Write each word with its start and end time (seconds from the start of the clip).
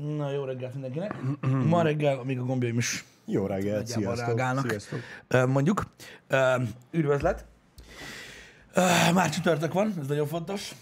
Na, 0.00 0.30
jó 0.30 0.44
reggelt 0.44 0.72
mindenkinek. 0.72 1.14
Ma 1.64 1.82
reggel, 1.82 2.18
amíg 2.18 2.38
a 2.38 2.44
gombjaim 2.44 2.78
is 2.78 3.04
Jó 3.24 3.46
reggelt, 3.46 3.86
sziasztok. 3.86 4.26
reagálnak, 4.26 4.68
sziasztok. 4.68 5.00
mondjuk. 5.48 5.86
Üdvözlet. 6.90 7.44
Már 9.14 9.30
csütörtök 9.30 9.72
van, 9.72 9.94
ez 10.00 10.06
nagyon 10.06 10.26
fontos. 10.26 10.74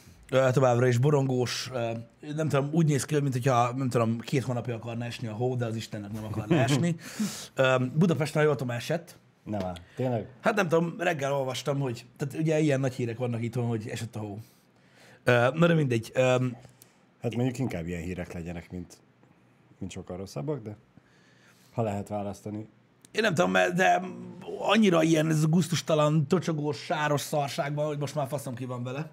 Továbbra 0.53 0.87
is 0.87 0.99
borongós, 0.99 1.71
nem 2.37 2.49
tudom, 2.49 2.69
úgy 2.73 2.87
néz 2.87 3.05
ki, 3.05 3.21
mint 3.21 3.33
hogyha, 3.33 3.73
nem 3.77 3.89
tudom, 3.89 4.19
két 4.21 4.43
hónapja 4.45 4.75
akarna 4.75 5.05
esni 5.05 5.29
a 5.29 5.33
hó, 5.33 5.55
de 5.57 5.65
az 5.65 5.77
Istennek 5.77 6.13
nem 6.13 6.25
akarna 6.25 6.57
esni. 6.67 6.97
Budapesten, 7.95 8.43
jól 8.43 8.57
tudom, 8.57 8.77
esett. 8.77 9.17
Nem 9.45 9.65
áll. 9.65 9.77
Tényleg? 9.97 10.27
Hát 10.41 10.55
nem 10.55 10.69
tudom, 10.69 10.95
reggel 10.99 11.33
olvastam, 11.33 11.79
hogy, 11.81 12.05
tehát 12.17 12.35
ugye 12.35 12.59
ilyen 12.59 12.81
nagy 12.81 12.95
hírek 12.95 13.19
vannak 13.19 13.43
itthon, 13.43 13.67
hogy 13.67 13.89
esett 13.89 14.17
a 14.17 14.19
hó. 14.19 14.39
Na 15.55 15.67
de 15.67 15.75
mindegy. 15.75 16.13
Hát 17.23 17.35
mondjuk 17.35 17.59
inkább 17.59 17.87
ilyen 17.87 18.03
hírek 18.03 18.33
legyenek, 18.33 18.71
mint, 18.71 18.99
mint 19.79 19.93
sokkal 19.93 20.17
rosszabbak, 20.17 20.63
de 20.63 20.77
ha 21.73 21.83
lehet 21.83 22.09
választani. 22.09 22.69
Én 23.13 23.23
nem 23.23 23.35
tudom, 23.35 23.53
de 23.53 24.03
annyira 24.59 25.03
ilyen 25.03 25.29
ez 25.29 25.43
a 25.43 25.49
gusztustalan, 25.49 26.27
tocsogós, 26.27 26.85
sáros 26.85 27.21
szarság 27.21 27.75
van, 27.75 27.87
hogy 27.87 27.99
most 27.99 28.15
már 28.15 28.29
faszom 28.29 28.55
ki 28.55 28.65
van 28.65 28.83
vele. 28.83 29.11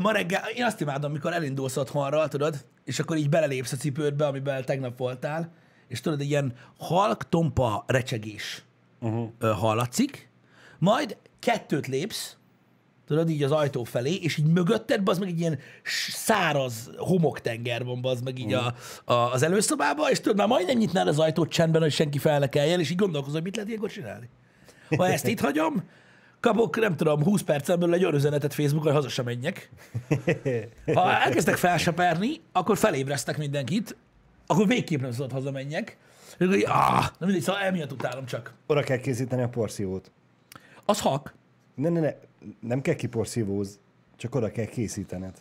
Ma 0.00 0.12
reggel, 0.12 0.42
én 0.54 0.64
azt 0.64 0.80
imádom, 0.80 1.10
amikor 1.10 1.32
elindulsz 1.32 1.76
otthonra, 1.76 2.28
tudod, 2.28 2.64
és 2.84 2.98
akkor 2.98 3.16
így 3.16 3.28
belelépsz 3.28 3.72
a 3.72 3.76
cipődbe, 3.76 4.26
amiben 4.26 4.64
tegnap 4.64 4.98
voltál, 4.98 5.52
és 5.88 6.00
tudod, 6.00 6.20
egy 6.20 6.30
ilyen 6.30 6.54
halk, 6.78 7.28
tompa 7.28 7.84
recsegés 7.86 8.64
uh-huh. 9.00 9.30
hallatszik, 9.40 10.28
majd 10.78 11.16
kettőt 11.38 11.86
lépsz, 11.86 12.36
tudod, 13.10 13.30
így 13.30 13.42
az 13.42 13.52
ajtó 13.52 13.84
felé, 13.84 14.14
és 14.14 14.36
így 14.36 14.46
mögötted, 14.46 15.08
az 15.08 15.18
meg 15.18 15.28
egy 15.28 15.40
ilyen 15.40 15.58
száraz 16.08 16.90
homoktenger 16.96 17.84
van, 17.84 18.00
az 18.02 18.20
meg 18.20 18.38
így 18.38 18.52
a, 18.52 18.74
a, 19.04 19.14
az 19.14 19.42
előszobába, 19.42 20.10
és 20.10 20.20
tudod, 20.20 20.36
már 20.36 20.48
majdnem 20.48 20.76
nyitnád 20.76 21.08
az 21.08 21.18
ajtót 21.18 21.50
csendben, 21.50 21.82
hogy 21.82 21.92
senki 21.92 22.18
fel 22.18 22.38
ne 22.38 22.48
keljen, 22.48 22.80
és 22.80 22.90
így 22.90 22.96
gondolkozol, 22.96 23.34
hogy 23.34 23.42
mit 23.42 23.54
lehet 23.54 23.68
ilyenkor 23.70 23.90
csinálni. 23.90 24.28
Ha 24.96 25.06
ezt 25.06 25.26
itt 25.26 25.40
hagyom, 25.40 25.82
kapok, 26.40 26.80
nem 26.80 26.96
tudom, 26.96 27.22
20 27.22 27.42
percen 27.42 27.78
belül 27.78 27.94
egy 27.94 28.02
olyan 28.02 28.14
üzenetet 28.14 28.54
Facebookon, 28.54 28.92
hogy 28.92 29.02
haza 29.02 29.08
sem 29.08 29.24
menjek. 29.24 29.70
Ha 30.94 31.12
elkezdtek 31.12 31.56
felseperni, 31.56 32.40
akkor 32.52 32.78
felébreztek 32.78 33.38
mindenkit, 33.38 33.96
akkor 34.46 34.66
végképp 34.66 35.00
nem 35.00 35.12
szabad 35.12 35.32
hazamenjek. 35.32 35.96
És 36.38 36.46
akkor 36.46 36.62
ah, 36.64 37.00
nem 37.00 37.10
mindegy, 37.18 37.42
szóval 37.42 37.60
emiatt 37.60 37.92
utálom 37.92 38.26
csak. 38.26 38.54
Oda 38.66 38.82
kell 38.82 38.98
készíteni 38.98 39.42
a 39.42 39.48
porszívót. 39.48 40.10
Az 40.84 41.00
hak. 41.00 41.34
Ne, 41.74 41.88
ne, 41.88 42.00
ne, 42.00 42.12
nem 42.60 42.80
kell 42.80 42.94
kiporszívóz, 42.94 43.78
csak 44.16 44.34
oda 44.34 44.50
kell 44.50 44.64
készítened. 44.64 45.34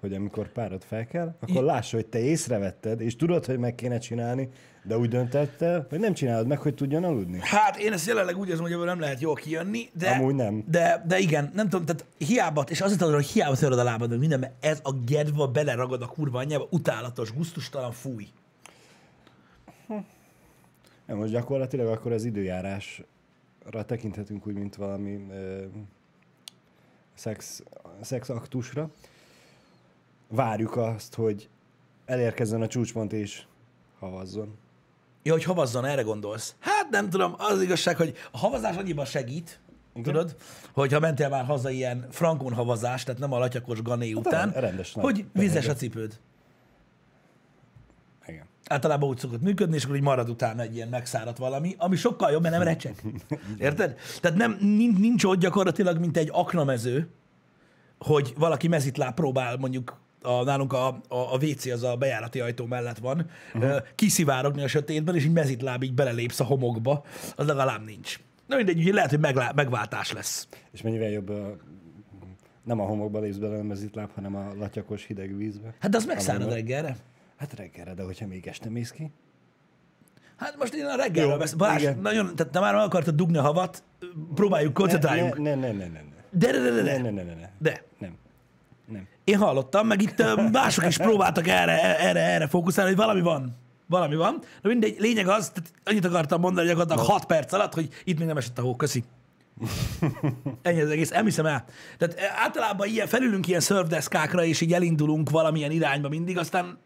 Hogy 0.00 0.14
amikor 0.14 0.52
párod 0.52 0.82
fel 0.82 1.06
kell, 1.06 1.34
akkor 1.40 1.62
I- 1.62 1.66
lássa, 1.66 1.96
hogy 1.96 2.06
te 2.06 2.18
észrevetted, 2.18 3.00
és 3.00 3.16
tudod, 3.16 3.44
hogy 3.44 3.58
meg 3.58 3.74
kéne 3.74 3.98
csinálni, 3.98 4.48
de 4.82 4.98
úgy 4.98 5.08
döntettel, 5.08 5.86
hogy 5.88 5.98
nem 5.98 6.12
csinálod 6.14 6.46
meg, 6.46 6.58
hogy 6.58 6.74
tudjon 6.74 7.04
aludni. 7.04 7.38
Hát 7.42 7.76
én 7.76 7.92
ezt 7.92 8.06
jelenleg 8.06 8.36
úgy 8.38 8.48
érzem, 8.48 8.62
hogy 8.62 8.72
ebből 8.72 8.84
nem 8.84 9.00
lehet 9.00 9.20
jól 9.20 9.34
kijönni, 9.34 9.88
de, 9.92 10.10
Amúgy 10.10 10.34
nem. 10.34 10.64
de, 10.68 11.04
de 11.06 11.18
igen, 11.18 11.50
nem 11.54 11.68
tudom, 11.68 11.86
tehát 11.86 12.04
hiába, 12.18 12.64
és 12.68 12.80
azért 12.80 13.02
adod, 13.02 13.14
hogy 13.14 13.26
hiába 13.26 13.56
töröd 13.56 13.78
a 13.78 13.82
lábad, 13.82 14.10
meg 14.10 14.18
minden, 14.18 14.38
mert 14.38 14.64
ez 14.64 14.80
a 14.82 14.92
gedva 14.92 15.48
beleragad 15.48 16.02
a 16.02 16.06
kurva 16.06 16.38
anyjába, 16.38 16.66
utálatos, 16.70 17.32
gusztustalan, 17.32 17.92
fúj. 17.92 18.26
Ja, 21.08 21.14
most 21.16 21.32
gyakorlatilag 21.32 21.86
akkor 21.86 22.12
az 22.12 22.24
időjárásra 22.24 23.04
tekinthetünk 23.86 24.46
úgy, 24.46 24.54
mint 24.54 24.76
valami 24.76 25.26
ö, 25.30 25.64
szex, 27.14 27.62
szexaktusra. 28.00 28.90
Várjuk 30.28 30.76
azt, 30.76 31.14
hogy 31.14 31.48
elérkezzen 32.06 32.62
a 32.62 32.66
csúcspont 32.66 33.12
és 33.12 33.42
havazzon. 33.98 34.58
Ja, 35.22 35.32
hogy 35.32 35.44
havazzon, 35.44 35.84
erre 35.84 36.02
gondolsz. 36.02 36.54
Hát 36.58 36.90
nem 36.90 37.10
tudom, 37.10 37.34
az 37.38 37.62
igazság, 37.62 37.96
hogy 37.96 38.14
a 38.30 38.38
havazás 38.38 38.76
annyiban 38.76 39.04
segít, 39.04 39.60
tudod, 40.02 40.36
hogyha 40.72 41.00
mentél 41.00 41.28
már 41.28 41.44
haza 41.44 41.70
ilyen 41.70 42.06
frankon 42.10 42.52
havazás, 42.52 43.04
tehát 43.04 43.20
nem 43.20 43.32
a 43.32 43.38
latyakos 43.38 43.82
gané 43.82 44.12
után, 44.12 44.52
Hát 44.52 44.62
rendes 44.62 44.94
nagy 44.94 45.04
hogy 45.04 45.24
vizes 45.32 45.68
a 45.68 45.74
cipőd. 45.74 46.18
Általában 48.68 49.08
úgy 49.08 49.18
szokott 49.18 49.42
működni, 49.42 49.76
és 49.76 49.84
akkor 49.84 49.96
így 49.96 50.02
marad 50.02 50.28
utána 50.28 50.62
egy 50.62 50.74
ilyen 50.74 50.88
megszáradt 50.88 51.38
valami, 51.38 51.74
ami 51.78 51.96
sokkal 51.96 52.30
jobb, 52.30 52.42
mert 52.42 52.54
nem 52.54 52.62
recseg. 52.62 53.02
Érted? 53.58 53.96
Tehát 54.20 54.36
nem, 54.36 54.56
nincs, 54.60 54.98
nincs 54.98 55.24
ott 55.24 55.38
gyakorlatilag, 55.38 55.98
mint 55.98 56.16
egy 56.16 56.28
aknamező, 56.32 57.08
hogy 57.98 58.34
valaki 58.38 58.68
mezitláb 58.68 59.14
próbál 59.14 59.56
mondjuk 59.56 59.98
a, 60.22 60.44
nálunk 60.44 60.72
a, 60.72 60.86
a, 60.86 60.98
a 61.08 61.36
WC 61.42 61.66
az 61.66 61.82
a 61.82 61.96
bejárati 61.96 62.40
ajtó 62.40 62.66
mellett 62.66 62.98
van, 62.98 63.26
uh-huh. 63.54 63.76
kiszivárogni 63.94 64.62
a 64.62 64.68
sötétben, 64.68 65.14
és 65.14 65.24
így 65.24 65.32
mezitláb 65.32 65.82
így 65.82 65.94
belelépsz 65.94 66.40
a 66.40 66.44
homokba, 66.44 67.04
az 67.36 67.46
legalább 67.46 67.84
nincs. 67.84 68.20
Na 68.46 68.56
mindegy, 68.56 68.78
úgyhogy 68.78 68.94
lehet, 68.94 69.10
hogy 69.10 69.20
meglá, 69.20 69.52
megváltás 69.54 70.12
lesz. 70.12 70.48
És 70.72 70.82
mennyivel 70.82 71.10
jobb 71.10 71.28
a, 71.28 71.56
nem 72.64 72.80
a 72.80 72.84
homokba 72.84 73.20
lépsz 73.20 73.36
bele 73.36 73.58
a 73.58 73.62
mezitláb, 73.62 74.10
hanem 74.14 74.36
a 74.36 74.54
latyakos 74.58 75.04
hideg 75.04 75.36
vízbe. 75.36 75.74
Hát 75.80 75.94
az 75.94 76.04
megszárad 76.04 76.52
reggelre. 76.52 76.96
Hát 77.44 77.58
reggelre, 77.58 77.94
de 77.94 78.02
hogyha 78.02 78.26
még 78.26 78.46
este 78.46 78.70
mész 78.70 78.90
ki. 78.90 79.10
Hát 80.36 80.56
most 80.58 80.74
én 80.74 80.84
a 80.84 80.96
reggelről 80.96 81.38
beszélek. 81.38 81.58
Balázs, 81.58 81.82
igen. 81.82 81.98
nagyon, 81.98 82.36
tehát 82.36 82.52
te 82.52 82.60
már 82.60 82.74
meg 82.74 82.84
akartad 82.84 83.14
dugni 83.14 83.36
a 83.36 83.42
havat, 83.42 83.82
próbáljuk, 84.34 84.74
koncentráljunk. 84.74 85.38
Ne, 85.38 85.54
ne, 85.54 85.72
ne, 85.72 85.72
ne, 85.72 85.86
ne. 85.86 86.00
De, 86.30 86.52
de, 86.52 86.58
de, 86.58 86.70
de, 86.70 86.82
de. 86.82 86.96
Ne, 86.96 87.02
ne, 87.02 87.10
ne, 87.10 87.22
ne, 87.22 87.34
ne. 87.34 87.50
de. 87.58 87.82
Nem. 87.98 88.16
Nem. 88.86 89.08
Én 89.24 89.38
hallottam, 89.38 89.86
meg 89.86 90.02
itt 90.02 90.22
mások 90.52 90.86
is 90.86 90.96
próbáltak 90.96 91.48
erre, 91.48 91.98
erre, 91.98 92.20
erre 92.20 92.46
fókuszálni, 92.46 92.90
hogy 92.90 93.00
valami 93.00 93.20
van. 93.20 93.56
Valami 93.86 94.14
van. 94.14 94.38
De 94.62 94.68
mindegy, 94.68 94.96
lényeg 94.98 95.28
az, 95.28 95.48
tehát 95.48 95.72
annyit 95.84 96.04
akartam 96.04 96.40
mondani 96.40 96.66
gyakorlatilag 96.66 97.06
6 97.06 97.24
perc 97.24 97.52
alatt, 97.52 97.74
hogy 97.74 97.88
itt 98.04 98.18
még 98.18 98.26
nem 98.26 98.36
esett 98.36 98.58
a 98.58 98.62
hó. 98.62 98.76
Köszi. 98.76 99.04
Ennyi 100.62 100.80
az 100.80 100.90
egész, 100.90 101.12
elhiszem 101.12 101.46
el. 101.46 101.64
Tehát 101.98 102.18
eh, 102.18 102.42
általában 102.42 102.88
ilyen, 102.88 103.06
felülünk 103.06 103.48
ilyen 103.48 103.60
szörfdeszkákra, 103.60 104.44
és 104.44 104.60
így 104.60 104.72
elindulunk 104.72 105.30
valamilyen 105.30 105.70
irányba 105.70 106.08
mindig, 106.08 106.38
aztán 106.38 106.78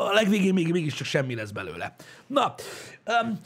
a, 0.00 0.12
legvégén 0.12 0.54
még, 0.54 0.72
mégiscsak 0.72 1.06
semmi 1.06 1.34
lesz 1.34 1.50
belőle. 1.50 1.94
Na, 2.26 2.54
um, 3.22 3.40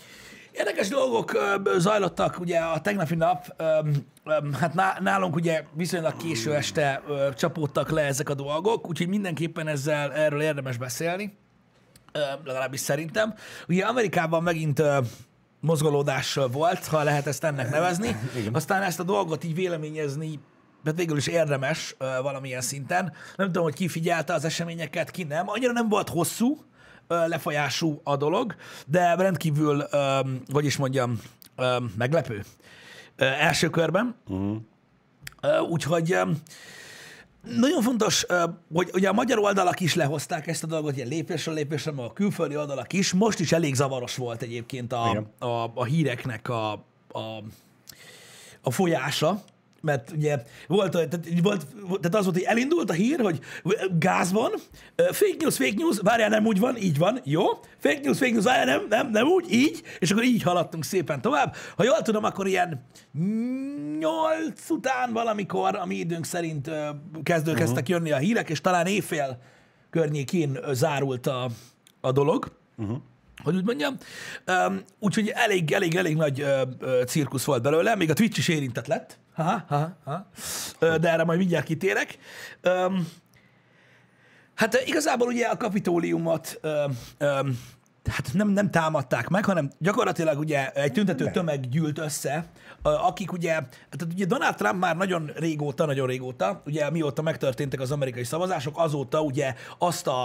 érdekes 0.52 0.88
dolgok 0.88 1.32
zajlottak 1.78 2.40
ugye 2.40 2.58
a 2.58 2.80
tegnapi 2.80 3.14
nap, 3.14 3.62
hát 4.60 4.74
ná- 4.74 5.00
nálunk 5.00 5.34
ugye 5.34 5.64
viszonylag 5.72 6.16
késő 6.16 6.54
este 6.54 7.02
csapódtak 7.36 7.90
le 7.90 8.02
ezek 8.02 8.28
a 8.28 8.34
dolgok, 8.34 8.88
úgyhogy 8.88 9.08
mindenképpen 9.08 9.68
ezzel 9.68 10.12
erről 10.12 10.42
érdemes 10.42 10.76
beszélni 10.76 11.42
legalábbis 12.44 12.80
szerintem. 12.80 13.34
Ugye 13.68 13.84
Amerikában 13.84 14.42
megint 14.42 14.82
mozgolódás 15.60 16.38
volt, 16.52 16.86
ha 16.86 17.02
lehet 17.02 17.26
ezt 17.26 17.44
ennek 17.44 17.70
nevezni. 17.70 18.16
Aztán 18.52 18.82
ezt 18.82 19.00
a 19.00 19.02
dolgot 19.02 19.44
így 19.44 19.54
véleményezni, 19.54 20.38
de 20.84 20.92
végül 20.92 21.16
is 21.16 21.26
érdemes 21.26 21.94
ö, 21.98 22.04
valamilyen 22.22 22.60
szinten. 22.60 23.12
Nem 23.36 23.46
tudom, 23.46 23.62
hogy 23.62 23.74
ki 23.74 23.88
figyelte 23.88 24.32
az 24.34 24.44
eseményeket, 24.44 25.10
ki 25.10 25.22
nem. 25.22 25.48
Annyira 25.48 25.72
nem 25.72 25.88
volt 25.88 26.08
hosszú, 26.08 26.64
ö, 27.06 27.28
lefolyású 27.28 28.00
a 28.04 28.16
dolog, 28.16 28.54
de 28.86 29.14
rendkívül, 29.14 29.86
ö, 29.90 30.20
hogy 30.52 30.64
is 30.64 30.76
mondjam, 30.76 31.20
ö, 31.56 31.76
meglepő. 31.96 32.44
Ö, 33.16 33.24
első 33.24 33.70
körben. 33.70 34.14
Ö, 35.40 35.58
Úgyhogy 35.58 36.12
ö, 36.12 36.22
nagyon 37.56 37.82
fontos, 37.82 38.26
hogy 38.72 38.90
ugye 38.92 39.08
a 39.08 39.12
magyar 39.12 39.38
oldalak 39.38 39.80
is 39.80 39.94
lehozták 39.94 40.46
ezt 40.46 40.64
a 40.64 40.66
dolgot, 40.66 40.96
ilyen 40.96 41.08
lépésről 41.08 41.54
lépésre, 41.54 41.92
a 41.96 42.12
külföldi 42.12 42.56
oldalak 42.56 42.92
is. 42.92 43.12
Most 43.12 43.40
is 43.40 43.52
elég 43.52 43.74
zavaros 43.74 44.16
volt 44.16 44.42
egyébként 44.42 44.92
a, 44.92 45.06
Igen. 45.10 45.26
a, 45.38 45.70
a 45.74 45.84
híreknek 45.84 46.48
a, 46.48 46.72
a, 47.12 47.42
a 48.62 48.70
folyása, 48.70 49.42
mert 49.84 50.10
ugye 50.10 50.42
volt, 50.66 50.90
tehát, 50.90 51.18
volt, 51.42 51.66
tehát 51.86 52.14
az 52.14 52.24
volt, 52.24 52.36
hogy 52.36 52.42
elindult 52.42 52.90
a 52.90 52.92
hír, 52.92 53.20
hogy 53.20 53.40
gáz 53.98 54.32
van, 54.32 54.50
fake 54.96 55.36
news, 55.38 55.56
fake 55.56 55.74
news, 55.76 55.98
várjál, 56.02 56.28
nem 56.28 56.46
úgy 56.46 56.58
van, 56.58 56.76
így 56.76 56.98
van, 56.98 57.20
jó, 57.24 57.44
fake 57.78 58.00
news, 58.02 58.18
fake 58.18 58.30
news, 58.30 58.44
várjál, 58.44 58.64
nem, 58.64 58.86
nem, 58.88 59.10
nem 59.10 59.26
úgy, 59.26 59.52
így, 59.52 59.82
és 59.98 60.10
akkor 60.10 60.24
így 60.24 60.42
haladtunk 60.42 60.84
szépen 60.84 61.20
tovább. 61.20 61.54
Ha 61.76 61.84
jól 61.84 62.02
tudom, 62.02 62.24
akkor 62.24 62.46
ilyen 62.46 62.84
nyolc 63.98 64.70
után 64.70 65.12
valamikor, 65.12 65.76
a 65.76 65.86
mi 65.86 65.94
időnk 65.94 66.24
szerint 66.24 66.66
ö, 66.66 66.88
kezdő 67.22 67.52
kezdtek 67.52 67.88
jönni 67.88 68.12
a 68.12 68.16
hírek, 68.16 68.50
és 68.50 68.60
talán 68.60 68.86
éjfél 68.86 69.38
környékén 69.90 70.58
zárult 70.72 71.26
a, 71.26 71.48
a 72.00 72.12
dolog 72.12 72.52
hogy 73.42 73.56
úgy 73.56 73.64
mondjam. 73.64 73.96
Úgyhogy 74.98 75.28
elég, 75.28 75.72
elég, 75.72 75.94
elég 75.94 76.16
nagy 76.16 76.44
cirkusz 77.06 77.44
volt 77.44 77.62
belőle, 77.62 77.94
még 77.94 78.10
a 78.10 78.14
Twitch 78.14 78.38
is 78.38 78.48
érintett 78.48 78.86
lett. 78.86 79.18
Ha, 79.34 79.64
ha, 79.68 79.96
ha. 80.04 80.26
De 80.78 81.10
erre 81.10 81.24
majd 81.24 81.38
mindjárt 81.38 81.64
kitérek. 81.64 82.18
Hát 84.54 84.82
igazából 84.86 85.26
ugye 85.26 85.46
a 85.46 85.56
kapitóliumot 85.56 86.60
um, 86.62 86.98
um, 87.28 87.58
hát 88.10 88.30
nem, 88.32 88.48
nem 88.48 88.70
támadták 88.70 89.28
meg, 89.28 89.44
hanem 89.44 89.70
gyakorlatilag 89.78 90.38
ugye 90.38 90.70
egy 90.70 90.92
tüntető 90.92 91.30
tömeg 91.30 91.68
gyűlt 91.68 91.98
össze, 91.98 92.46
akik 92.82 93.32
ugye, 93.32 93.52
tehát 93.90 94.06
ugye 94.12 94.24
Donald 94.24 94.54
Trump 94.54 94.80
már 94.80 94.96
nagyon 94.96 95.30
régóta, 95.34 95.86
nagyon 95.86 96.06
régóta, 96.06 96.62
ugye 96.66 96.90
mióta 96.90 97.22
megtörténtek 97.22 97.80
az 97.80 97.90
amerikai 97.90 98.24
szavazások, 98.24 98.78
azóta 98.78 99.20
ugye 99.22 99.54
azt 99.78 100.06
a, 100.06 100.24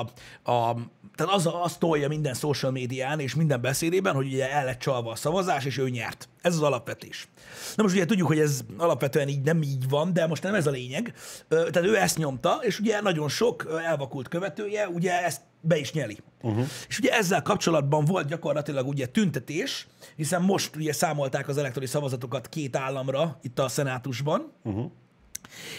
a 0.52 0.76
tehát 1.20 1.34
az, 1.34 1.50
az 1.62 1.78
tolja 1.78 2.08
minden 2.08 2.34
social 2.34 2.72
médián 2.72 3.20
és 3.20 3.36
minden 3.36 3.62
beszédében, 3.62 4.14
hogy 4.14 4.26
ugye 4.26 4.52
el 4.52 4.66
lett 4.66 4.80
csalva 4.80 5.12
a 5.12 5.16
szavazás, 5.16 5.66
és 5.66 5.78
ő 5.78 5.90
nyert. 5.90 6.30
Ez 6.42 6.56
az 6.56 6.62
alapvetés. 6.62 7.28
Na 7.76 7.84
most 7.84 7.96
ugye 7.96 8.06
tudjuk, 8.06 8.28
hogy 8.28 8.40
ez 8.40 8.62
alapvetően 8.78 9.28
így 9.28 9.42
nem 9.42 9.62
így 9.62 9.90
van, 9.90 10.14
de 10.14 10.28
most 10.28 10.44
nem 10.44 10.54
ez 10.54 10.68
a 10.68 10.72
lényeg. 10.72 11.14
Tehát 11.48 11.84
ő 11.84 11.98
ezt 11.98 12.18
nyomta, 12.18 12.60
és 12.62 12.80
ugye 12.80 13.02
nagyon 13.02 13.30
sok 13.30 13.68
elvakult 13.86 14.28
követője 14.28 14.88
ugye 14.88 15.24
ezt 15.24 15.42
be 15.62 15.78
is 15.78 15.92
nyeli. 15.92 16.18
Uh-huh. 16.42 16.68
És 16.88 17.00
ugye 17.00 17.12
ezzel 17.12 17.42
kapcsolatban 17.42 18.06
volt 18.06 18.28
gyakorlatilag 18.28 18.88
ugye 18.88 19.06
tüntetés, 19.06 19.88
hiszen 20.16 20.42
most 20.42 20.76
ugye 20.76 20.94
számolták 20.94 21.48
az 21.48 21.58
elektronikus 21.58 21.94
szavazatokat 21.94 22.50
két 22.50 22.76
államra 22.76 23.40
itt 23.42 23.60
a 23.60 23.68
szenátusban, 23.68 24.52
uh-huh. 24.64 24.92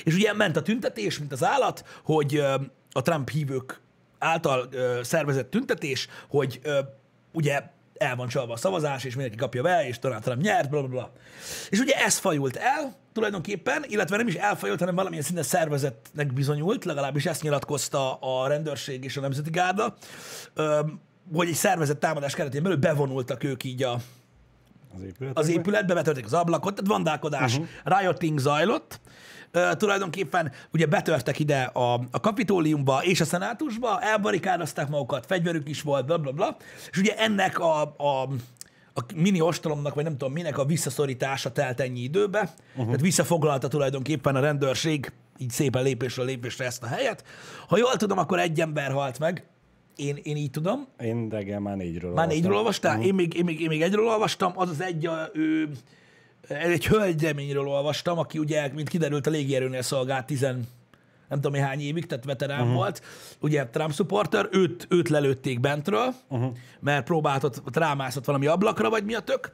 és 0.05 0.15
ugye 0.15 0.33
ment 0.33 0.57
a 0.57 0.63
tüntetés, 0.63 1.19
mint 1.19 1.33
az 1.33 1.45
állat, 1.45 1.85
hogy 2.05 2.37
a 2.93 3.03
Trump 3.03 3.31
hívők 3.31 3.81
által 4.20 4.69
ö, 4.70 5.00
szervezett 5.02 5.50
tüntetés, 5.50 6.08
hogy 6.28 6.61
ö, 6.62 6.78
ugye 7.32 7.62
el 7.94 8.17
van 8.17 8.28
csalva 8.28 8.52
a 8.52 8.56
szavazás, 8.56 9.05
és 9.05 9.14
mindenki 9.14 9.38
kapja 9.38 9.62
be, 9.62 9.87
és 9.87 9.99
Donald 9.99 10.22
Trump 10.22 10.43
nyert, 10.43 10.70
bla, 10.70 10.81
bla, 10.81 10.88
bla. 10.88 11.12
És 11.70 11.78
ugye 11.78 11.94
ez 11.94 12.19
fajult 12.19 12.56
el 12.56 12.96
tulajdonképpen, 13.12 13.84
illetve 13.88 14.17
nem 14.17 14.26
is 14.26 14.34
elfajult, 14.34 14.78
hanem 14.78 14.94
valamilyen 14.94 15.25
szinten 15.25 15.44
szervezetnek 15.44 16.32
bizonyult, 16.32 16.84
legalábbis 16.84 17.26
ezt 17.26 17.43
nyilatkozta 17.43 18.14
a 18.14 18.49
rendőrség 18.49 19.05
és 19.05 19.17
a 19.17 19.20
Nemzeti 19.20 19.50
Gárda, 19.50 19.96
ö, 20.55 20.81
hogy 21.32 21.49
egy 21.49 21.55
szervezett 21.55 22.00
támadás 22.00 22.34
keretén 22.34 22.62
belül 22.62 22.78
bevonultak 22.78 23.44
ők 23.44 23.64
így 23.64 23.82
a, 23.82 24.00
Az 24.93 25.00
az 25.34 25.49
épületbe, 25.49 25.94
betörték 25.94 26.25
az 26.25 26.32
ablakot, 26.32 26.75
tehát 26.75 26.90
vandálkodás, 26.90 27.52
uh-huh. 27.56 27.99
rioting 27.99 28.38
zajlott. 28.38 29.00
Uh, 29.55 29.73
tulajdonképpen 29.73 30.52
ugye 30.73 30.87
betörtek 30.87 31.38
ide 31.38 31.62
a, 31.62 31.94
a 32.11 32.20
kapitóliumba 32.20 33.05
és 33.05 33.20
a 33.20 33.25
szenátusba, 33.25 34.00
elbarikádozták 34.00 34.88
magukat, 34.88 35.26
fegyverük 35.26 35.69
is 35.69 35.82
volt, 35.82 36.06
bla 36.06 36.19
bla 36.19 36.32
bla, 36.32 36.56
és 36.91 36.99
ugye 36.99 37.17
ennek 37.17 37.58
a, 37.58 37.82
a, 37.82 38.29
a 38.94 39.00
mini 39.14 39.41
ostolomnak, 39.41 39.94
vagy 39.94 40.05
nem 40.05 40.17
tudom 40.17 40.32
minek 40.32 40.58
a 40.58 40.64
visszaszorítása 40.64 41.52
telt 41.52 41.81
ennyi 41.81 42.00
időbe, 42.00 42.41
uh-huh. 42.70 42.85
tehát 42.85 43.00
visszafoglalta 43.00 43.69
tulajdonképpen 43.69 44.37
a 44.37 44.41
rendőrség 44.41 45.12
így 45.38 45.50
szépen 45.50 45.82
lépésről 45.82 46.26
lépésre 46.26 46.64
ezt 46.64 46.82
a 46.82 46.87
helyet. 46.87 47.25
Ha 47.69 47.79
jól 47.79 47.96
tudom, 47.96 48.19
akkor 48.19 48.38
egy 48.38 48.61
ember 48.61 48.93
halt 48.93 49.19
meg, 49.19 49.44
én, 49.96 50.19
én 50.23 50.37
így 50.37 50.50
tudom, 50.50 50.87
Én 51.00 51.29
reggel 51.29 51.61
már 51.61 51.76
négyről 51.76 52.12
már 52.12 52.26
négyről 52.26 52.56
olvastál? 52.56 52.96
Mhm. 52.96 53.06
Én, 53.06 53.14
még, 53.14 53.35
én, 53.35 53.44
még, 53.44 53.61
én 53.61 53.69
még 53.69 53.82
egyről 53.82 54.06
olvastam. 54.06 54.53
Az 54.55 54.69
az 54.69 54.81
egy, 54.81 55.08
ő, 55.32 55.70
egy 56.50 56.87
hölgyreményről 56.87 57.69
olvastam, 57.69 58.19
aki 58.19 58.38
ugye, 58.38 58.69
mint 58.75 58.88
kiderült, 58.88 59.26
a 59.26 59.31
légierőnél 59.31 59.82
szolgált 59.82 60.26
tizen, 60.26 60.69
nem 61.29 61.41
tudom, 61.41 61.62
hány 61.62 61.81
évig, 61.81 62.06
tehát 62.06 62.25
veterán 62.25 62.61
uh-huh. 62.61 62.75
volt, 62.75 63.02
ugye 63.41 63.67
Trump 63.67 63.93
supporter, 63.93 64.49
őt, 64.50 64.87
őt 64.91 65.08
lelőtték 65.08 65.61
bentről, 65.61 66.14
uh-huh. 66.29 66.52
mert 66.81 67.05
próbáltott, 67.05 67.62
rámászott 67.76 68.25
valami 68.25 68.47
ablakra, 68.47 68.91
vagy 68.91 69.05
mi 69.05 69.14
a 69.14 69.20
tök. 69.20 69.52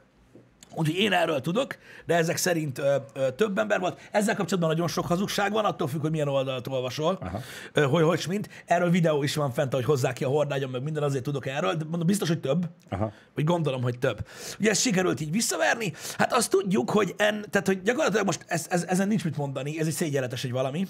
Úgyhogy 0.77 0.97
én 0.97 1.13
erről 1.13 1.41
tudok, 1.41 1.77
de 2.05 2.15
ezek 2.15 2.37
szerint 2.37 2.77
ö, 2.77 2.95
ö, 3.13 3.31
több 3.31 3.57
ember 3.57 3.79
volt. 3.79 3.99
Ezzel 4.11 4.35
kapcsolatban 4.35 4.69
nagyon 4.69 4.87
sok 4.87 5.05
hazugság 5.05 5.51
van, 5.51 5.65
attól 5.65 5.87
függ, 5.87 6.01
hogy 6.01 6.11
milyen 6.11 6.27
oldalt 6.27 6.67
olvasol, 6.67 7.17
Aha. 7.21 7.41
ö, 7.73 7.81
hogy 7.83 8.03
hogy 8.03 8.25
mint. 8.27 8.49
Erről 8.65 8.89
videó 8.89 9.23
is 9.23 9.35
van 9.35 9.51
fent, 9.51 9.73
hogy 9.73 9.85
hozzák 9.85 10.13
ki 10.13 10.23
a 10.23 10.27
hordágyon, 10.27 10.69
meg 10.69 10.83
minden, 10.83 11.03
azért 11.03 11.23
tudok 11.23 11.45
erről, 11.45 11.73
de 11.73 11.83
mondom, 11.83 12.07
biztos, 12.07 12.27
hogy 12.27 12.39
több. 12.39 12.69
Aha. 12.89 13.11
Vagy 13.35 13.43
gondolom, 13.43 13.81
hogy 13.81 13.99
több. 13.99 14.27
Ugye 14.59 14.69
ezt 14.69 14.81
sikerült 14.81 15.21
így 15.21 15.31
visszaverni. 15.31 15.93
Hát 16.17 16.33
azt 16.33 16.49
tudjuk, 16.49 16.89
hogy, 16.89 17.13
en, 17.17 17.45
tehát, 17.49 17.67
hogy 17.67 17.81
gyakorlatilag 17.81 18.25
most 18.25 18.45
ez, 18.47 18.65
ez, 18.69 18.83
ezen 18.83 19.07
nincs 19.07 19.23
mit 19.23 19.37
mondani, 19.37 19.79
ez 19.79 19.87
egy 19.87 19.93
szégyenletes 19.93 20.43
egy 20.43 20.51
valami. 20.51 20.87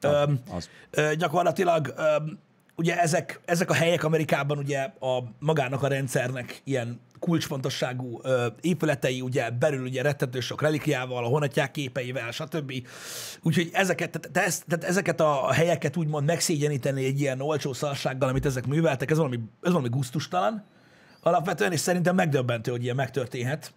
Öm, 0.00 0.40
az. 0.50 0.68
ö, 0.90 1.14
gyakorlatilag 1.16 1.94
öm, 1.96 2.38
ugye 2.76 3.00
ezek, 3.00 3.40
ezek 3.44 3.70
a 3.70 3.74
helyek 3.74 4.04
Amerikában 4.04 4.58
ugye 4.58 4.78
a 5.00 5.22
magának 5.38 5.82
a 5.82 5.88
rendszernek 5.88 6.60
ilyen 6.64 7.00
kulcsfontosságú 7.20 8.20
ö, 8.22 8.46
épületei, 8.60 9.20
ugye 9.20 9.50
belül 9.50 9.82
ugye 9.82 10.02
rettentő 10.02 10.40
sok 10.40 10.62
relikviával, 10.62 11.24
a 11.24 11.28
honatják 11.28 11.70
képeivel, 11.70 12.30
stb. 12.30 12.72
Úgyhogy 13.42 13.70
ezeket, 13.72 14.10
tehát, 14.10 14.30
te 14.32 14.44
ezt, 14.44 14.64
tehát 14.68 14.84
ezeket 14.84 15.20
a 15.20 15.52
helyeket 15.52 15.96
úgymond 15.96 16.26
megszégyeníteni 16.26 17.04
egy 17.04 17.20
ilyen 17.20 17.40
olcsó 17.40 17.72
szarsággal, 17.72 18.28
amit 18.28 18.46
ezek 18.46 18.66
műveltek, 18.66 19.10
ez 19.10 19.16
valami, 19.16 19.40
ez 19.62 19.72
valami 19.72 19.88
guztustalan 19.88 20.64
alapvetően, 21.20 21.72
és 21.72 21.80
szerintem 21.80 22.14
megdöbbentő, 22.14 22.70
hogy 22.70 22.82
ilyen 22.82 22.96
megtörténhet. 22.96 23.72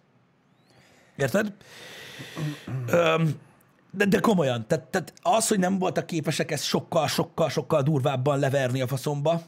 Érted? 1.16 1.52
Öm, 2.86 3.34
de, 3.90 4.04
de 4.04 4.18
komolyan, 4.18 4.66
tehát, 4.66 4.84
tehát 4.84 5.12
az, 5.22 5.48
hogy 5.48 5.58
nem 5.58 5.78
voltak 5.78 6.06
képesek 6.06 6.50
ezt 6.50 6.64
sokkal, 6.64 7.08
sokkal, 7.08 7.48
sokkal 7.48 7.82
durvábban 7.82 8.38
leverni 8.38 8.80
a 8.80 8.86
faszomba. 8.86 9.42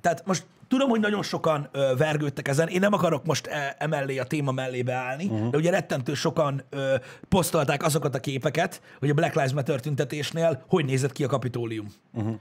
Tehát 0.00 0.26
most 0.26 0.46
tudom, 0.68 0.88
hogy 0.88 1.00
nagyon 1.00 1.22
sokan 1.22 1.68
ö, 1.72 1.92
vergődtek 1.96 2.48
ezen, 2.48 2.68
én 2.68 2.80
nem 2.80 2.92
akarok 2.92 3.24
most 3.24 3.46
e, 3.46 3.76
emellé 3.78 4.18
a 4.18 4.24
téma 4.24 4.52
mellé 4.52 4.82
beállni, 4.82 5.24
uh-huh. 5.24 5.50
de 5.50 5.56
ugye 5.56 5.70
rettentő 5.70 6.14
sokan 6.14 6.62
ö, 6.70 6.94
posztolták 7.28 7.82
azokat 7.82 8.14
a 8.14 8.20
képeket, 8.20 8.80
hogy 8.98 9.10
a 9.10 9.14
Black 9.14 9.34
Lives 9.34 9.52
Matter 9.52 9.80
tüntetésnél 9.80 10.64
hogy 10.68 10.84
nézett 10.84 11.12
ki 11.12 11.24
a 11.24 11.28
kapitólium. 11.28 11.86
Uh-huh. 12.12 12.34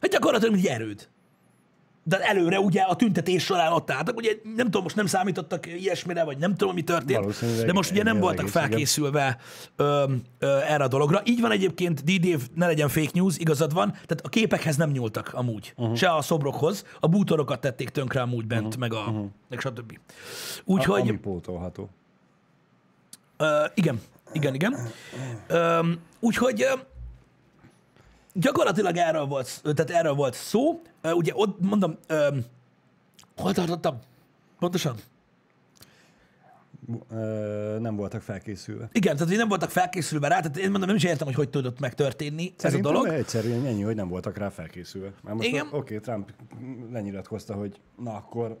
Hát 0.00 0.10
gyakorlatilag 0.10 0.54
egy 0.54 0.66
erőd. 0.66 1.08
De 2.08 2.18
előre 2.20 2.60
ugye 2.60 2.80
a 2.80 2.96
tüntetés 2.96 3.44
során 3.44 3.72
ott 3.72 3.90
álltak, 3.90 4.16
ugye 4.16 4.32
nem 4.42 4.64
tudom, 4.64 4.82
most 4.82 4.96
nem 4.96 5.06
számítottak 5.06 5.66
ilyesmire, 5.66 6.24
vagy 6.24 6.38
nem 6.38 6.54
tudom, 6.54 6.74
mi 6.74 6.82
történt, 6.82 7.40
de 7.64 7.72
most 7.72 7.90
ugye 7.90 8.02
nem 8.02 8.18
voltak 8.18 8.48
felkészülve 8.48 9.38
ö, 9.76 10.12
ö, 10.38 10.58
erre 10.58 10.84
a 10.84 10.88
dologra. 10.88 11.20
Így 11.24 11.40
van 11.40 11.50
egyébként, 11.50 12.04
D-Dave, 12.04 12.44
ne 12.54 12.66
legyen 12.66 12.88
fake 12.88 13.10
news, 13.12 13.38
igazad 13.38 13.72
van, 13.72 13.90
tehát 13.90 14.20
a 14.22 14.28
képekhez 14.28 14.76
nem 14.76 14.90
nyúltak 14.90 15.30
amúgy, 15.34 15.72
uh-huh. 15.76 15.96
se 15.96 16.14
a 16.14 16.22
szobrokhoz, 16.22 16.84
a 17.00 17.06
bútorokat 17.06 17.60
tették 17.60 17.88
tönkre 17.88 18.20
amúgy 18.20 18.46
bent, 18.46 18.66
uh-huh. 18.66 18.80
meg 18.80 18.92
a, 18.92 19.00
uh-huh. 19.00 19.26
meg 19.48 19.60
stb. 19.60 19.98
Úgyhogy... 20.64 21.00
Ami 21.00 21.18
pótolható. 21.18 21.88
Ö, 23.36 23.64
igen, 23.74 24.00
igen, 24.32 24.54
igen. 24.54 24.76
Ö, 25.46 25.78
úgyhogy 26.20 26.66
gyakorlatilag 28.40 28.96
erről 28.96 29.24
volt, 29.24 29.60
tehát 29.62 29.90
erről 29.90 30.14
volt 30.14 30.34
szó. 30.34 30.80
Ugye 31.02 31.32
ott 31.34 31.60
mondom, 31.60 31.96
ö, 32.06 32.36
hol 33.36 33.52
tartottam? 33.52 33.98
Pontosan? 34.58 34.96
Ö, 37.10 37.76
nem 37.80 37.96
voltak 37.96 38.22
felkészülve. 38.22 38.88
Igen, 38.92 39.12
tehát 39.14 39.28
hogy 39.28 39.38
nem 39.38 39.48
voltak 39.48 39.70
felkészülve 39.70 40.28
rá, 40.28 40.40
tehát 40.40 40.56
én 40.56 40.70
mondom, 40.70 40.86
nem 40.86 40.96
is 40.96 41.04
értem, 41.04 41.26
hogy 41.26 41.36
hogy 41.36 41.50
tudott 41.50 41.80
megtörténni 41.80 42.54
Szerintem 42.56 42.90
ez 42.90 42.96
a 42.96 43.02
dolog. 43.02 43.18
egyszerűen 43.18 43.66
ennyi, 43.66 43.82
hogy 43.82 43.94
nem 43.94 44.08
voltak 44.08 44.36
rá 44.36 44.48
felkészülve. 44.48 45.12
Mert 45.22 45.36
most 45.36 45.48
Igen. 45.48 45.66
oké, 45.66 45.76
okay, 45.76 46.00
Trump 46.00 46.32
lenyilatkozta, 46.92 47.54
hogy 47.54 47.80
na 48.02 48.14
akkor 48.14 48.60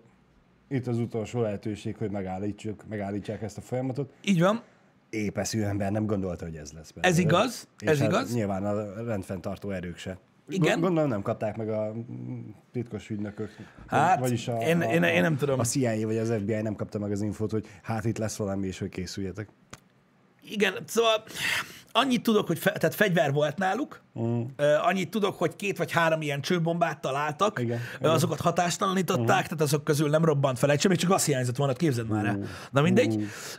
itt 0.68 0.86
az 0.86 0.98
utolsó 0.98 1.40
lehetőség, 1.40 1.96
hogy 1.96 2.10
megállítsuk, 2.10 2.84
megállítsák 2.88 3.42
ezt 3.42 3.58
a 3.58 3.60
folyamatot. 3.60 4.12
Így 4.24 4.40
van, 4.40 4.62
Épeszű 5.16 5.62
ember 5.62 5.90
nem 5.90 6.06
gondolta, 6.06 6.44
hogy 6.44 6.56
ez 6.56 6.72
lesz. 6.72 6.92
Ez 7.00 7.18
igaz, 7.18 7.68
És 7.78 7.88
ez 7.88 7.98
hát 7.98 8.08
igaz. 8.08 8.34
Nyilván 8.34 8.64
a 8.64 9.02
rendfenntartó 9.04 9.70
erők 9.70 9.98
se. 9.98 10.18
Igen. 10.48 10.80
Gondolom 10.80 11.08
nem 11.08 11.22
kapták 11.22 11.56
meg 11.56 11.68
a 11.68 11.92
titkos 12.72 13.10
ügynökök. 13.10 13.56
Hát, 13.86 14.18
vagyis 14.18 14.48
a, 14.48 14.56
én- 14.56 14.80
a, 14.80 14.92
én- 14.92 15.02
én 15.02 15.22
nem 15.22 15.36
tudom. 15.36 15.58
A 15.58 15.64
CIA 15.64 16.06
vagy 16.06 16.16
az 16.16 16.32
FBI 16.40 16.62
nem 16.62 16.74
kapta 16.74 16.98
meg 16.98 17.10
az 17.10 17.22
infót, 17.22 17.50
hogy 17.50 17.66
hát 17.82 18.04
itt 18.04 18.18
lesz 18.18 18.36
valami, 18.36 18.66
és 18.66 18.78
hogy 18.78 18.88
készüljetek. 18.88 19.48
Igen, 20.48 20.74
szóval 20.86 21.24
annyit 21.92 22.22
tudok, 22.22 22.46
hogy 22.46 22.58
fe, 22.58 22.72
tehát 22.72 22.94
fegyver 22.94 23.32
volt 23.32 23.58
náluk, 23.58 24.02
mm. 24.20 24.42
annyit 24.82 25.10
tudok, 25.10 25.38
hogy 25.38 25.56
két 25.56 25.78
vagy 25.78 25.92
három 25.92 26.22
ilyen 26.22 26.40
csőbombát 26.40 27.00
találtak, 27.00 27.60
Igen, 27.60 27.80
azokat 28.00 28.40
hatástalanították, 28.40 29.28
uh-huh. 29.28 29.42
tehát 29.42 29.60
azok 29.60 29.84
közül 29.84 30.08
nem 30.08 30.24
robbant 30.24 30.58
fel 30.58 30.70
egy 30.70 30.80
sem, 30.80 30.90
még 30.90 31.00
csak 31.00 31.10
azt 31.10 31.26
hiányzott 31.26 31.56
volna, 31.56 31.72
képzeld 31.72 32.08
már 32.08 32.24
el. 32.24 32.38
Na 32.70 32.82
mindegy. 32.82 33.14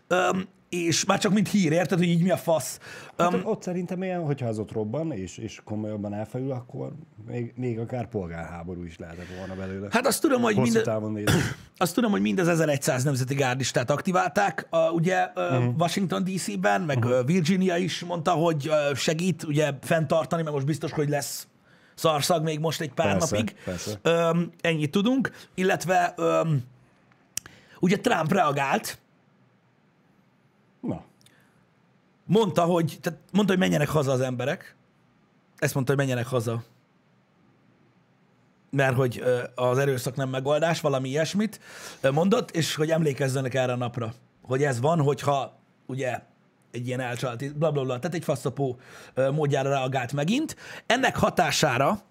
Um, 0.09 0.43
és 0.69 1.05
már 1.05 1.19
csak 1.19 1.33
mint 1.33 1.49
hír, 1.49 1.71
érted, 1.71 1.97
hogy 1.97 2.07
így 2.07 2.21
mi 2.21 2.29
a 2.29 2.37
fasz. 2.37 2.79
Hát 3.17 3.33
Um, 3.33 3.41
ott 3.43 3.61
szerintem 3.61 4.03
ilyen, 4.03 4.25
hogyha 4.25 4.47
az 4.47 4.59
ott 4.59 4.71
robban, 4.71 5.11
és, 5.11 5.37
és 5.37 5.61
komolyabban 5.63 6.13
elfejül, 6.13 6.51
akkor 6.51 6.93
még, 7.27 7.53
még 7.55 7.79
akár 7.79 8.07
polgárháború 8.07 8.83
is 8.83 8.97
lehetett 8.97 9.27
volna 9.37 9.55
belőle. 9.55 9.87
hát 9.91 10.07
azt 10.07 10.21
tudom, 10.21 10.41
hogy 10.41 10.57
nézve. 10.57 10.95
azt 11.77 11.93
tudom, 11.93 12.11
hogy 12.11 12.21
mind 12.21 12.39
az 12.39 12.47
1100 12.47 13.03
nemzeti 13.03 13.35
gárdistát 13.35 13.89
aktiválták, 13.89 14.67
a, 14.69 14.89
ugye 14.89 15.31
uh-huh. 15.35 15.75
Washington 15.77 16.23
DC-ben, 16.23 16.81
meg 16.81 16.97
uh-huh. 16.97 17.25
Virginia 17.25 17.77
is 17.77 18.03
mondta, 18.03 18.31
hogy 18.31 18.71
segít 18.95 19.43
ugye 19.43 19.71
fenntartani, 19.81 20.41
mert 20.41 20.53
most 20.53 20.67
biztos, 20.67 20.91
hogy 20.91 21.09
lesz 21.09 21.47
szarszag 21.95 22.43
még 22.43 22.59
most 22.59 22.81
egy 22.81 22.93
pár 22.93 23.17
Persze, 23.17 23.35
napig. 23.35 23.55
persze. 23.65 23.99
Öm, 24.01 24.51
ennyit 24.61 24.91
tudunk, 24.91 25.31
illetve 25.55 26.13
öm, 26.17 26.63
ugye 27.79 27.99
Trump 27.99 28.31
reagált, 28.31 28.99
Na, 30.87 31.03
mondta, 32.25 32.63
hogy, 32.63 32.97
tehát 33.01 33.19
mondta, 33.31 33.53
hogy 33.53 33.61
menjenek 33.61 33.89
haza 33.89 34.11
az 34.11 34.21
emberek. 34.21 34.75
Ezt 35.57 35.73
mondta, 35.73 35.91
hogy 35.91 36.01
menjenek 36.01 36.27
haza. 36.27 36.63
Mert 38.69 38.95
hogy 38.95 39.23
az 39.55 39.77
erőszak 39.77 40.15
nem 40.15 40.29
megoldás, 40.29 40.81
valami 40.81 41.09
ilyesmit 41.09 41.59
mondott, 42.11 42.51
és 42.51 42.75
hogy 42.75 42.91
emlékezzenek 42.91 43.53
erre 43.53 43.71
a 43.71 43.75
napra. 43.75 44.13
Hogy 44.41 44.63
ez 44.63 44.79
van, 44.79 45.01
hogyha 45.01 45.59
ugye 45.85 46.19
egy 46.71 46.87
ilyen 46.87 46.99
elcsalt, 46.99 47.55
bla, 47.57 47.71
bla, 47.71 47.83
bla, 47.83 47.99
tehát 47.99 48.15
egy 48.15 48.23
faszapó 48.23 48.79
módjára 49.31 49.69
reagált 49.69 50.13
megint. 50.13 50.55
Ennek 50.85 51.15
hatására 51.15 52.01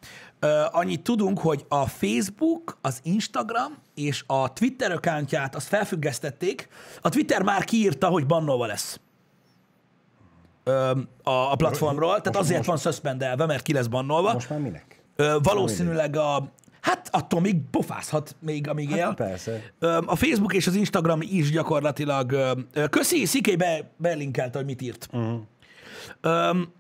annyit 0.71 1.03
tudunk, 1.03 1.39
hogy 1.39 1.65
a 1.69 1.87
Facebook, 1.87 2.79
az 2.81 3.01
Instagram 3.03 3.79
és 3.95 4.25
a 4.27 4.53
Twitter 4.53 4.93
accountját 4.93 5.55
azt 5.55 5.67
felfüggesztették. 5.67 6.69
A 7.01 7.09
Twitter 7.09 7.43
már 7.43 7.65
kiírta, 7.65 8.09
hogy 8.09 8.27
bannolva 8.27 8.67
lesz 8.67 9.01
a, 11.23 11.31
a 11.31 11.55
platformról, 11.57 12.21
tehát 12.21 12.37
azért 12.37 12.65
van 12.65 12.77
suspendelve, 12.77 13.47
mert 13.47 13.63
ki 13.63 13.73
lesz 13.73 13.87
bannolva. 13.87 14.33
Most 14.33 14.51
már 14.51 14.59
minek? 14.59 15.03
Valószínűleg 15.43 16.17
a... 16.17 16.53
Hát 16.81 17.09
attól 17.13 17.41
még 17.41 17.57
pofázhat 17.71 18.37
még, 18.41 18.69
amíg 18.69 18.91
él. 18.91 19.15
Persze. 19.17 19.63
A 20.07 20.17
Facebook 20.17 20.55
és 20.55 20.67
az 20.67 20.75
Instagram 20.75 21.21
is 21.23 21.51
gyakorlatilag... 21.51 22.37
Köszi, 22.91 23.25
Sziké 23.25 23.57
be, 23.57 23.91
belinkelte, 23.97 24.59
hogy 24.59 24.67
mit 24.67 24.83
írt. 24.83 25.09
Uh-huh. 25.13 25.41
Öm, 26.21 26.73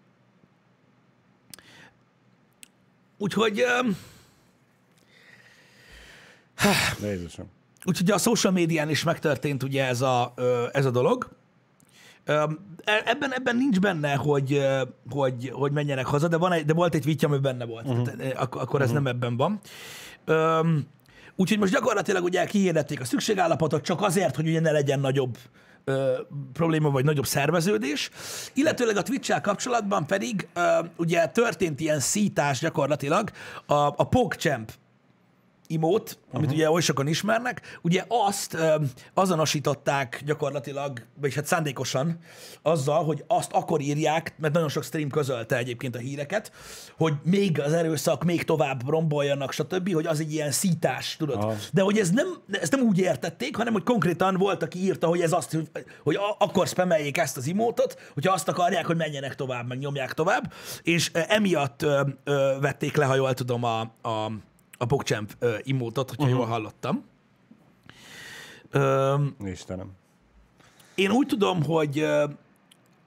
úgyhogy... 3.19 3.61
öm, 3.61 3.97
Jézusom. 7.03 7.47
Úgyhogy 7.85 8.11
a 8.11 8.19
social 8.19 8.53
médián 8.53 8.91
is 8.91 9.03
megtörtént 9.03 9.63
ugye 9.63 9.85
ez 9.85 10.01
a, 10.01 10.35
ez 10.73 10.85
a 10.85 10.91
dolog. 10.91 11.29
E- 12.25 13.03
Ebben, 13.05 13.35
ebben 13.35 13.57
nincs 13.57 13.81
benne, 13.81 14.15
hogy, 14.15 14.67
hogy, 15.11 15.51
hogy 15.53 15.73
menjenek 15.73 16.07
haza, 16.07 16.29
de, 16.29 16.37
van 16.37 16.53
egy, 16.53 16.65
de 16.65 16.73
volt 16.73 16.95
egy 16.95 17.05
vittya, 17.05 17.27
ami 17.27 17.39
benne 17.39 17.65
volt. 17.65 17.87
Uh-huh. 17.89 18.03
Tehát, 18.17 18.37
ak- 18.37 18.55
akkor 18.55 18.83
ez 18.83 18.91
nem 18.91 19.07
ebben 19.07 19.37
van. 19.37 19.61
Úgyhogy 21.37 21.59
most 21.59 21.73
gyakorlatilag 21.73 22.25
ugye 22.25 22.45
kihirdették 22.45 23.01
a 23.01 23.05
szükségállapotot 23.05 23.83
csak 23.83 24.03
azért, 24.03 24.37
hogy 24.37 24.49
ugye 24.49 24.61
ne 24.61 24.71
legyen 24.71 25.01
nagyobb 25.01 25.39
ö, 25.91 26.21
probléma 26.53 26.91
vagy 26.91 27.05
nagyobb 27.05 27.27
szerveződés. 27.27 28.11
Illetőleg 28.53 28.97
a 28.97 29.03
twitch 29.03 29.41
kapcsolatban 29.41 30.07
pedig 30.07 30.49
ö, 30.55 30.61
ugye 30.97 31.27
történt 31.27 31.81
ilyen 31.81 32.01
szítás 32.01 32.61
gyakorlatilag 32.61 33.31
a, 33.67 33.75
a 33.75 34.09
PogChamp 34.09 34.73
imót, 35.69 36.19
amit 36.33 36.47
uh-huh. 36.47 36.53
ugye 36.53 36.71
oly 36.71 36.81
sokan 36.81 37.07
ismernek, 37.07 37.79
ugye 37.83 38.05
azt 38.09 38.55
ö, 38.55 38.75
azonosították 39.15 40.23
gyakorlatilag, 40.25 41.03
vagyis 41.21 41.35
hát 41.35 41.47
szándékosan 41.47 42.19
azzal, 42.63 43.05
hogy 43.05 43.25
azt 43.27 43.53
akkor 43.53 43.81
írják, 43.81 44.35
mert 44.39 44.55
nagyon 44.55 44.69
sok 44.69 44.85
stream 44.85 45.09
közölte 45.09 45.57
egyébként 45.57 45.97
a 45.97 45.99
híreket, 45.99 46.53
hogy 46.97 47.13
még 47.23 47.61
az 47.61 47.73
erőszak 47.73 48.25
még 48.25 48.45
tovább 48.45 48.89
romboljanak, 48.89 49.53
stb., 49.53 49.93
hogy 49.93 50.07
az 50.07 50.21
egy 50.21 50.33
ilyen 50.33 50.51
szítás, 50.51 51.17
tudod. 51.17 51.37
Aha. 51.37 51.55
De 51.73 51.83
hogy 51.83 51.99
ez 51.99 52.11
nem, 52.11 52.27
ezt 52.51 52.73
nem 52.73 52.81
úgy 52.81 52.99
értették, 52.99 53.57
hanem 53.57 53.73
hogy 53.73 53.83
konkrétan 53.83 54.37
volt, 54.37 54.63
aki 54.63 54.79
írta, 54.79 55.07
hogy 55.07 55.21
ez 55.21 55.33
azt, 55.33 55.53
hogy, 55.53 55.69
hogy 56.03 56.15
a- 56.15 56.37
akkor 56.39 56.67
spameljék 56.67 57.19
ezt 57.19 57.37
az 57.37 57.47
imótot, 57.47 58.11
hogyha 58.15 58.33
azt 58.33 58.49
akarják, 58.49 58.87
hogy 58.87 58.97
menjenek 58.97 59.35
tovább, 59.35 59.69
meg 59.69 59.79
nyomják 59.79 60.13
tovább, 60.13 60.53
és 60.83 61.11
emiatt 61.13 61.83
ö, 61.83 62.01
ö, 62.25 62.57
vették 62.61 62.97
le, 62.97 63.05
ha 63.05 63.15
jól 63.15 63.35
tudom, 63.35 63.65
a, 63.65 63.81
a, 64.03 64.31
a 64.77 64.85
PogChamp 64.85 65.33
ö, 65.39 65.57
imótot, 65.63 66.09
hogyha 66.09 66.25
uh-huh. 66.25 66.39
jól 66.39 66.49
hallottam. 66.49 67.05
Ö, 68.71 69.15
Istenem. 69.45 69.91
én 70.95 71.11
úgy 71.11 71.27
tudom, 71.27 71.63
hogy 71.63 71.99
ö, 71.99 72.25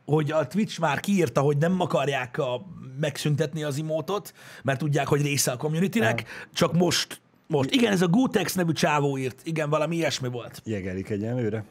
hogy 0.06 0.32
a 0.32 0.48
Twitch 0.48 0.80
már 0.80 1.00
kiírta, 1.00 1.42
hogy 1.42 1.58
nem 1.58 1.82
akarják 1.82 2.38
a, 2.38 2.66
megszüntetni 3.00 3.64
az 3.64 3.78
imótot, 3.78 4.34
mert 4.64 4.80
tudják, 4.80 5.08
hogy 5.08 5.22
része 5.22 5.52
a 5.52 5.58
communitynek, 5.58 6.24
csak 6.54 6.74
most, 6.74 7.22
most. 7.48 7.72
Igen, 7.72 7.92
ez 7.92 8.02
a 8.02 8.08
Gutex 8.08 8.54
nevű 8.54 8.72
csávó 8.72 9.18
írt. 9.18 9.42
Igen, 9.44 9.70
valami 9.70 9.96
ilyesmi 9.96 10.28
volt. 10.28 10.62
Jegelik 10.66 11.10
egyenlőre. 11.10 11.64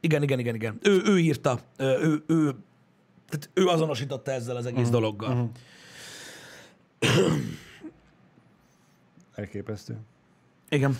Igen, 0.00 0.22
igen, 0.22 0.38
igen, 0.38 0.54
igen. 0.54 0.78
Ő, 0.82 1.02
ő 1.04 1.18
írta, 1.18 1.58
ő, 1.78 2.22
ő, 2.26 2.54
tehát 3.28 3.50
ő 3.54 3.66
azonosította 3.66 4.30
ezzel 4.30 4.56
az 4.56 4.66
egész 4.66 4.78
uh-huh. 4.78 4.92
dologgal. 4.92 5.50
Uh-huh. 7.00 7.36
Elképesztő. 9.36 9.96
Igen. 10.68 10.96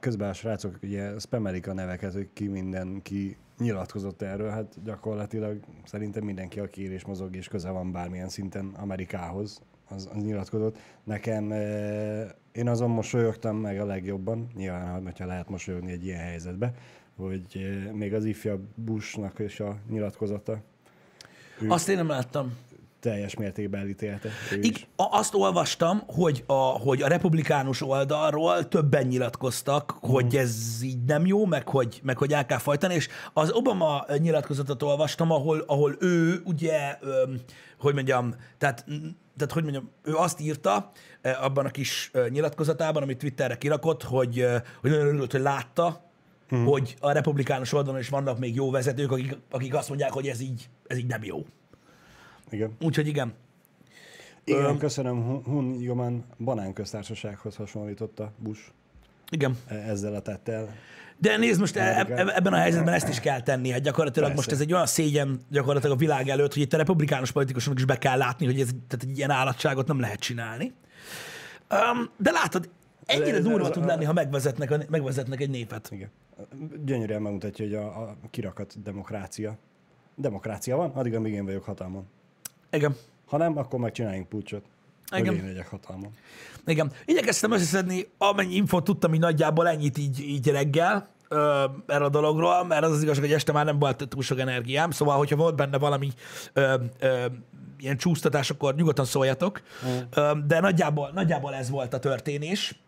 Közben 0.00 0.28
a 0.28 0.32
srácok 0.32 0.78
ugye 0.82 1.18
spamelik 1.18 1.68
a 1.68 1.72
neveket, 1.72 2.12
hogy 2.12 2.28
ki 2.32 2.46
mindenki 2.46 3.36
nyilatkozott 3.58 4.22
erről, 4.22 4.50
hát 4.50 4.82
gyakorlatilag 4.84 5.60
szerintem 5.84 6.24
mindenki, 6.24 6.60
aki 6.60 6.82
él 6.82 6.92
és 6.92 7.04
mozog 7.04 7.36
és 7.36 7.48
köze 7.48 7.70
van 7.70 7.92
bármilyen 7.92 8.28
szinten 8.28 8.66
Amerikához, 8.66 9.62
az, 9.88 10.08
az 10.14 10.22
nyilatkozott. 10.22 10.78
Nekem 11.04 11.52
eh, 11.52 12.28
én 12.52 12.68
azon 12.68 12.90
mosolyogtam 12.90 13.56
meg 13.56 13.80
a 13.80 13.84
legjobban, 13.84 14.46
nyilván, 14.54 15.02
hogyha 15.02 15.26
lehet 15.26 15.48
mosolyogni 15.48 15.92
egy 15.92 16.04
ilyen 16.04 16.20
helyzetbe, 16.20 16.74
hogy 17.16 17.46
eh, 17.54 17.92
még 17.92 18.14
az 18.14 18.24
ifjabb 18.24 18.66
Bushnak 18.74 19.38
is 19.38 19.60
a 19.60 19.76
nyilatkozata 19.88 20.62
ő 21.60 21.70
Azt 21.70 21.88
én 21.88 21.96
nem 21.96 22.08
láttam. 22.08 22.56
Teljes 23.06 23.34
mértékben 23.34 23.80
elítélte. 23.80 24.28
Ig- 24.60 24.88
azt 24.96 25.34
olvastam, 25.34 26.02
hogy 26.06 26.44
a, 26.46 26.52
hogy 26.52 27.02
a 27.02 27.06
republikánus 27.08 27.82
oldalról 27.82 28.68
többen 28.68 29.06
nyilatkoztak, 29.06 29.96
Mhm. 30.00 30.12
hogy 30.12 30.36
ez 30.36 30.54
így 30.82 31.04
nem 31.04 31.26
jó, 31.26 31.44
meg 31.46 31.68
hogy, 31.68 32.00
meg 32.02 32.16
hogy 32.18 32.32
el 32.32 32.46
kell 32.46 32.58
fajtani, 32.58 32.94
és 32.94 33.08
az 33.32 33.52
Obama 33.52 34.04
nyilatkozatot 34.18 34.82
olvastam, 34.82 35.30
ahol, 35.30 35.64
ahol 35.66 35.96
ő 36.00 36.40
ugye, 36.44 36.98
öm, 37.00 37.40
hogy 37.80 37.94
mondjam, 37.94 38.34
tehát, 38.58 38.84
tehát 39.36 39.52
hogy 39.52 39.62
mondjam, 39.62 39.90
ő 40.02 40.14
azt 40.14 40.40
írta 40.40 40.90
eh, 41.20 41.44
abban 41.44 41.66
a 41.66 41.70
kis 41.70 42.10
nyilatkozatában, 42.28 43.02
amit 43.02 43.18
Twitterre 43.18 43.58
kirakott, 43.58 44.02
hogy, 44.02 44.46
hogy 44.80 44.90
nagyon 44.90 45.06
örült, 45.06 45.32
hogy 45.32 45.40
látta, 45.40 46.10
hmm. 46.48 46.64
hogy 46.64 46.96
a 47.00 47.12
republikánus 47.12 47.72
oldalon 47.72 48.00
is 48.00 48.08
vannak 48.08 48.38
még 48.38 48.54
jó 48.54 48.70
vezetők, 48.70 49.12
akik, 49.12 49.36
akik 49.50 49.74
azt 49.74 49.88
mondják, 49.88 50.12
hogy 50.12 50.26
ez 50.26 50.40
így, 50.40 50.68
ez 50.86 50.96
így 50.96 51.06
nem 51.06 51.24
jó. 51.24 51.44
Igen. 52.50 52.76
Úgyhogy 52.80 53.06
igen. 53.06 53.34
Igen, 54.44 54.64
Öm. 54.64 54.78
köszönöm. 54.78 55.42
Hun- 55.44 55.82
Joman 55.82 56.24
banánköztársasághoz 56.38 57.56
hasonlította 57.56 58.32
Bush 58.38 58.60
Igen. 59.30 59.56
e- 59.66 59.74
ezzel 59.74 60.14
a 60.14 60.20
tettel. 60.20 60.74
De 61.18 61.36
nézd, 61.36 61.60
most 61.60 61.76
e- 61.76 61.90
Amerikát. 61.90 62.28
e- 62.28 62.36
ebben 62.36 62.52
a 62.52 62.56
helyzetben 62.56 62.94
ezt 62.94 63.08
is 63.08 63.20
kell 63.20 63.40
tenni. 63.42 63.70
Hát 63.70 63.80
gyakorlatilag 63.80 64.28
Persze. 64.28 64.42
most 64.44 64.52
ez 64.60 64.66
egy 64.66 64.72
olyan 64.72 64.86
szégyen 64.86 65.40
gyakorlatilag 65.50 65.96
a 65.96 65.98
világ 65.98 66.28
előtt, 66.28 66.52
hogy 66.52 66.62
itt 66.62 66.72
a 66.72 66.76
republikánus 66.76 67.32
politikusoknak 67.32 67.78
is 67.78 67.84
be 67.84 67.98
kell 67.98 68.18
látni, 68.18 68.46
hogy 68.46 68.60
ez, 68.60 68.68
tehát 68.88 69.04
egy 69.04 69.16
ilyen 69.16 69.30
állatságot 69.30 69.86
nem 69.86 70.00
lehet 70.00 70.20
csinálni. 70.20 70.72
Um, 71.70 72.10
de 72.16 72.30
látod, 72.30 72.68
ennyire 73.06 73.38
durva 73.40 73.70
tud 73.70 73.84
lenni, 73.86 74.04
ha 74.04 74.12
megvezetnek, 74.12 74.70
a, 74.70 74.78
megvezetnek 74.88 75.40
egy 75.40 75.50
népet. 75.50 75.88
Igen. 75.92 76.10
Gyönyörűen 76.84 77.22
megmutatja, 77.22 77.64
hogy 77.64 77.74
a, 77.74 78.00
a 78.00 78.16
kirakat 78.30 78.82
demokrácia. 78.82 79.56
Demokrácia 80.14 80.76
van, 80.76 80.90
addig, 80.90 81.14
amíg 81.14 81.32
én 81.32 81.44
vagyok 81.44 81.64
hatalmon. 81.64 82.06
Igen. 82.70 82.96
Ha 83.26 83.36
nem, 83.36 83.58
akkor 83.58 83.80
megcsináljunk 83.80 84.28
pucsot. 84.28 84.64
Hogy 85.08 85.18
Igen. 85.18 85.34
én 85.34 85.44
legyek 85.44 85.68
hatalmon. 85.68 86.10
Igen. 86.66 86.92
Igyekeztem 87.04 87.52
összeszedni, 87.52 88.08
amennyi 88.18 88.54
infót 88.54 88.84
tudtam, 88.84 89.14
így 89.14 89.20
nagyjából 89.20 89.68
ennyit 89.68 89.98
így, 89.98 90.20
így 90.20 90.48
reggel 90.48 91.08
ö, 91.28 91.64
erre 91.86 92.04
a 92.04 92.08
dologról, 92.08 92.64
mert 92.64 92.84
az 92.84 92.90
az 92.90 93.02
igazság, 93.02 93.24
hogy 93.24 93.32
este 93.32 93.52
már 93.52 93.64
nem 93.64 93.78
volt 93.78 94.08
túl 94.08 94.22
sok 94.22 94.38
energiám, 94.38 94.90
szóval, 94.90 95.16
hogyha 95.16 95.36
volt 95.36 95.56
benne 95.56 95.78
valami 95.78 96.10
ö, 96.52 96.74
ö, 96.98 97.24
ilyen 97.78 97.96
csúsztatás, 97.96 98.50
akkor 98.50 98.74
nyugodtan 98.74 99.04
szóljatok. 99.04 99.62
Ö, 100.14 100.32
de 100.46 100.60
nagyjából, 100.60 101.10
nagyjából 101.14 101.54
ez 101.54 101.70
volt 101.70 101.94
a 101.94 101.98
történés. 101.98 102.80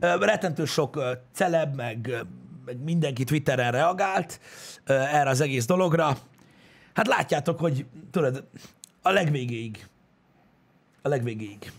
Ö, 0.00 0.14
rettentő 0.20 0.64
sok 0.64 0.96
ö, 0.96 1.12
celeb, 1.32 1.74
meg, 1.76 2.24
meg 2.64 2.82
mindenki 2.82 3.24
Twitteren 3.24 3.72
reagált 3.72 4.40
ö, 4.84 4.92
erre 4.92 5.30
az 5.30 5.40
egész 5.40 5.66
dologra. 5.66 6.16
Hát 6.94 7.06
látjátok, 7.06 7.58
hogy 7.58 7.86
tudod, 8.10 8.44
a 9.06 9.10
legvégéig. 9.10 9.86
A 11.02 11.08
legvégéig. 11.08 11.72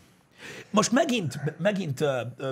Most 0.69 0.91
megint, 0.91 1.39
megint 1.57 2.03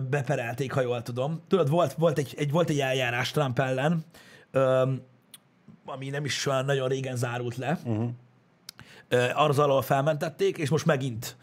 beperelték, 0.10 0.72
ha 0.72 0.82
jól 0.82 1.02
tudom. 1.02 1.42
Tudod, 1.48 1.70
volt, 1.70 1.94
volt, 1.94 2.18
egy, 2.18 2.34
egy, 2.38 2.52
volt 2.52 2.70
egy 2.70 2.80
eljárás 2.80 3.32
Trump 3.32 3.60
ellen, 3.60 4.06
ami 5.86 6.10
nem 6.10 6.26
is 6.26 6.46
olyan 6.46 6.66
nagyon 6.66 6.88
régen 6.88 7.16
zárult 7.16 7.56
le. 7.56 7.80
Uh-huh. 7.84 8.10
Az 9.34 9.60
alól 9.60 9.82
felmentették, 9.82 10.58
és 10.58 10.70
most 10.70 10.86
megint 10.86 11.38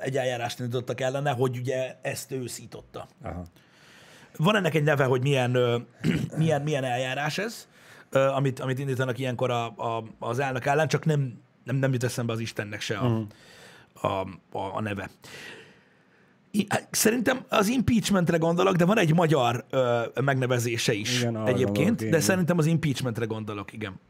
egy 0.00 0.16
eljárást 0.16 0.58
indítottak 0.58 1.00
ellene, 1.00 1.30
hogy 1.30 1.56
ugye 1.56 1.96
ezt 2.02 2.32
ő 2.32 2.46
szította. 2.46 3.08
Aha. 3.22 3.44
Van 4.36 4.56
ennek 4.56 4.74
egy 4.74 4.82
neve, 4.82 5.04
hogy 5.04 5.22
milyen, 5.22 5.50
milyen, 6.36 6.62
milyen 6.62 6.84
eljárás 6.84 7.38
ez, 7.38 7.68
amit, 8.10 8.60
amit 8.60 8.78
indítanak 8.78 9.18
ilyenkor 9.18 9.50
a, 9.50 9.64
a, 9.66 10.04
az 10.18 10.38
elnök 10.38 10.66
ellen, 10.66 10.88
csak 10.88 11.04
nem, 11.04 11.40
nem, 11.70 11.80
nem 11.80 11.92
jut 11.92 12.04
eszembe 12.04 12.32
az 12.32 12.40
Istennek 12.40 12.80
se 12.80 12.96
a, 12.96 13.08
Mhm. 13.08 13.22
a, 13.92 14.06
a, 14.58 14.76
a 14.76 14.80
neve. 14.80 15.10
Szerintem 16.90 17.44
az 17.48 17.68
impeachmentre 17.68 18.36
gondolok, 18.36 18.74
de 18.76 18.84
van 18.84 18.98
egy 18.98 19.14
magyar 19.14 19.64
ö, 19.70 20.02
megnevezése 20.24 20.92
is 20.92 21.20
Igen, 21.20 21.36
arra 21.36 21.46
egyébként, 21.48 22.08
de 22.08 22.20
szerintem 22.20 22.58
az 22.58 22.66
impeachmentre 22.66 23.24
gondolok, 23.24 23.72
igen. 23.72 24.00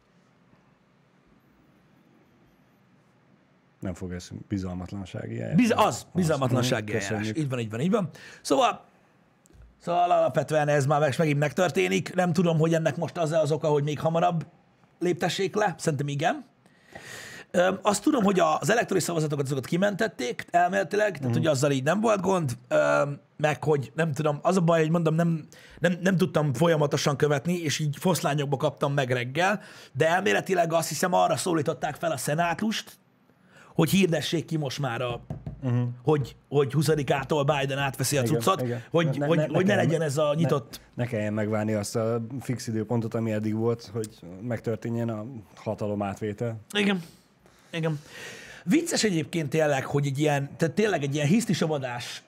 Nem 3.81 3.95
fog 3.95 4.12
ez 4.12 4.29
bizalmatlansági 4.49 5.33
eljárás. 5.35 5.57
Biz, 5.57 5.73
az, 5.76 6.07
bizalmatlansági 6.14 6.93
Köszönjük. 6.93 7.11
eljárás. 7.26 7.43
Így 7.43 7.49
van, 7.49 7.59
így 7.59 7.71
van, 7.71 7.81
így 7.81 7.90
van. 7.90 8.09
Szóval, 8.43 8.85
szóval 9.79 10.11
alapvetően 10.11 10.69
ez 10.69 10.87
már 10.87 11.00
meg- 11.00 11.19
megint 11.19 11.38
megtörténik. 11.38 12.14
Nem 12.14 12.33
tudom, 12.33 12.59
hogy 12.59 12.75
ennek 12.75 12.97
most 12.97 13.17
az 13.17 13.33
az 13.33 13.52
oka, 13.52 13.69
hogy 13.69 13.83
még 13.85 13.99
hamarabb 14.00 14.47
léptessék 14.99 15.55
le. 15.55 15.75
Szerintem 15.79 16.09
igen. 16.09 16.45
Azt 17.83 18.02
tudom, 18.02 18.25
hogy 18.25 18.40
az 18.40 18.71
elektronikus 18.71 19.02
szavazatokat 19.02 19.45
azokat 19.45 19.66
kimentették 19.66 20.47
elméletileg, 20.50 21.19
tehát 21.19 21.35
hogy 21.35 21.47
azzal 21.47 21.71
így 21.71 21.83
nem 21.83 22.00
volt 22.00 22.21
gond, 22.21 22.59
meg 23.37 23.64
hogy 23.64 23.92
nem 23.95 24.12
tudom, 24.12 24.38
az 24.42 24.57
a 24.57 24.61
baj, 24.61 24.80
hogy 24.80 24.90
mondom, 24.90 25.14
nem, 25.14 25.47
nem, 25.78 25.99
nem 26.02 26.16
tudtam 26.16 26.52
folyamatosan 26.54 27.16
követni, 27.16 27.62
és 27.62 27.78
így 27.78 27.97
foszlányokba 27.99 28.57
kaptam 28.57 28.92
meg 28.92 29.11
reggel, 29.11 29.61
de 29.92 30.09
elméletileg 30.09 30.73
azt 30.73 30.88
hiszem 30.88 31.12
arra 31.12 31.37
szólították 31.37 31.95
fel 31.95 32.11
a 32.12 32.16
szenátust, 32.16 32.99
hogy 33.75 33.90
hirdessék 33.90 34.45
ki 34.45 34.57
most 34.57 34.78
már 34.78 35.02
a, 35.02 35.21
uh-huh. 35.62 35.88
hogy, 36.02 36.37
hogy 36.49 36.73
20-ától 36.76 37.59
Biden 37.59 37.78
átveszi 37.78 38.16
a 38.16 38.23
Igen, 38.23 38.33
cuccot, 38.40 38.62
igen. 38.62 38.83
hogy, 38.90 39.07
Ne- 39.07 39.19
ne- 39.19 39.26
hogy, 39.26 39.37
ne- 39.37 39.47
hogy 39.47 39.66
ne 39.66 39.75
nekem- 39.75 39.76
legyen 39.76 40.02
ez 40.02 40.16
a 40.19 40.35
nyitott... 40.35 40.80
Ne, 40.95 41.02
ne 41.04 41.11
kelljen 41.11 41.33
megvárni 41.33 41.73
azt 41.73 41.97
a 41.97 42.21
fix 42.40 42.66
időpontot, 42.66 43.14
ami 43.14 43.33
eddig 43.33 43.54
volt, 43.54 43.90
hogy 43.92 44.09
megtörténjen 44.42 45.09
a 45.09 45.25
hatalom 45.54 46.02
átvétel. 46.02 46.61
Igen. 46.73 47.02
Igen. 47.73 48.00
Vicces 48.65 49.05
egyébként 49.05 49.49
tényleg, 49.49 49.85
hogy 49.85 50.07
egy 50.07 50.19
ilyen, 50.19 50.50
tehát 50.57 50.75
tényleg 50.75 51.03
egy 51.03 51.15
ilyen 51.15 51.27
hisztisabadás 51.27 52.23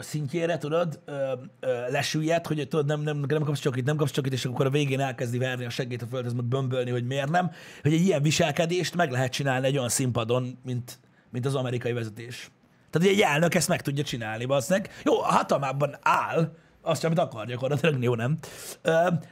szintjére, 0.00 0.58
tudod, 0.58 1.00
ö, 1.04 1.32
ö, 1.60 1.90
lesüllyed, 1.90 2.46
hogy 2.46 2.68
tudod, 2.68 2.86
nem, 2.86 3.00
nem, 3.00 3.24
nem 3.28 3.42
kapsz 3.42 3.60
csokit, 3.60 3.84
nem 3.84 3.96
kapsz 3.96 4.10
csokit, 4.10 4.32
és 4.32 4.44
akkor 4.44 4.66
a 4.66 4.70
végén 4.70 5.00
elkezdi 5.00 5.38
verni 5.38 5.64
a 5.64 5.70
seggét 5.70 6.02
a 6.02 6.06
földhez, 6.06 6.32
meg 6.32 6.44
bömbölni, 6.44 6.90
hogy 6.90 7.06
miért 7.06 7.30
nem, 7.30 7.50
hogy 7.82 7.92
egy 7.92 8.00
ilyen 8.06 8.22
viselkedést 8.22 8.94
meg 8.94 9.10
lehet 9.10 9.32
csinálni 9.32 9.66
egy 9.66 9.76
olyan 9.76 9.88
színpadon, 9.88 10.58
mint, 10.64 10.98
mint 11.30 11.46
az 11.46 11.54
amerikai 11.54 11.92
vezetés. 11.92 12.50
Tehát 12.90 13.08
egy 13.08 13.20
elnök 13.20 13.54
ezt 13.54 13.68
meg 13.68 13.82
tudja 13.82 14.04
csinálni, 14.04 14.44
bassznek. 14.44 15.00
Jó, 15.04 15.20
a 15.20 15.32
hatalmában 15.32 15.96
áll, 16.02 16.56
azt 16.82 17.04
amit 17.04 17.18
akar 17.18 17.46
gyakorlatilag, 17.46 18.02
jó 18.02 18.14
nem. 18.14 18.38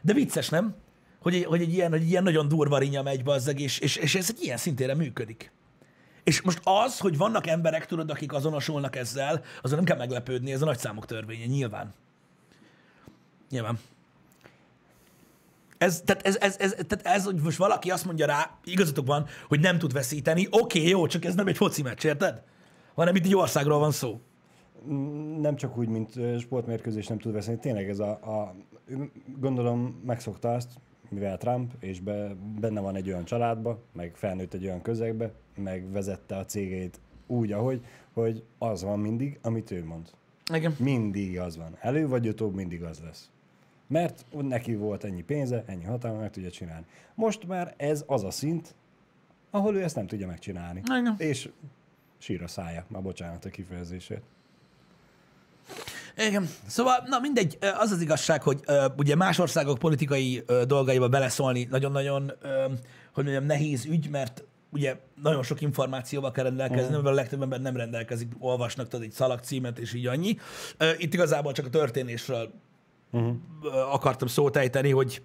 De 0.03 0.13
vicces, 0.13 0.49
nem? 0.49 0.75
Hogy, 1.23 1.45
hogy, 1.45 1.61
egy 1.61 1.73
ilyen, 1.73 1.91
hogy 1.91 2.09
ilyen 2.09 2.23
nagyon 2.23 2.49
durva 2.49 2.79
rinya 2.79 3.03
megy 3.03 3.23
bazzeg, 3.23 3.61
és, 3.61 3.79
és, 3.79 3.97
és 3.97 4.15
ez 4.15 4.35
egy 4.37 4.43
ilyen 4.43 4.57
szintére 4.57 4.95
működik. 4.95 5.53
És 6.25 6.41
most 6.41 6.61
az, 6.65 6.99
hogy 6.99 7.17
vannak 7.17 7.47
emberek, 7.47 7.87
tudod, 7.87 8.11
akik 8.11 8.33
azonosulnak 8.33 8.97
ezzel, 8.97 9.43
azon 9.63 9.77
nem 9.77 9.87
kell 9.87 9.97
meglepődni, 9.97 10.53
ez 10.53 10.63
a 10.63 10.65
nagyszámok 10.65 11.07
törvénye, 11.07 11.45
nyilván. 11.45 11.95
Nyilván. 13.51 13.79
Ez, 15.79 16.03
tehát, 16.05 16.27
ez, 16.27 16.37
ez, 16.41 16.57
ez, 16.59 16.75
tehát 16.89 17.07
ez, 17.17 17.25
hogy 17.25 17.41
most 17.43 17.57
valaki 17.57 17.91
azt 17.91 18.05
mondja 18.05 18.27
rá, 18.27 18.59
igazatok 18.65 19.07
van, 19.07 19.27
hogy 19.49 19.61
nem 19.61 19.79
tud 19.79 19.93
veszíteni, 19.93 20.47
oké, 20.51 20.79
okay, 20.79 20.91
jó, 20.91 21.07
csak 21.07 21.25
ez 21.25 21.35
nem 21.35 21.47
egy 21.47 21.57
foci 21.57 21.83
meccs, 21.83 22.05
érted? 22.05 22.43
Hanem 22.95 23.15
itt 23.15 23.25
egy 23.25 23.35
országról 23.35 23.79
van 23.79 23.91
szó. 23.91 24.21
Nem 25.41 25.57
csak 25.57 25.77
úgy, 25.77 25.89
mint 25.89 26.13
sportmérkőzés 26.41 27.07
nem 27.07 27.19
tud 27.19 27.33
veszni, 27.33 27.59
tényleg 27.59 27.89
ez 27.89 27.99
a, 27.99 28.11
a 28.11 28.55
gondolom 29.39 30.03
megszokta 30.05 30.55
azt, 30.55 30.71
mivel 31.13 31.39
Trump, 31.39 31.73
és 31.79 32.01
be, 32.01 32.35
benne 32.61 32.81
van 32.81 32.97
egy 32.97 33.09
olyan 33.09 33.25
családba, 33.25 33.83
meg 33.93 34.17
felnőtt 34.17 34.55
egy 34.55 34.65
olyan 34.65 34.83
közegbe, 34.83 35.33
meg 35.57 35.91
vezette 35.91 36.37
a 36.37 36.45
cégét 36.45 37.01
úgy, 37.27 37.53
ahogy, 37.53 37.85
hogy 38.13 38.45
az 38.59 38.83
van 38.83 38.99
mindig, 38.99 39.39
amit 39.43 39.71
ő 39.71 39.85
mond. 39.85 40.11
Igen. 40.55 40.77
Mindig 40.79 41.39
az 41.39 41.57
van. 41.57 41.77
Elő 41.81 42.09
vagy 42.09 42.29
utóbb 42.29 42.55
mindig 42.55 42.83
az 42.83 43.01
lesz. 43.01 43.31
Mert 43.87 44.25
neki 44.31 44.75
volt 44.75 45.05
ennyi 45.05 45.23
pénze, 45.23 45.65
ennyi 45.67 45.85
hatalma, 45.85 46.21
meg 46.21 46.31
tudja 46.31 46.51
csinálni. 46.51 46.87
Most 47.15 47.47
már 47.47 47.75
ez 47.77 48.05
az 48.07 48.25
a 48.25 48.31
szint, 48.31 48.75
ahol 49.51 49.77
ő 49.77 49.83
ezt 49.83 49.97
nem 49.97 50.07
tudja 50.07 50.27
megcsinálni. 50.27 50.83
Igen. 50.85 51.15
És 51.19 51.51
sír 52.19 52.43
a 52.43 52.49
szája, 52.49 52.85
már 52.89 53.03
bocsánat 53.03 53.45
a 53.45 53.49
kifejezésért. 53.49 54.23
Igen. 56.17 56.49
Szóval, 56.67 57.05
na 57.07 57.19
mindegy, 57.19 57.59
az 57.79 57.91
az 57.91 58.01
igazság, 58.01 58.43
hogy 58.43 58.61
ugye 58.97 59.15
más 59.15 59.39
országok 59.39 59.79
politikai 59.79 60.43
ö, 60.47 60.65
dolgaiba 60.67 61.09
beleszólni 61.09 61.67
nagyon-nagyon, 61.71 62.33
hogy 63.15 63.25
mondjam, 63.25 63.45
nehéz 63.45 63.85
ügy, 63.85 64.09
mert 64.11 64.45
ugye 64.71 64.97
nagyon 65.23 65.43
sok 65.43 65.61
információval 65.61 66.31
kell 66.31 66.45
rendelkezni, 66.45 66.85
Mhm. 66.85 66.95
amivel 66.95 67.13
a 67.13 67.17
legtöbb 67.17 67.43
ember 67.43 67.61
nem 67.61 67.77
rendelkezik, 67.77 68.33
olvasnak 68.39 68.89
tudod 68.89 69.05
egy 69.07 69.13
szalagcímet, 69.13 69.79
és 69.79 69.95
így 69.95 70.07
annyi. 70.07 70.37
Itt 70.99 71.15
igazából 71.15 71.53
csak 71.53 71.67
a 71.67 71.71
történésről 71.71 72.51
Uh-huh. 73.15 73.37
akartam 73.93 74.29
szót 74.29 74.57
ejteni, 74.57 74.91
hogy, 74.91 75.23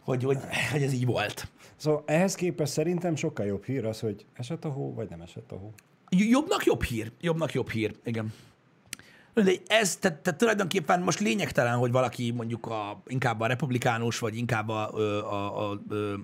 hogy, 0.00 0.24
hogy, 0.24 0.38
hogy 0.72 0.82
ez 0.82 0.92
így 0.92 1.06
volt. 1.06 1.48
Szóval 1.76 2.02
ehhez 2.06 2.34
képest 2.34 2.72
szerintem 2.72 3.16
sokkal 3.16 3.46
jobb 3.46 3.64
hír 3.64 3.84
az, 3.86 4.00
hogy 4.00 4.26
esett 4.34 4.64
a 4.64 4.68
hó, 4.68 4.94
vagy 4.94 5.08
nem 5.08 5.20
esett 5.20 5.52
a 5.52 5.56
hó. 5.56 5.72
Jobbnak 6.08 6.64
jobb 6.64 6.82
hír. 6.82 7.12
Jobbnak 7.20 7.52
jobb 7.52 7.70
hír, 7.70 7.94
igen. 8.04 8.32
De 9.34 9.52
ez, 9.66 9.96
tehát, 9.96 10.18
tehát 10.18 10.38
tulajdonképpen 10.38 11.00
most 11.00 11.20
lényegtelen, 11.20 11.76
hogy 11.76 11.90
valaki 11.90 12.30
mondjuk 12.30 12.66
a, 12.66 13.02
inkább 13.06 13.40
a 13.40 13.46
republikánus, 13.46 14.18
vagy 14.18 14.36
inkább 14.36 14.68
a, 14.68 14.92
a, 15.32 15.70
a, 15.70 15.80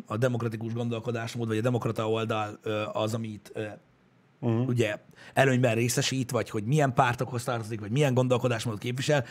a 0.07 0.17
demokratikus 0.17 0.73
gondolkodásmód, 0.73 1.49
vagy 1.49 1.59
a 1.59 1.61
demokrata 1.61 2.11
oldal 2.11 2.61
az, 2.93 3.15
amit 3.15 3.53
uh-huh. 4.41 4.69
ugye 4.69 4.97
előnyben 5.35 5.75
részesít, 5.75 6.31
vagy 6.31 6.51
hogy 6.51 6.65
milyen 6.65 6.95
pártokhoz 6.95 7.45
tartozik, 7.45 7.81
vagy 7.81 7.91
milyen 7.91 8.15
gondolkodásmódot 8.15 8.81
képvisel. 8.81 9.25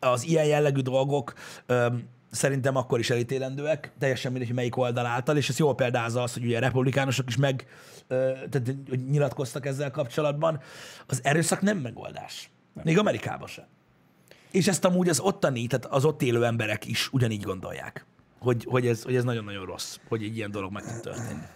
Az 0.00 0.24
ilyen 0.24 0.46
jellegű 0.46 0.80
dolgok 0.80 1.32
ö, 1.66 1.86
szerintem 2.30 2.76
akkor 2.76 2.98
is 2.98 3.10
elítélendőek, 3.10 3.92
teljesen 3.98 4.30
mindegy, 4.30 4.48
hogy 4.48 4.56
melyik 4.56 4.76
oldal 4.76 5.06
által, 5.06 5.36
és 5.36 5.48
ez 5.48 5.58
jól 5.58 5.74
példázza 5.74 6.22
azt, 6.22 6.34
hogy 6.34 6.44
ugye 6.44 6.56
a 6.56 6.60
republikánusok 6.60 7.28
is 7.28 7.36
meg 7.36 7.66
ö, 8.08 8.32
tehát, 8.50 8.74
hogy 8.88 9.04
nyilatkoztak 9.10 9.66
ezzel 9.66 9.90
kapcsolatban. 9.90 10.60
Az 11.06 11.20
erőszak 11.22 11.60
nem 11.60 11.78
megoldás. 11.78 12.50
Még 12.82 12.98
Amerikában 12.98 13.48
sem. 13.48 13.64
És 14.50 14.68
ezt 14.68 14.84
amúgy 14.84 15.08
az 15.08 15.20
ottani, 15.20 15.66
tehát 15.66 15.86
az 15.86 16.04
ott 16.04 16.22
élő 16.22 16.44
emberek 16.44 16.86
is 16.86 17.12
ugyanígy 17.12 17.42
gondolják, 17.42 18.06
hogy, 18.38 18.64
hogy, 18.64 18.86
ez, 18.86 19.02
hogy 19.02 19.16
ez 19.16 19.24
nagyon-nagyon 19.24 19.64
rossz, 19.64 19.98
hogy 20.08 20.22
egy 20.22 20.36
ilyen 20.36 20.50
dolog 20.50 20.72
meg 20.72 20.84
tud 20.84 21.00
történni. 21.00 21.46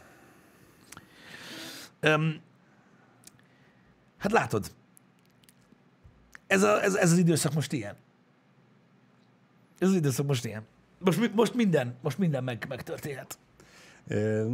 Öm, 2.01 2.41
hát 4.19 4.33
látod, 4.33 4.71
ez, 6.47 6.63
a, 6.63 6.83
ez, 6.83 6.95
ez 6.95 7.13
az 7.13 7.19
időszak 7.19 7.55
most 7.55 7.73
ilyen. 7.73 7.97
Ez 9.79 9.89
az 9.89 9.95
időszak 9.95 10.27
most 10.27 10.45
ilyen. 10.45 10.67
Most, 10.99 11.35
most 11.35 11.55
minden, 11.55 11.97
most 12.03 12.19
minden 12.19 12.45
meg, 12.45 12.65
megtörténhet. 12.69 13.39
Ö, 14.07 14.49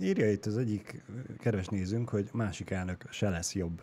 Írja 0.00 0.30
itt 0.30 0.46
az 0.46 0.58
egyik 0.58 1.02
kedves 1.38 1.66
nézőnk, 1.66 2.08
hogy 2.08 2.28
másik 2.32 2.70
elnök 2.70 3.04
se 3.10 3.28
lesz 3.28 3.54
jobb. 3.54 3.82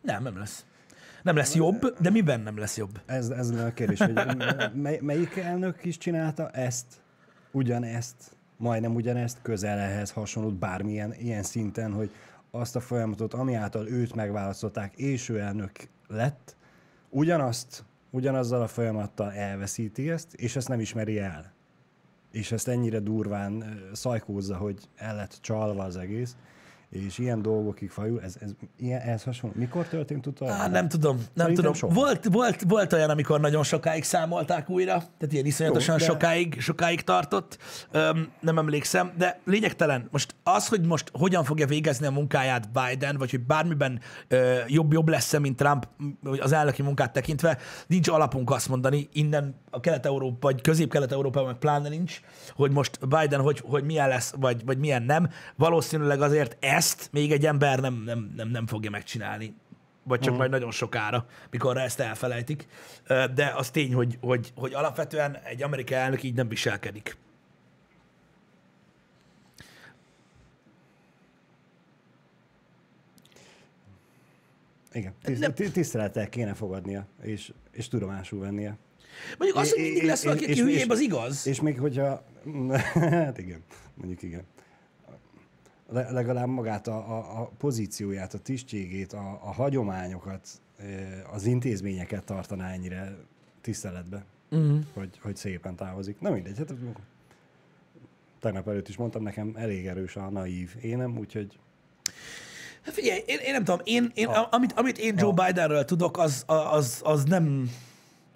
Nem, 0.00 0.22
nem 0.22 0.38
lesz. 0.38 0.64
Nem 1.22 1.36
lesz 1.36 1.54
jobb, 1.54 1.94
de 2.00 2.10
miben 2.10 2.40
nem 2.40 2.58
lesz 2.58 2.76
jobb? 2.76 3.00
Ez, 3.06 3.28
ez 3.28 3.50
a 3.50 3.72
kérdés, 3.72 3.98
hogy 3.98 4.18
mely, 4.74 4.98
melyik 5.02 5.36
elnök 5.36 5.84
is 5.84 5.98
csinálta 5.98 6.50
ezt, 6.50 6.86
ugyanezt, 7.50 8.36
majdnem 8.56 8.94
ugyanezt, 8.94 9.38
közel 9.42 9.78
ehhez 9.78 10.10
hasonlót 10.10 10.54
bármilyen 10.54 11.14
ilyen 11.14 11.42
szinten, 11.42 11.92
hogy 11.92 12.10
azt 12.50 12.76
a 12.76 12.80
folyamatot, 12.80 13.34
ami 13.34 13.54
által 13.54 13.88
őt 13.88 14.14
megválasztották, 14.14 14.96
és 14.96 15.28
ő 15.28 15.38
elnök 15.38 15.70
lett, 16.08 16.56
ugyanazt, 17.08 17.84
ugyanazzal 18.10 18.62
a 18.62 18.66
folyamattal 18.66 19.32
elveszíti 19.32 20.10
ezt, 20.10 20.34
és 20.34 20.56
ezt 20.56 20.68
nem 20.68 20.80
ismeri 20.80 21.18
el. 21.18 21.52
És 22.32 22.52
ezt 22.52 22.68
ennyire 22.68 22.98
durván 22.98 23.80
szajkózza, 23.92 24.56
hogy 24.56 24.88
el 24.96 25.16
lett 25.16 25.38
csalva 25.40 25.82
az 25.82 25.96
egész, 25.96 26.36
és 26.90 27.18
ilyen 27.18 27.42
dolgokig 27.42 27.90
fajul, 27.90 28.22
ez, 28.22 28.36
ez 28.40 28.50
ilyen, 28.78 29.00
ehhez 29.00 29.22
hasonló. 29.22 29.56
Mikor 29.58 29.86
történt 29.86 30.26
utoljára? 30.26 30.62
Á, 30.62 30.68
nem 30.68 30.88
tudom, 30.88 31.16
nem 31.16 31.26
Szerintem 31.34 31.54
tudom. 31.54 31.74
soha. 31.74 31.94
Volt, 31.94 32.24
volt, 32.24 32.62
volt 32.68 32.92
olyan, 32.92 33.10
amikor 33.10 33.40
nagyon 33.40 33.62
sokáig 33.62 34.04
számolták 34.04 34.68
újra, 34.68 34.92
tehát 34.92 35.32
ilyen 35.32 35.46
iszonyatosan 35.46 35.94
Jó, 35.98 36.06
de... 36.06 36.12
sokáig, 36.12 36.60
sokáig 36.60 37.02
tartott, 37.02 37.58
Öm, 37.90 38.28
nem 38.40 38.58
emlékszem, 38.58 39.12
de 39.16 39.40
lényegtelen. 39.44 40.08
Most 40.10 40.34
az, 40.42 40.68
hogy 40.68 40.86
most 40.86 41.10
hogyan 41.12 41.44
fogja 41.44 41.66
végezni 41.66 42.06
a 42.06 42.10
munkáját 42.10 42.68
Biden, 42.70 43.16
vagy 43.16 43.30
hogy 43.30 43.40
bármiben 43.40 44.00
ö, 44.28 44.58
jobb-jobb 44.66 45.08
lesz-e, 45.08 45.38
mint 45.38 45.56
Trump 45.56 45.88
az 46.40 46.52
elnöki 46.52 46.82
munkát 46.82 47.12
tekintve, 47.12 47.58
nincs 47.86 48.08
alapunk 48.08 48.50
azt 48.50 48.68
mondani, 48.68 49.08
innen 49.12 49.54
a 49.70 49.80
Kelet-Európa, 49.80 50.36
vagy 50.40 50.60
Közép-Kelet-Európában 50.60 51.58
pláne 51.58 51.88
nincs, 51.88 52.20
hogy 52.54 52.70
most 52.70 53.08
Biden 53.08 53.40
hogy, 53.40 53.62
hogy 53.64 53.84
milyen 53.84 54.08
lesz, 54.08 54.34
vagy, 54.36 54.64
vagy 54.64 54.78
milyen 54.78 55.02
nem. 55.02 55.28
Valószínűleg 55.56 56.22
azért 56.22 56.56
ezt 56.78 57.08
még 57.12 57.32
egy 57.32 57.46
ember 57.46 57.80
nem, 57.80 58.02
nem, 58.04 58.32
nem, 58.36 58.48
nem 58.48 58.66
fogja 58.66 58.90
megcsinálni 58.90 59.54
vagy 60.02 60.20
csak 60.20 60.36
majd 60.36 60.50
nagyon 60.50 60.70
sokára, 60.70 61.26
mikor 61.50 61.76
ezt 61.76 62.00
elfelejtik. 62.00 62.66
De 63.06 63.52
az 63.56 63.70
tény, 63.70 63.94
hogy, 63.94 64.18
hogy, 64.20 64.52
hogy 64.54 64.74
alapvetően 64.74 65.36
egy 65.36 65.62
amerikai 65.62 65.96
elnök 65.96 66.22
így 66.22 66.34
nem 66.34 66.48
viselkedik. 66.48 67.16
Igen, 74.92 75.14
ti- 75.54 75.70
tisztelettel 75.70 76.28
kéne 76.28 76.54
fogadnia, 76.54 77.06
és, 77.22 77.52
és 77.72 77.88
tudomásul 77.88 78.40
vennie. 78.40 78.76
Mondjuk 79.38 79.60
az, 79.60 79.72
hogy 79.72 79.82
mindig 79.82 80.04
lesz 80.04 80.24
valaki, 80.24 80.44
aki 80.44 80.60
hülyébb, 80.60 80.90
az 80.90 81.00
igaz. 81.00 81.46
És 81.46 81.60
még 81.60 81.78
hogyha, 81.78 82.24
hát 82.94 83.38
igen, 83.38 83.62
mondjuk 83.94 84.22
igen. 84.22 84.44
Le- 85.90 86.10
Legalább 86.10 86.48
magát 86.48 86.86
a, 86.86 86.96
a, 86.96 87.40
a 87.40 87.50
pozícióját, 87.58 88.34
a 88.34 88.38
tisztségét, 88.38 89.12
a, 89.12 89.38
a 89.42 89.52
hagyományokat, 89.52 90.48
az 91.32 91.44
intézményeket 91.44 92.24
tartaná 92.24 92.70
ennyire 92.72 93.16
tiszteletbe, 93.60 94.24
Mhm. 94.50 94.76
hogy, 94.94 95.18
hogy 95.22 95.36
szépen 95.36 95.76
távozik. 95.76 96.20
Na 96.20 96.30
mindegy, 96.30 96.58
hát 96.58 96.72
tegnap 98.40 98.68
előtt 98.68 98.88
is 98.88 98.96
mondtam, 98.96 99.22
nekem 99.22 99.52
elég 99.56 99.86
erős 99.86 100.16
a 100.16 100.28
naív 100.30 100.74
énem, 100.80 101.18
úgyhogy 101.18 101.58
Hát 102.84 102.94
figyelj, 102.94 103.22
én, 103.26 103.38
én 103.38 103.52
nem 103.52 103.64
tudom, 103.64 103.80
én, 103.84 104.10
én, 104.14 104.26
a, 104.26 104.48
amit, 104.50 104.72
amit 104.72 104.98
én 104.98 105.14
Joe 105.18 105.32
Bidenről 105.32 105.84
tudok, 105.84 106.18
az, 106.18 106.42
az, 106.46 107.00
az 107.04 107.24
nem, 107.24 107.70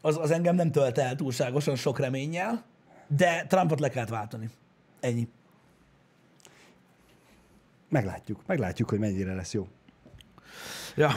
az, 0.01 0.17
az 0.17 0.31
engem 0.31 0.55
nem 0.55 0.71
tölt 0.71 0.99
el 0.99 1.15
túlságosan 1.17 1.77
sok 1.77 1.99
reménnyel, 1.99 2.65
de 3.07 3.45
Trumpot 3.49 3.81
le 3.81 3.89
kellett 3.89 4.09
váltani. 4.09 4.51
Ennyi. 5.01 5.29
Meglátjuk, 7.93 8.41
meglátjuk, 8.47 8.91
hogy 8.91 8.99
mennyire 8.99 9.35
lesz 9.35 9.53
jó. 9.53 9.69
Ja. 10.97 11.11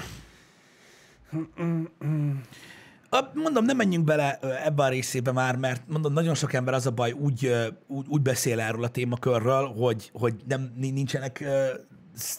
Mondom, 3.34 3.66
nem 3.66 3.78
menjünk 3.78 4.06
bele 4.06 4.40
ebbe 4.40 4.84
a 4.84 4.88
részébe 4.90 5.32
már, 5.32 5.56
mert 5.56 5.88
mondom, 5.88 6.14
nagyon 6.14 6.36
sok 6.36 6.54
ember 6.54 6.74
az 6.74 6.86
a 6.86 6.92
baj, 6.92 7.12
úgy, 7.12 7.52
úgy, 7.88 8.06
úgy 8.08 8.22
beszél 8.22 8.60
erről 8.60 8.84
a 8.84 8.90
témakörről, 8.90 9.66
hogy, 9.68 10.10
hogy 10.14 10.36
nem, 10.48 10.74
ni- 10.76 10.90
nincsenek, 10.90 11.44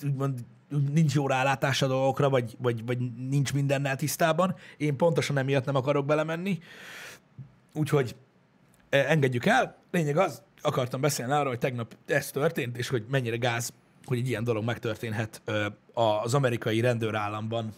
úgymond, 0.03 0.41
nincs 0.93 1.15
jó 1.15 1.27
rálátás 1.27 1.83
a 1.83 1.87
dolgokra, 1.87 2.29
vagy, 2.29 2.57
vagy, 2.59 2.87
vagy 2.87 2.99
nincs 3.29 3.53
mindennel 3.53 3.97
tisztában. 3.97 4.55
Én 4.77 4.97
pontosan 4.97 5.39
emiatt 5.39 5.65
nem 5.65 5.75
akarok 5.75 6.07
belemenni. 6.07 6.59
Úgyhogy 7.75 8.17
ö, 8.91 8.97
engedjük 8.97 9.47
el. 9.47 9.77
Lényeg 9.91 10.17
az, 10.17 10.43
akartam 10.61 11.01
beszélni 11.01 11.33
arról, 11.33 11.49
hogy 11.49 11.59
tegnap 11.59 11.97
ez 12.07 12.31
történt, 12.31 12.77
és 12.77 12.89
hogy 12.89 13.05
mennyire 13.09 13.37
gáz, 13.37 13.73
hogy 14.07 14.19
egy 14.19 14.29
ilyen 14.29 14.45
dolog 14.45 14.65
megtörténhet 14.65 15.43
az 15.93 16.35
amerikai 16.35 16.81
rendőrállamban, 16.81 17.73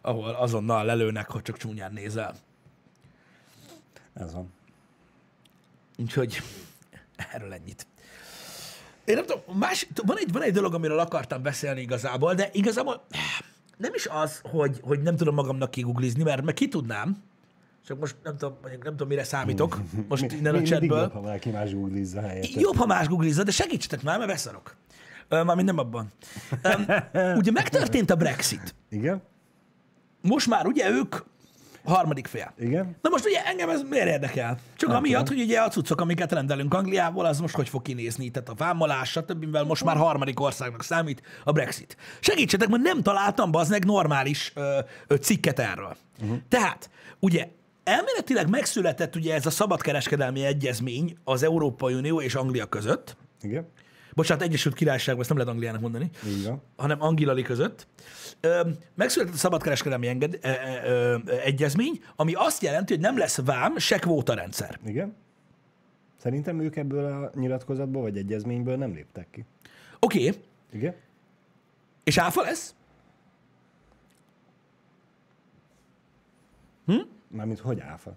ahol 0.00 0.30
azonnal 0.30 0.84
lelőnek, 0.84 1.30
hogy 1.30 1.42
csak 1.42 1.56
csúnyán 1.56 1.92
nézel. 1.92 2.34
Ez 4.14 4.32
van. 4.32 4.52
Úgyhogy 5.98 6.42
erről 7.32 7.52
ennyit. 7.52 7.86
Én 9.04 9.14
nem 9.14 9.24
tudom, 9.26 9.58
más, 9.58 9.88
van, 10.06 10.18
egy, 10.18 10.32
van 10.32 10.42
egy 10.42 10.52
dolog, 10.52 10.74
amiről 10.74 10.98
akartam 10.98 11.42
beszélni 11.42 11.80
igazából, 11.80 12.34
de 12.34 12.48
igazából 12.52 13.04
nem 13.76 13.94
is 13.94 14.06
az, 14.06 14.40
hogy, 14.42 14.80
hogy 14.82 15.02
nem 15.02 15.16
tudom 15.16 15.34
magamnak 15.34 15.70
kiguglizni, 15.70 16.22
mert 16.22 16.42
meg 16.42 16.54
ki 16.54 16.68
tudnám, 16.68 17.22
csak 17.86 17.98
most 17.98 18.16
nem 18.22 18.36
tudom, 18.36 18.56
nem 18.62 18.78
tudom, 18.80 19.08
mire 19.08 19.24
számítok 19.24 19.80
most 20.08 20.32
innen 20.32 20.54
a 20.54 20.62
chatből. 20.62 20.98
jobb, 20.98 21.12
ha 21.12 21.20
valaki 21.20 21.50
más 21.50 21.74
googlizza 21.74 22.20
helyett. 22.20 22.44
Jobb, 22.44 22.76
ha 22.76 22.86
más 22.86 23.06
googlizza, 23.06 23.42
de 23.42 23.50
segítsetek 23.50 24.02
már, 24.02 24.18
mert 24.18 24.30
beszarok. 24.30 24.76
Mármint 25.42 25.68
nem 25.68 25.78
abban. 25.78 26.12
Ugye 27.36 27.50
megtörtént 27.50 28.10
a 28.10 28.16
Brexit. 28.16 28.74
Igen? 28.90 29.22
Most 30.20 30.48
már 30.48 30.66
ugye 30.66 30.90
ők 30.90 31.16
harmadik 31.84 32.26
fél. 32.26 32.52
Igen? 32.58 32.96
Na 33.02 33.08
most 33.10 33.24
ugye 33.24 33.44
engem 33.44 33.70
ez 33.70 33.82
miért 33.82 34.06
érdekel? 34.06 34.58
Csak 34.76 34.88
Nem 34.88 34.98
amiatt, 34.98 35.24
tudom. 35.24 35.38
hogy 35.38 35.46
ugye 35.50 35.60
a 35.60 35.68
cuccok, 35.68 36.00
amiket 36.00 36.32
rendelünk 36.32 36.74
Angliából, 36.74 37.24
az 37.24 37.40
most 37.40 37.54
hogy 37.54 37.68
fog 37.68 37.82
kinézni? 37.82 38.30
Tehát 38.30 38.48
a 38.48 38.54
vámolás, 38.54 39.10
stb. 39.10 39.44
mivel 39.44 39.64
most 39.64 39.84
már 39.84 39.96
harmadik 39.96 40.40
országnak 40.40 40.82
számít 40.82 41.22
a 41.44 41.52
Brexit. 41.52 41.96
Segítsetek, 42.20 42.68
mert 42.68 42.82
nem 42.82 43.02
találtam 43.02 43.50
baznek 43.50 43.84
normális 43.84 44.52
ö, 44.54 44.78
ö, 45.06 45.14
cikket 45.14 45.58
erről. 45.58 45.96
Uh-huh. 46.22 46.36
Tehát, 46.48 46.90
ugye 47.20 47.48
elméletileg 47.84 48.48
megszületett 48.48 49.16
ugye 49.16 49.34
ez 49.34 49.46
a 49.46 49.50
szabadkereskedelmi 49.50 50.44
egyezmény 50.44 51.16
az 51.24 51.42
Európai 51.42 51.94
Unió 51.94 52.20
és 52.20 52.34
Anglia 52.34 52.66
között. 52.66 53.16
Igen? 53.42 53.68
Bocsánat, 54.14 54.42
Egyesült 54.42 54.74
Királyságban, 54.74 55.20
ezt 55.20 55.28
nem 55.28 55.38
lehet 55.38 55.52
Angliának 55.52 55.80
mondani 55.80 56.10
van. 56.44 56.62
hanem 56.76 57.02
Angilali 57.02 57.42
között. 57.42 57.86
Megszületett 58.94 59.34
a 59.34 59.36
szabadkereskedelmi 59.36 60.08
enged, 60.08 60.38
ö, 60.42 60.48
ö, 60.86 61.16
ö, 61.26 61.38
egyezmény, 61.44 62.02
ami 62.16 62.32
azt 62.34 62.62
jelenti, 62.62 62.92
hogy 62.92 63.02
nem 63.02 63.18
lesz 63.18 63.40
vám, 63.44 63.78
se 63.78 63.98
kvóta 63.98 64.34
rendszer. 64.34 64.78
Igen? 64.86 65.14
Szerintem 66.16 66.60
ők 66.60 66.76
ebből 66.76 67.04
a 67.04 67.38
nyilatkozatból 67.38 68.02
vagy 68.02 68.16
egyezményből 68.16 68.76
nem 68.76 68.94
léptek 68.94 69.26
ki. 69.30 69.44
Oké, 70.00 70.28
okay. 70.28 70.40
Igen? 70.72 70.94
és 72.04 72.18
áfa 72.18 72.42
lesz? 72.42 72.74
Mármint 77.28 77.60
hogy 77.60 77.80
áfa? 77.80 78.16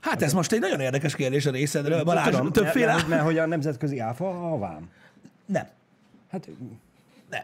Hát 0.00 0.22
ez 0.22 0.32
most 0.32 0.52
egy 0.52 0.60
nagyon 0.60 0.80
érdekes 0.80 1.14
kérdés 1.14 1.46
a 1.46 1.50
részedről. 1.50 2.04
Balázs, 2.04 2.34
Tudom, 2.34 2.52
többféle... 2.52 2.86
Mert, 2.86 2.96
mert, 2.96 3.08
mert 3.08 3.22
hogy 3.22 3.38
a 3.38 3.46
nemzetközi 3.46 3.98
áfa 3.98 4.52
a 4.52 4.58
vám. 4.58 4.90
Nem, 5.50 5.68
Hát 6.30 6.48
nem. 7.30 7.42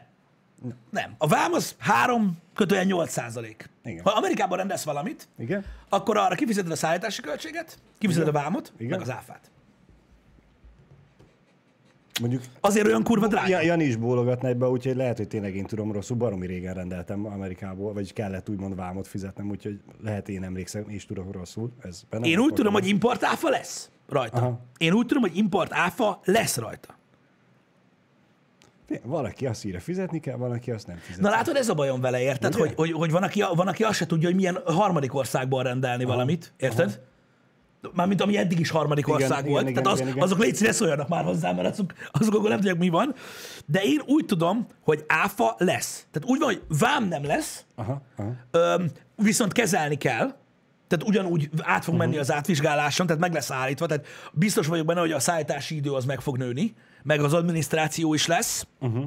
Nem. 0.91 1.15
A 1.19 1.27
vám 1.27 1.53
az 1.53 1.75
3 1.79 2.39
kötően 2.55 2.87
8 2.87 3.11
százalék. 3.11 3.71
Igen. 3.85 4.05
Ha 4.05 4.11
Amerikában 4.11 4.59
rendelsz 4.59 4.85
valamit, 4.85 5.29
igen? 5.39 5.65
akkor 5.89 6.17
arra 6.17 6.35
kifizeted 6.35 6.71
a 6.71 6.77
szállítási 6.77 7.23
költséget, 7.23 7.79
kifizeted 7.99 8.29
a 8.29 8.33
vámot, 8.33 8.73
Igen. 8.77 8.91
meg 8.91 9.01
az 9.01 9.11
áfát. 9.11 9.51
Mondjuk 12.21 12.43
Azért 12.61 12.87
olyan 12.87 13.03
kurva 13.03 13.27
drága. 13.27 13.49
Ja, 13.49 13.61
Jani 13.61 13.85
is 13.85 13.97
bólogatna 13.97 14.49
ebbe, 14.49 14.69
úgyhogy 14.69 14.97
lehet, 14.97 15.17
hogy 15.17 15.29
tényleg 15.29 15.57
én 15.57 15.65
tudom 15.65 15.93
rosszul. 15.93 16.17
Baromi 16.17 16.47
régen 16.47 16.75
rendeltem 16.75 17.27
Amerikából, 17.27 17.93
vagyis 17.93 18.13
kellett 18.13 18.49
úgymond 18.49 18.75
vámot 18.77 19.07
fizetnem, 19.07 19.51
úgyhogy 19.51 19.81
lehet 20.03 20.29
én 20.29 20.45
emlékszem, 20.45 20.85
és 20.89 21.07
tudok 21.07 21.33
rosszul. 21.33 21.73
Ez 21.83 22.03
Én 22.23 22.39
úgy 22.39 22.53
tudom, 22.53 22.73
hogy 22.73 22.87
import 22.87 23.25
áfa 23.25 23.49
lesz 23.49 23.91
rajta. 24.09 24.37
Aha. 24.37 24.61
Én 24.79 24.93
úgy 24.93 25.07
tudom, 25.07 25.23
hogy 25.23 25.37
import 25.37 25.73
áfa 25.73 26.21
lesz 26.25 26.57
rajta. 26.57 26.95
Valaki 29.05 29.47
azt 29.47 29.65
írja, 29.65 29.81
fizetni 29.81 30.21
kell, 30.21 30.37
valaki 30.37 30.71
azt 30.71 30.87
nem 30.87 30.97
fizet. 30.97 31.21
Na 31.21 31.31
látod, 31.31 31.57
ez 31.57 31.69
a 31.69 31.75
bajom 31.75 32.01
vele, 32.01 32.21
érted? 32.21 32.55
Ugye? 32.55 32.65
Hogy, 32.65 32.75
hogy, 32.75 32.93
hogy 32.93 33.11
van, 33.11 33.23
aki, 33.23 33.45
van, 33.55 33.69
aki 33.69 33.83
azt 33.83 33.97
se 33.97 34.07
tudja, 34.07 34.29
hogy 34.29 34.37
milyen 34.37 34.59
harmadik 34.65 35.15
országból 35.15 35.63
rendelni 35.63 36.05
Aha. 36.05 36.13
valamit, 36.13 36.53
érted? 36.57 37.01
Mármint 37.95 38.21
ami 38.21 38.37
eddig 38.37 38.61
is 38.61 38.71
harmadik 38.71 39.07
Igen, 39.07 39.21
ország 39.21 39.39
igen, 39.39 39.51
volt. 39.51 39.69
igen, 39.69 39.83
Tehát 39.83 39.93
az, 39.93 40.01
igen, 40.01 40.13
igen. 40.13 40.23
azok 40.23 40.39
légy 40.39 40.55
szíves 40.55 40.75
szóljanak 40.75 41.09
már 41.09 41.25
hozzá, 41.25 41.53
mert 41.53 41.69
azok, 41.69 41.93
azok 42.13 42.49
nem 42.49 42.57
tudják, 42.57 42.79
mi 42.79 42.89
van. 42.89 43.15
De 43.67 43.83
én 43.83 44.01
úgy 44.07 44.25
tudom, 44.25 44.67
hogy 44.85 45.05
áfa 45.07 45.55
lesz. 45.59 46.07
Tehát 46.11 46.29
úgy 46.29 46.39
van, 46.39 46.49
hogy 46.49 46.63
vám 46.79 47.09
nem 47.09 47.25
lesz, 47.25 47.65
Aha, 47.75 48.03
aha. 48.17 48.33
Öm, 48.51 48.91
viszont 49.17 49.53
kezelni 49.53 49.97
kell, 49.97 50.35
tehát 50.89 51.09
ugyanúgy 51.09 51.51
át 51.63 51.85
fog 51.85 51.95
menni 51.95 52.17
az 52.17 52.33
átvizsgáláson, 52.33 53.07
tehát 53.07 53.23
meg 53.23 53.33
lesz 53.33 53.51
állítva, 53.51 53.87
tehát 53.87 54.07
biztos 54.33 54.67
vagyok 54.67 54.87
benne, 54.87 55.01
hogy 55.01 55.13
a 55.13 55.19
szállítási 55.19 55.77
idő 55.77 55.93
az 55.93 56.05
meg 56.05 56.21
fog 56.21 56.37
nőni, 56.37 56.75
meg 57.07 57.21
az 57.21 57.33
adminisztráció 57.33 58.15
is 58.15 58.27
lesz. 58.27 58.67
Uh-huh. 58.81 59.05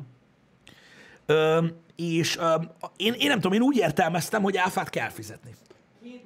Öm, 1.26 1.72
és 1.96 2.38
öm, 2.38 2.72
én, 2.98 3.14
én 3.14 3.28
nem 3.28 3.40
tudom, 3.40 3.54
én 3.54 3.62
úgy 3.62 3.78
értelmeztem, 3.78 4.42
hogy 4.42 4.58
áfát 4.58 4.90
kell 4.90 5.10
fizetni. 5.10 5.56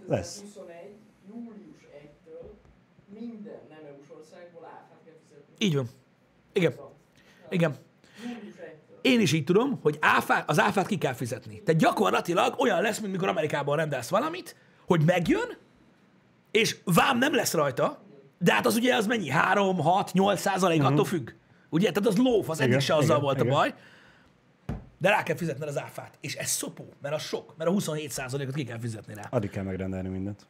Lesz. 0.07 0.39
2021. 0.39 0.75
július 1.27 1.81
1-től 2.01 2.49
minden 3.19 3.59
nem 3.69 3.79
EU-s 3.87 4.07
országból 4.17 4.65
áfát 4.65 4.99
kell 5.05 5.13
fizetni. 5.27 5.65
Így 5.65 5.75
van. 5.75 5.89
Igen. 6.53 6.73
Igen. 7.49 7.75
Július 8.21 8.55
1-től. 8.55 9.01
Én 9.01 9.19
is 9.19 9.31
így 9.31 9.43
tudom, 9.43 9.79
hogy 9.81 9.97
áfá, 10.01 10.43
az 10.47 10.59
áfát 10.59 10.87
ki 10.87 10.97
kell 10.97 11.13
fizetni. 11.13 11.61
Tehát 11.61 11.81
gyakorlatilag 11.81 12.59
olyan 12.59 12.81
lesz, 12.81 12.99
mint 12.99 13.11
mikor 13.11 13.27
Amerikában 13.27 13.75
rendelsz 13.75 14.09
valamit, 14.09 14.55
hogy 14.85 15.01
megjön, 15.05 15.57
és 16.51 16.77
vám 16.83 17.17
nem 17.17 17.35
lesz 17.35 17.53
rajta, 17.53 18.01
de 18.37 18.53
hát 18.53 18.65
az 18.65 18.75
ugye 18.75 18.95
az 18.95 19.07
mennyi? 19.07 19.29
3, 19.29 19.79
6, 19.79 20.13
8 20.13 20.39
százalék, 20.39 20.77
uh-huh. 20.77 20.93
attól 20.93 21.05
függ. 21.05 21.29
Ugye? 21.73 21.91
Tehát 21.91 22.09
az 22.09 22.17
lóf, 22.17 22.49
az 22.49 22.61
eddig 22.61 22.79
se 22.79 22.93
azzal 22.93 23.05
igen, 23.05 23.21
volt 23.21 23.39
a 23.39 23.43
igen. 23.43 23.53
baj. 23.53 23.73
De 24.97 25.09
rá 25.09 25.23
kell 25.23 25.35
fizetned 25.35 25.67
az 25.67 25.79
áfát. 25.79 26.17
És 26.21 26.35
ez 26.35 26.49
szopó, 26.49 26.85
mert 27.01 27.15
az 27.15 27.21
sok, 27.21 27.53
mert 27.57 27.69
a 27.69 27.73
27 27.73 28.11
százalékot 28.11 28.53
ki 28.53 28.63
kell 28.63 28.79
fizetni 28.79 29.13
rá. 29.13 29.27
Addig 29.29 29.49
kell 29.49 29.63
megrendelni 29.63 30.09
mindent. 30.09 30.45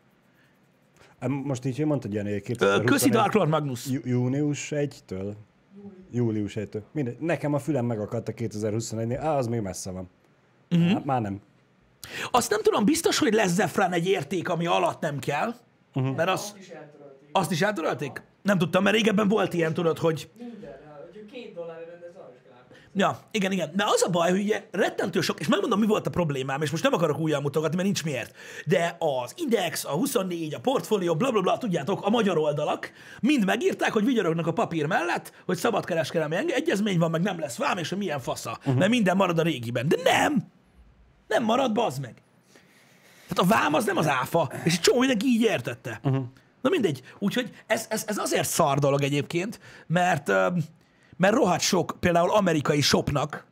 Most 1.27 1.65
így 1.65 1.85
mondtad, 1.85 2.13
Jani, 2.13 2.41
2021 2.41 2.85
Köszi 2.85 3.09
Dark 3.09 3.33
Lord 3.33 3.49
Magnus. 3.49 3.87
jú- 3.87 4.05
június 4.05 4.71
1-től? 4.71 5.33
Július 6.11 6.53
1-től. 6.55 6.81
Mindegy. 6.91 7.17
Nekem 7.19 7.53
a 7.53 7.59
fülem 7.59 7.85
megakadt 7.85 8.27
a 8.27 8.31
2021-nél. 8.33 9.17
Á, 9.21 9.37
az 9.37 9.47
még 9.47 9.61
messze 9.61 9.91
van. 9.91 10.09
Uh-huh. 10.71 11.03
Már 11.03 11.21
nem. 11.21 11.41
Azt 12.31 12.49
nem 12.49 12.61
tudom, 12.61 12.85
biztos, 12.85 13.17
hogy 13.17 13.33
lesz 13.33 13.51
Zefran 13.51 13.91
egy 13.91 14.07
érték, 14.07 14.49
ami 14.49 14.65
alatt 14.65 15.01
nem 15.01 15.19
kell, 15.19 15.53
uh-huh. 15.93 16.15
mert 16.15 16.29
az, 16.29 16.39
Azt 16.41 16.57
is 16.57 16.69
eltörölték. 16.69 17.29
azt 17.31 17.51
is 17.51 17.61
eltörölték? 17.61 18.21
Nem 18.41 18.57
tudtam, 18.57 18.83
mert 18.83 18.95
régebben 18.95 19.27
volt 19.27 19.53
ilyen, 19.53 19.73
tudod, 19.73 19.97
hogy 19.97 20.29
Mindenre. 20.37 20.82
Hogyha 21.23 21.41
két 21.41 21.53
dollárra 21.53 21.85
rendez. 21.89 22.13
Ja, 22.95 23.19
igen, 23.31 23.51
igen. 23.51 23.71
De 23.75 23.83
az 23.87 24.03
a 24.03 24.09
baj, 24.09 24.29
hogy 24.29 24.39
ugye 24.39 24.67
rettentő 24.71 25.21
sok, 25.21 25.39
és 25.39 25.47
megmondom, 25.47 25.79
mi 25.79 25.85
volt 25.85 26.07
a 26.07 26.09
problémám, 26.09 26.61
és 26.61 26.71
most 26.71 26.83
nem 26.83 26.93
akarok 26.93 27.19
újjal 27.19 27.41
mutogatni, 27.41 27.75
mert 27.75 27.87
nincs 27.87 28.03
miért. 28.03 28.35
De 28.65 28.95
az 28.99 29.33
Index, 29.37 29.85
a 29.85 29.91
24, 29.91 30.53
a 30.53 30.59
Portfolio, 30.59 31.15
bla 31.15 31.31
bla 31.31 31.41
bla, 31.41 31.57
tudjátok, 31.57 32.05
a 32.05 32.09
magyar 32.09 32.37
oldalak 32.37 32.91
mind 33.19 33.45
megírták, 33.45 33.91
hogy 33.91 34.05
vigyorognak 34.05 34.47
a 34.47 34.53
papír 34.53 34.85
mellett, 34.85 35.31
hogy 35.45 35.57
szabadkereskedelmi 35.57 36.53
egyezmény 36.53 36.97
van, 36.97 37.11
meg 37.11 37.21
nem 37.21 37.39
lesz 37.39 37.57
vám, 37.57 37.77
és 37.77 37.89
hogy 37.89 37.97
milyen 37.97 38.19
fasza. 38.19 38.57
Uh-huh. 38.59 38.75
Mert 38.75 38.89
minden 38.89 39.15
marad 39.15 39.39
a 39.39 39.43
régiben. 39.43 39.87
De 39.87 39.97
nem! 40.03 40.51
Nem 41.27 41.43
marad, 41.43 41.71
bazd 41.71 42.01
meg. 42.01 42.21
Tehát 43.27 43.51
a 43.51 43.55
vám 43.55 43.73
az 43.73 43.85
nem 43.85 43.97
az 43.97 44.07
áfa, 44.07 44.51
és 44.63 44.73
egy 44.73 44.79
csomó 44.79 44.99
mindenki 44.99 45.25
így 45.25 45.41
értette. 45.41 45.99
Uh-huh. 46.03 46.23
Na 46.61 46.69
mindegy. 46.69 47.01
Úgyhogy 47.19 47.49
ez, 47.67 47.85
ez, 47.89 48.03
ez 48.07 48.17
azért 48.17 48.47
szar 48.47 48.79
dolog 48.79 49.01
egyébként, 49.01 49.59
mert, 49.87 50.31
mert 51.17 51.33
rohadt 51.33 51.61
sok, 51.61 51.95
például 51.99 52.31
amerikai 52.31 52.81
shopnak 52.81 53.45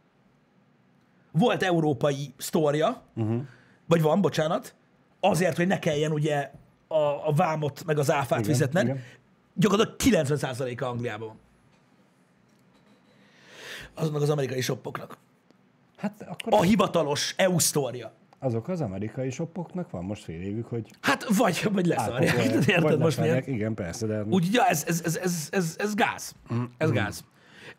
volt 1.32 1.64
európai 1.64 2.34
sztória, 2.38 3.02
uh-huh. 3.16 3.42
vagy 3.86 4.02
van, 4.02 4.22
bocsánat, 4.22 4.76
azért, 5.20 5.58
hogy 5.58 5.68
ne 5.68 5.80
kelljen 5.80 6.12
ugye 6.12 6.52
a, 6.88 7.28
a 7.28 7.34
vámot 7.36 7.84
meg 7.86 7.98
az 7.98 8.12
áfát 8.12 8.40
Igen, 8.40 8.52
fizetned. 8.52 8.84
igen. 8.84 9.02
Gyakorlatilag 9.54 10.26
90%-a 10.28 10.84
Angliában 10.84 11.28
van. 11.28 11.38
azoknak 13.94 14.22
az 14.22 14.30
amerikai 14.30 14.62
shoppoknak. 14.62 15.18
Hát 15.98 16.26
akkor 16.30 16.54
A 16.54 16.62
hivatalos 16.62 17.34
EU 17.38 17.60
sztória. 17.60 18.12
azok 18.40 18.68
az 18.68 18.82
amerikai 18.82 19.30
shopoknak 19.30 19.90
van 19.90 20.04
most 20.04 20.24
fél 20.24 20.42
évük, 20.42 20.68
hogy 20.68 20.90
Hát 21.02 21.24
vagy, 21.38 21.68
vagy 21.72 21.86
leszarják. 21.86 22.38
Érted 22.46 22.82
vagy 22.82 22.98
most 22.98 23.20
miért? 23.20 23.48
Igen, 23.48 23.74
persze, 23.74 24.06
de 24.06 24.24
Úgyhogy 24.24 24.54
ja, 24.54 24.66
ez, 24.66 24.84
ez, 24.88 25.02
ez, 25.04 25.16
ez, 25.16 25.48
ez, 25.52 25.76
ez 25.80 25.94
gáz. 25.94 26.36
Ez 26.78 26.92
gáz. 26.92 27.24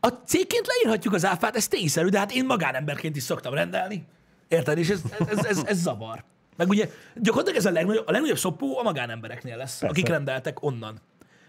A 0.05 0.09
cégként 0.09 0.67
leírhatjuk 0.67 1.15
az 1.15 1.25
áfát, 1.25 1.57
ez 1.57 1.69
tényszerű, 1.69 2.09
de 2.09 2.19
hát 2.19 2.33
én 2.33 2.45
magánemberként 2.45 3.17
is 3.17 3.23
szoktam 3.23 3.55
rendelni. 3.55 4.07
Érted? 4.49 4.79
És 4.79 4.88
ez, 4.88 5.03
ez, 5.19 5.29
ez, 5.29 5.45
ez, 5.45 5.62
ez 5.65 5.79
zavar. 5.79 6.25
Meg 6.57 6.69
ugye 6.69 6.91
gyakorlatilag 7.15 7.59
ez 7.59 7.67
a 7.67 7.71
legnagyobb, 7.71 8.07
a 8.07 8.11
legnagyobb 8.11 8.38
szopó 8.38 8.79
a 8.79 8.83
magánembereknél 8.83 9.57
lesz, 9.57 9.79
Persze. 9.79 9.87
akik 9.87 10.09
rendeltek 10.09 10.62
onnan. 10.62 10.99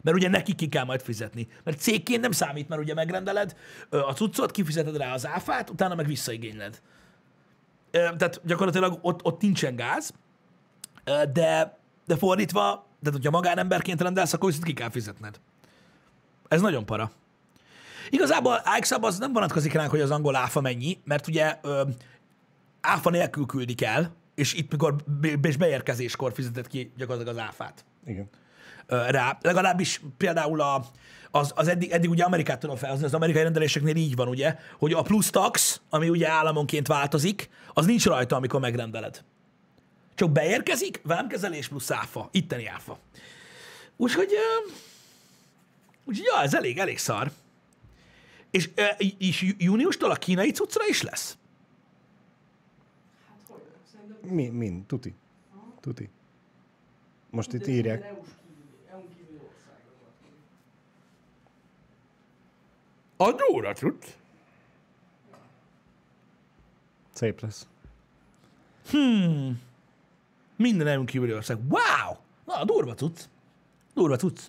Mert 0.02 0.18
ugye 0.18 0.30
nekik 0.30 0.56
ki 0.56 0.68
kell 0.68 0.84
majd 0.84 1.02
fizetni. 1.02 1.48
Mert 1.64 1.80
cégként 1.80 2.22
nem 2.22 2.32
számít, 2.32 2.70
mert 2.70 2.82
ugye 2.82 2.94
megrendeled 2.94 3.56
a 3.90 4.14
cuccot, 4.14 4.52
kifizeted 4.52 4.98
rá 4.98 5.14
az 5.14 5.28
áfát, 5.28 5.70
utána 5.70 5.96
meg 5.96 6.06
visszaigényled. 6.06 6.82
Tehát 7.92 8.42
gyakorlatilag 8.44 9.00
ott, 9.02 9.26
ott 9.26 9.42
nincsen 9.42 9.76
gáz, 9.76 10.14
de, 11.34 11.78
de 12.06 12.18
fordítva, 12.18 12.88
de 13.00 13.12
hogyha 13.12 13.32
magánemberként 13.32 14.02
rendelsz, 14.02 14.34
akkor 14.34 14.48
viszont 14.50 14.68
ki 14.68 14.74
kell 14.74 14.90
fizetned. 14.90 15.40
Ez 16.48 16.62
nagyon 16.62 16.86
para. 16.86 17.12
Igazából 18.14 18.62
IXAB 18.78 19.04
az 19.04 19.18
nem 19.18 19.34
vonatkozik 19.34 19.74
ránk, 19.74 19.90
hogy 19.90 20.02
az 20.02 20.12
angol 20.12 20.36
áfa 20.36 20.62
mennyi, 20.62 20.98
mert 21.04 21.28
ugye 21.28 21.58
ö, 21.62 21.82
áfa 22.82 23.10
nélkül 23.10 23.46
küldik 23.46 23.82
el, 23.82 24.12
és 24.36 24.54
itt 24.54 24.72
mikor 24.72 24.96
és 25.42 25.58
beérkezéskor 25.58 26.34
fizeted 26.34 26.68
ki 26.68 26.92
gyakorlatilag 26.98 27.38
az 27.38 27.44
áfát 27.44 27.86
igen. 28.06 28.30
rá. 28.88 29.38
Legalábbis 29.42 30.02
például 30.18 30.62
a, 30.62 30.86
az, 31.32 31.52
az 31.56 31.68
eddig, 31.68 31.92
eddig 31.92 32.10
ugye 32.10 32.24
Amerikát 32.24 32.60
tudom 32.60 32.76
felhozni, 32.76 33.06
az 33.06 33.14
amerikai 33.14 33.44
rendeléseknél 33.44 33.96
így 33.96 34.16
van, 34.16 34.28
ugye, 34.28 34.56
hogy 34.78 34.94
a 34.94 35.02
plusz 35.02 35.30
tax, 35.30 35.82
ami 35.90 36.10
ugye 36.10 36.30
államonként 36.30 36.88
változik, 36.88 37.50
az 37.74 37.86
nincs 37.86 38.06
rajta, 38.06 38.36
amikor 38.36 38.60
megrendeled. 38.60 39.24
Csak 40.16 40.32
beérkezik, 40.32 41.02
vámkezelés 41.04 41.68
plusz 41.68 41.92
áfa, 41.92 42.30
itteni 42.32 42.68
áfa. 42.68 42.98
Úgyhogy, 43.98 44.32
úgyhogy 46.06 46.26
ja, 46.34 46.42
ez 46.42 46.54
elég, 46.54 46.78
elég 46.78 46.98
szar. 46.98 47.32
És, 48.54 48.70
és 49.18 49.42
jú- 49.42 49.62
júniustól 49.62 50.12
a 50.12 50.16
kínai 50.16 50.52
cuccra 50.52 50.88
is 50.88 51.02
lesz? 51.02 51.38
Hát 53.28 54.32
Mi, 54.32 54.48
mind, 54.48 54.86
tuti. 54.86 55.14
Tuti. 55.80 56.10
Most 57.30 57.54
itt 57.54 57.68
írják. 57.68 58.00
országra 58.00 59.92
vonatkozik. 59.92 60.42
A 63.18 63.32
durva 63.32 63.74
cucc. 63.74 64.18
Szép 67.14 67.40
lesz. 67.40 67.68
Minden 70.56 70.88
EU 70.88 71.04
kívüli 71.04 71.34
ország. 71.34 71.58
Wow! 71.70 72.18
Na, 72.46 72.66
durva 72.66 72.94
cucc. 72.94 73.20
Durva 73.94 74.16
cucc. 74.16 74.40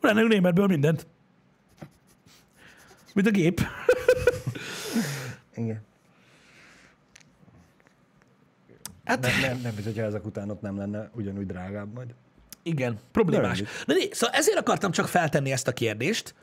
Lenne 0.00 0.22
németből 0.22 0.66
mindent. 0.66 1.06
Mint 3.14 3.26
a 3.26 3.30
gép. 3.30 3.60
Igen. 5.54 5.80
Hát 9.04 9.20
Nem, 9.20 9.40
nem, 9.40 9.60
nem, 9.62 9.74
hogyha 9.84 10.02
ezek 10.02 10.26
után 10.26 10.50
ott 10.50 10.60
nem 10.60 10.76
lenne 10.76 11.10
ugyanúgy 11.14 11.46
drágább 11.46 11.94
majd. 11.94 12.14
igen, 12.62 12.98
problémás. 13.12 13.58
Nem 13.58 13.68
Na, 13.86 13.94
szóval 14.10 14.36
ezért 14.36 14.58
akartam 14.58 14.90
csak 14.90 15.08
feltenni 15.08 15.52
ezt 15.52 15.68
a 15.68 15.72
kérdést. 15.72 16.34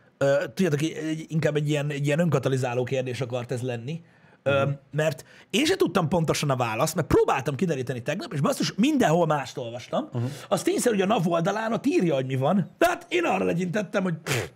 Tudjátok, 0.53 0.79
inkább 1.27 1.55
egy 1.55 1.69
ilyen, 1.69 1.89
egy 1.89 2.05
ilyen 2.05 2.19
önkatalizáló 2.19 2.84
kérdés 2.84 3.21
akart 3.21 3.51
ez 3.51 3.62
lenni. 3.62 4.01
Ö, 4.43 4.69
mert 4.91 5.25
én 5.49 5.65
se 5.65 5.75
tudtam 5.75 6.08
pontosan 6.10 6.49
a 6.49 6.55
választ, 6.55 6.95
mert 6.95 7.08
próbáltam 7.08 7.55
kideríteni 7.55 8.01
tegnap, 8.01 8.34
és 8.34 8.41
basszus, 8.41 8.73
mindenhol 8.75 9.25
mást 9.25 9.58
olvastam. 9.58 10.03
Uh-huh. 10.13 10.29
Az 10.47 10.62
tényszerű, 10.62 10.95
hogy 10.95 11.03
a 11.03 11.13
NAV 11.13 11.27
oldalán 11.27 11.73
ott 11.73 11.86
írja, 11.86 12.15
hogy 12.15 12.25
mi 12.25 12.36
van. 12.36 12.69
De 12.77 12.86
hát 12.88 13.05
én 13.10 13.23
arra 13.23 13.45
legyintettem, 13.45 14.03
hogy 14.03 14.13
pff, 14.23 14.47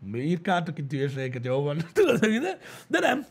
mi 0.00 0.18
írkáltak 0.18 0.78
itt 0.78 0.90
hülyeségeket, 0.90 1.44
jó 1.44 1.62
van. 1.62 1.76
Tudod, 1.92 2.18
de, 2.18 2.58
de 2.88 2.98
nem. 2.98 3.26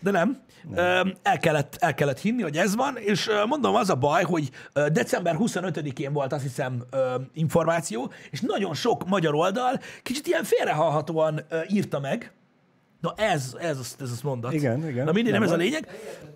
De 0.00 0.10
nem. 0.10 0.38
nem. 0.70 1.14
El, 1.22 1.38
kellett, 1.38 1.76
el 1.80 1.94
kellett 1.94 2.20
hinni, 2.20 2.42
hogy 2.42 2.56
ez 2.56 2.74
van, 2.74 2.96
és 2.96 3.30
mondom, 3.46 3.74
az 3.74 3.90
a 3.90 3.94
baj, 3.94 4.22
hogy 4.22 4.50
december 4.92 5.36
25-én 5.38 6.12
volt 6.12 6.32
azt 6.32 6.42
hiszem 6.42 6.84
információ, 7.32 8.12
és 8.30 8.40
nagyon 8.40 8.74
sok 8.74 9.08
magyar 9.08 9.34
oldal 9.34 9.80
kicsit 10.02 10.26
ilyen 10.26 10.44
félrehallhatóan 10.44 11.40
írta 11.68 12.00
meg. 12.00 12.32
Na 13.00 13.14
ez, 13.16 13.56
ez, 13.58 13.78
az- 13.78 13.96
ez 14.00 14.10
az 14.10 14.20
mondat. 14.20 14.52
Igen, 14.52 14.88
igen. 14.88 15.04
Na 15.04 15.12
mindig 15.12 15.32
nem 15.32 15.40
Nem 15.40 15.50
ez 15.50 15.54
a 15.54 15.58
lényeg. 15.58 15.84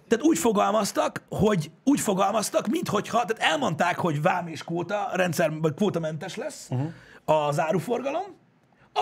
Tehát 0.08 0.24
úgy 0.24 0.38
fogalmaztak, 0.38 1.22
hogy 1.28 1.70
úgy 1.84 2.00
fogalmaztak, 2.00 2.66
minthogyha, 2.68 3.24
tehát 3.24 3.52
elmondták, 3.52 3.98
hogy 3.98 4.22
vám 4.22 4.46
és 4.46 4.64
kvóta 4.64 5.10
rendszer, 5.12 5.60
vagy 5.60 5.74
kvótamentes 5.74 6.36
lesz 6.36 6.66
uh-huh. 6.70 6.92
az 7.24 7.58
áruforgalom, 7.58 8.24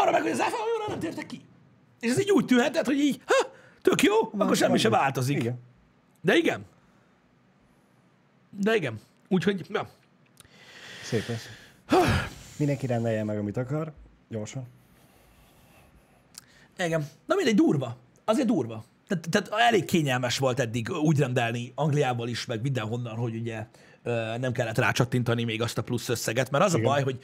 arra 0.00 0.10
meg, 0.10 0.22
hogy 0.22 0.30
az 0.30 0.40
áfa 0.40 0.56
olyanra 0.56 0.86
nem 0.88 0.98
tértek 0.98 1.26
ki. 1.26 1.40
És 2.00 2.10
ez 2.10 2.20
így 2.20 2.30
úgy 2.30 2.44
tűnhetett, 2.44 2.86
hogy 2.86 2.98
így, 2.98 3.20
ha, 3.24 3.52
tök 3.82 4.02
jó, 4.02 4.14
Van, 4.32 4.40
akkor 4.40 4.56
semmi 4.56 4.78
se 4.78 4.88
változik. 4.88 5.38
Igen. 5.38 5.58
De 6.20 6.34
igen. 6.34 6.64
De 8.50 8.74
igen. 8.74 9.00
Úgyhogy, 9.28 9.66
ja. 9.68 9.88
Szép 11.04 11.28
lesz. 11.28 11.46
Mindenki 12.58 12.86
rendelje 12.86 13.24
meg, 13.24 13.38
amit 13.38 13.56
akar. 13.56 13.92
Gyorsan. 14.28 14.66
Igen. 16.78 17.08
Na 17.26 17.34
mindegy, 17.34 17.54
durva. 17.54 17.96
Azért 18.24 18.46
durva. 18.46 18.84
Tehát, 19.08 19.28
tehát 19.30 19.68
elég 19.68 19.84
kényelmes 19.84 20.38
volt 20.38 20.60
eddig 20.60 20.90
úgy 20.90 21.18
rendelni 21.18 21.72
Angliából 21.74 22.28
is, 22.28 22.46
meg 22.46 22.62
mindenhonnan, 22.62 23.16
hogy 23.16 23.34
ugye 23.34 23.66
nem 24.38 24.52
kellett 24.52 24.78
rácsattintani 24.78 25.44
még 25.44 25.62
azt 25.62 25.78
a 25.78 25.82
plusz 25.82 26.08
összeget, 26.08 26.50
mert 26.50 26.64
az 26.64 26.74
Igen. 26.74 26.86
a 26.86 26.88
baj, 26.88 27.02
hogy, 27.02 27.18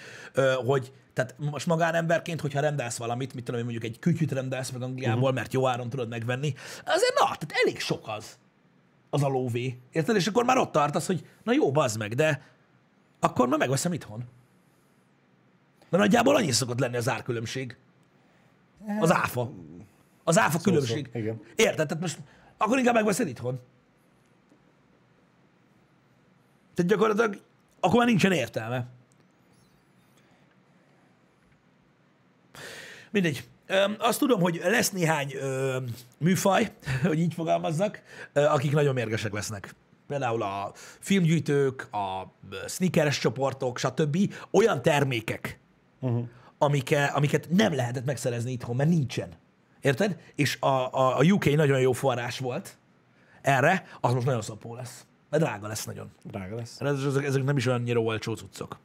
hogy 0.66 0.92
tehát 1.12 1.34
most 1.38 1.66
magánemberként, 1.66 2.40
hogyha 2.40 2.60
rendelsz 2.60 2.96
valamit, 2.96 3.34
mit 3.34 3.44
tudom 3.44 3.60
én, 3.60 3.66
mondjuk 3.66 3.92
egy 3.92 3.98
kütyüt 3.98 4.32
rendelsz 4.32 4.70
meg 4.70 4.82
Angliából, 4.82 5.20
uh-huh. 5.20 5.34
mert 5.34 5.52
jó 5.52 5.68
áron 5.68 5.90
tudod 5.90 6.08
megvenni, 6.08 6.54
azért 6.84 7.14
na, 7.18 7.24
tehát 7.24 7.52
elég 7.64 7.80
sok 7.80 8.08
az, 8.08 8.38
az 9.10 9.22
a 9.22 9.28
lóvé. 9.28 9.78
Érted? 9.92 10.16
És 10.16 10.26
akkor 10.26 10.44
már 10.44 10.56
ott 10.56 10.72
tartasz, 10.72 11.06
hogy 11.06 11.26
na 11.42 11.52
jó, 11.52 11.72
bazd 11.72 11.98
meg, 11.98 12.14
de 12.14 12.42
akkor 13.20 13.48
már 13.48 13.58
megveszem 13.58 13.92
itthon. 13.92 14.24
Mert 15.88 16.02
nagyjából 16.02 16.36
annyi 16.36 16.50
szokott 16.50 16.78
lenni 16.78 16.96
az 16.96 17.08
árkülönbség. 17.08 17.76
Az 19.00 19.12
áfa. 19.12 19.50
Az 20.24 20.38
áfa 20.38 20.58
különbség. 20.58 21.10
szó, 21.12 21.18
igen. 21.18 21.40
Érted? 21.56 21.86
Tehát 21.86 22.02
most 22.02 22.18
akkor 22.56 22.78
inkább 22.78 22.94
megveszed 22.94 23.28
itthon. 23.28 23.60
Tehát 26.74 26.90
gyakorlatilag 26.90 27.40
akkor 27.80 27.98
már 27.98 28.06
nincsen 28.06 28.32
értelme. 28.32 28.86
Mindegy. 33.10 33.44
Azt 33.98 34.18
tudom, 34.18 34.40
hogy 34.40 34.60
lesz 34.64 34.90
néhány 34.90 35.34
ö, 35.34 35.78
műfaj, 36.18 36.72
hogy 37.02 37.18
így 37.18 37.34
fogalmazzak, 37.34 38.02
akik 38.32 38.72
nagyon 38.72 38.94
mérgesek 38.94 39.32
lesznek. 39.32 39.74
Például 40.06 40.42
a 40.42 40.72
filmgyűjtők, 41.00 41.88
a 41.90 42.32
ö, 42.50 42.56
sneakers 42.68 43.18
csoportok, 43.18 43.78
stb. 43.78 44.34
Olyan 44.50 44.82
termékek, 44.82 45.58
uh-huh. 46.00 46.24
amike, 46.58 47.04
amiket 47.04 47.48
nem 47.50 47.74
lehetett 47.74 48.04
megszerezni 48.04 48.52
itthon, 48.52 48.76
mert 48.76 48.90
nincsen. 48.90 49.28
Érted? 49.80 50.18
És 50.34 50.56
a, 50.60 50.66
a, 50.66 51.18
a 51.18 51.22
UK 51.22 51.44
nagyon 51.44 51.80
jó 51.80 51.92
forrás 51.92 52.38
volt 52.38 52.76
erre, 53.42 53.86
az 54.00 54.12
most 54.12 54.26
nagyon 54.26 54.42
szapó 54.42 54.74
lesz. 54.74 55.06
Mert 55.34 55.46
drága 55.46 55.66
lesz 55.66 55.84
nagyon. 55.84 56.10
Drága 56.22 56.54
lesz. 56.54 56.80
Mert 56.80 57.04
ezek, 57.06 57.24
ezek 57.24 57.44
nem 57.44 57.56
is 57.56 57.66
annyira 57.66 58.00
olcsó 58.00 58.34
cuccok. 58.34 58.78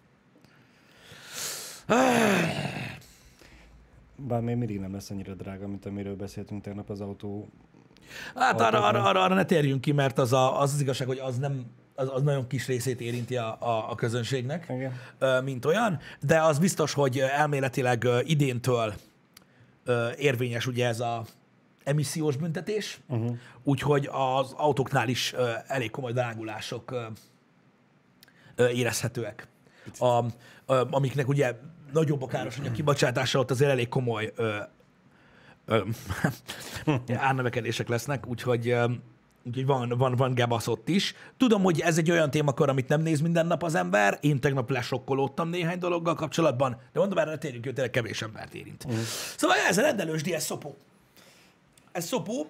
Bár 4.16 4.42
még 4.42 4.56
mindig 4.56 4.80
nem 4.80 4.94
lesz 4.94 5.10
annyira 5.10 5.34
drága, 5.34 5.68
mint 5.68 5.86
amiről 5.86 6.16
beszéltünk 6.16 6.62
tegnap 6.62 6.90
az 6.90 7.02
autó. 7.02 7.50
Hát 8.36 8.62
arra, 8.62 8.84
arra, 8.86 9.04
arra, 9.04 9.22
arra 9.24 9.36
ne 9.36 9.46
térjünk 9.46 9.82
ki, 9.82 9.92
mert 9.92 10.18
az, 10.18 10.34
a, 10.34 10.62
az 10.62 10.74
az 10.74 10.82
igazság, 10.82 11.08
hogy 11.08 11.20
az 11.20 11.38
nem 11.38 11.66
az, 11.96 12.10
az 12.14 12.22
nagyon 12.22 12.48
kis 12.48 12.68
részét 12.68 13.02
érinti 13.02 13.38
a, 13.38 13.58
a, 13.60 13.92
a 13.92 13.96
közönségnek, 13.96 14.68
Igen. 14.70 15.44
mint 15.44 15.66
olyan, 15.66 16.00
de 16.22 16.42
az 16.42 16.60
biztos, 16.60 16.94
hogy 16.94 17.20
elméletileg 17.20 18.08
idéntől 18.24 18.94
érvényes 20.18 20.68
ugye 20.68 20.88
ez 20.88 21.00
a 21.00 21.26
emissziós 21.90 22.36
büntetés, 22.36 23.00
uh-huh. 23.08 23.38
úgyhogy 23.64 24.10
az 24.12 24.54
autóknál 24.58 25.08
is 25.08 25.34
ö, 25.34 25.50
elég 25.68 25.92
komoly 25.92 26.12
drágulások 26.12 26.92
ö, 26.92 27.04
ö, 28.56 28.68
érezhetőek. 28.68 29.48
A, 30.00 30.24
ö, 30.66 30.84
amiknek 30.90 31.28
ugye 31.28 31.56
nagyobb 31.94 32.22
a 32.22 32.28
károsanyag 32.28 32.74
kibocsátása, 32.74 33.40
ott 33.40 33.52
azért 33.52 33.72
elég 33.72 33.90
komoly 33.90 34.34
ö, 34.36 34.58
árnövekedések 37.28 37.88
lesznek, 37.88 38.28
úgyhogy, 38.28 38.76
úgyhogy 39.44 39.66
van, 39.66 39.90
van, 39.98 40.16
van 40.16 40.34
gebasz 40.34 40.68
ott 40.68 40.90
is. 40.90 41.16
Tudom, 41.38 41.64
hogy 41.64 41.80
ez 41.80 41.98
egy 41.98 42.12
olyan 42.12 42.32
témakör, 42.32 42.70
amit 42.70 42.88
nem 42.88 43.02
néz 43.02 43.22
minden 43.22 43.46
nap 43.46 43.64
az 43.64 43.76
ember. 43.76 44.18
Én 44.22 44.40
tegnap 44.40 44.70
lesokkolódtam 44.70 45.50
néhány 45.50 45.80
dologgal 45.80 46.16
kapcsolatban, 46.16 46.78
de 46.94 47.00
mondom, 47.00 47.18
erre 47.18 47.38
térjünk 47.38 47.64
hogy 47.64 47.74
tényleg 47.74 47.92
kevés 47.94 48.22
embert 48.22 48.54
érint. 48.54 48.84
Uh. 48.84 48.94
Szóval 49.38 49.58
ez 49.70 49.78
a 49.78 49.82
rendelős 49.82 50.22
DS 50.22 50.42
szopó. 50.42 50.76
Ez 51.92 52.06
szopó, 52.06 52.48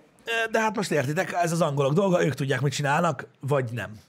de 0.52 0.60
hát 0.60 0.76
most 0.76 0.92
értitek, 0.92 1.34
ez 1.34 1.52
az 1.52 1.62
angolok 1.62 1.94
dolga, 1.94 2.26
ők 2.26 2.34
tudják, 2.34 2.62
mit 2.62 2.74
csinálnak, 2.74 3.28
vagy 3.40 3.70
nem. 3.74 4.00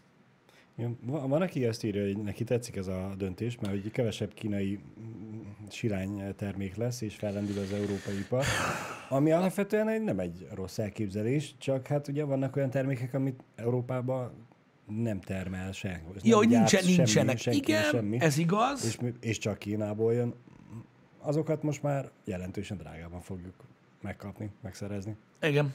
Van, 1.02 1.28
van, 1.28 1.42
aki 1.42 1.64
azt 1.66 1.84
írja, 1.84 2.02
hogy 2.04 2.16
neki 2.22 2.44
tetszik 2.44 2.76
ez 2.76 2.86
a 2.86 3.10
döntés, 3.18 3.58
mert 3.60 3.72
hogy 3.82 3.90
kevesebb 3.90 4.34
kínai 4.34 4.78
sirány 5.70 6.34
termék 6.36 6.76
lesz, 6.76 7.00
és 7.00 7.14
fellendül 7.14 7.58
az 7.58 7.72
európai 7.72 8.18
ipar, 8.18 8.44
ami 9.08 9.30
alapvetően 9.32 9.88
egy- 9.88 10.02
nem 10.02 10.18
egy 10.18 10.46
rossz 10.54 10.78
elképzelés, 10.78 11.54
csak 11.58 11.86
hát 11.86 12.08
ugye 12.08 12.24
vannak 12.24 12.56
olyan 12.56 12.70
termékek, 12.70 13.14
amit 13.14 13.40
Európában 13.56 14.32
nem 14.86 15.20
termel 15.20 15.72
senki. 15.72 16.28
Jó, 16.28 16.36
hogy 16.36 16.48
nincsen, 16.48 16.80
semmi, 16.82 16.96
nincsenek. 16.96 17.38
senki 17.38 17.58
Igen, 17.58 17.82
semmi, 17.82 18.20
ez 18.20 18.38
igaz. 18.38 18.84
és, 18.86 18.98
és 19.20 19.38
csak 19.38 19.58
Kínából 19.58 20.12
jön. 20.14 20.34
Azokat 21.18 21.62
most 21.62 21.82
már 21.82 22.10
jelentősen 22.24 22.76
drágában 22.76 23.20
fogjuk 23.20 23.54
megkapni, 24.02 24.50
megszerezni. 24.62 25.16
Igen. 25.40 25.74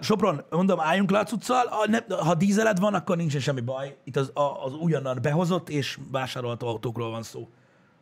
Sopron, 0.00 0.42
mondom, 0.50 0.80
álljunk 0.80 1.10
le 1.10 1.18
a 1.18 1.24
ha 2.24 2.34
dízeled 2.34 2.78
van, 2.78 2.94
akkor 2.94 3.16
nincsen 3.16 3.40
semmi 3.40 3.60
baj. 3.60 3.96
Itt 4.04 4.16
az, 4.16 4.32
az 4.64 4.74
újonnan 4.74 5.18
behozott 5.22 5.68
és 5.68 5.98
vásárolt 6.10 6.62
autókról 6.62 7.10
van 7.10 7.22
szó. 7.22 7.48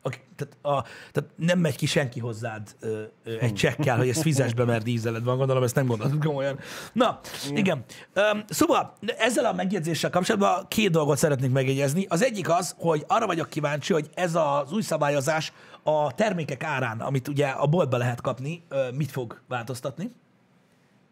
Aki, 0.06 0.18
tehát, 0.36 0.56
a, 0.62 0.88
tehát 1.12 1.30
nem 1.36 1.58
megy 1.58 1.76
ki 1.76 1.86
senki 1.86 2.20
hozzád 2.20 2.76
ö, 2.80 3.02
ö, 3.24 3.38
egy 3.40 3.54
csekkel, 3.54 3.96
hogy 3.96 4.08
ezt 4.08 4.22
fizess 4.22 4.52
be, 4.52 4.64
mert 4.64 4.84
dízeled 4.84 5.24
van. 5.24 5.36
Gondolom, 5.36 5.62
ezt 5.62 5.74
nem 5.74 5.86
gondolod 5.86 6.24
komolyan. 6.24 6.58
Na, 6.92 7.20
igen. 7.50 7.84
Öm, 8.12 8.44
szóval 8.48 8.96
ezzel 9.18 9.44
a 9.44 9.52
megjegyzéssel 9.52 10.10
kapcsolatban 10.10 10.66
két 10.68 10.90
dolgot 10.90 11.18
szeretnék 11.18 11.52
megjegyezni. 11.52 12.06
Az 12.08 12.22
egyik 12.22 12.48
az, 12.50 12.74
hogy 12.78 13.04
arra 13.08 13.26
vagyok 13.26 13.48
kíváncsi, 13.48 13.92
hogy 13.92 14.10
ez 14.14 14.34
az 14.34 14.72
új 14.72 14.82
szabályozás 14.82 15.52
a 15.82 16.14
termékek 16.14 16.64
árán, 16.64 17.00
amit 17.00 17.28
ugye 17.28 17.46
a 17.46 17.66
boltba 17.66 17.96
lehet 17.96 18.20
kapni, 18.20 18.62
mit 18.94 19.10
fog 19.10 19.40
változtatni. 19.48 20.12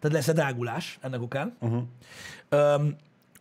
Tehát 0.00 0.16
lesz-e 0.16 0.33
drágulás 0.33 0.98
ennek 1.00 1.22
okán. 1.22 1.57
Uh-huh. 1.61 1.83
Öm, 2.48 2.96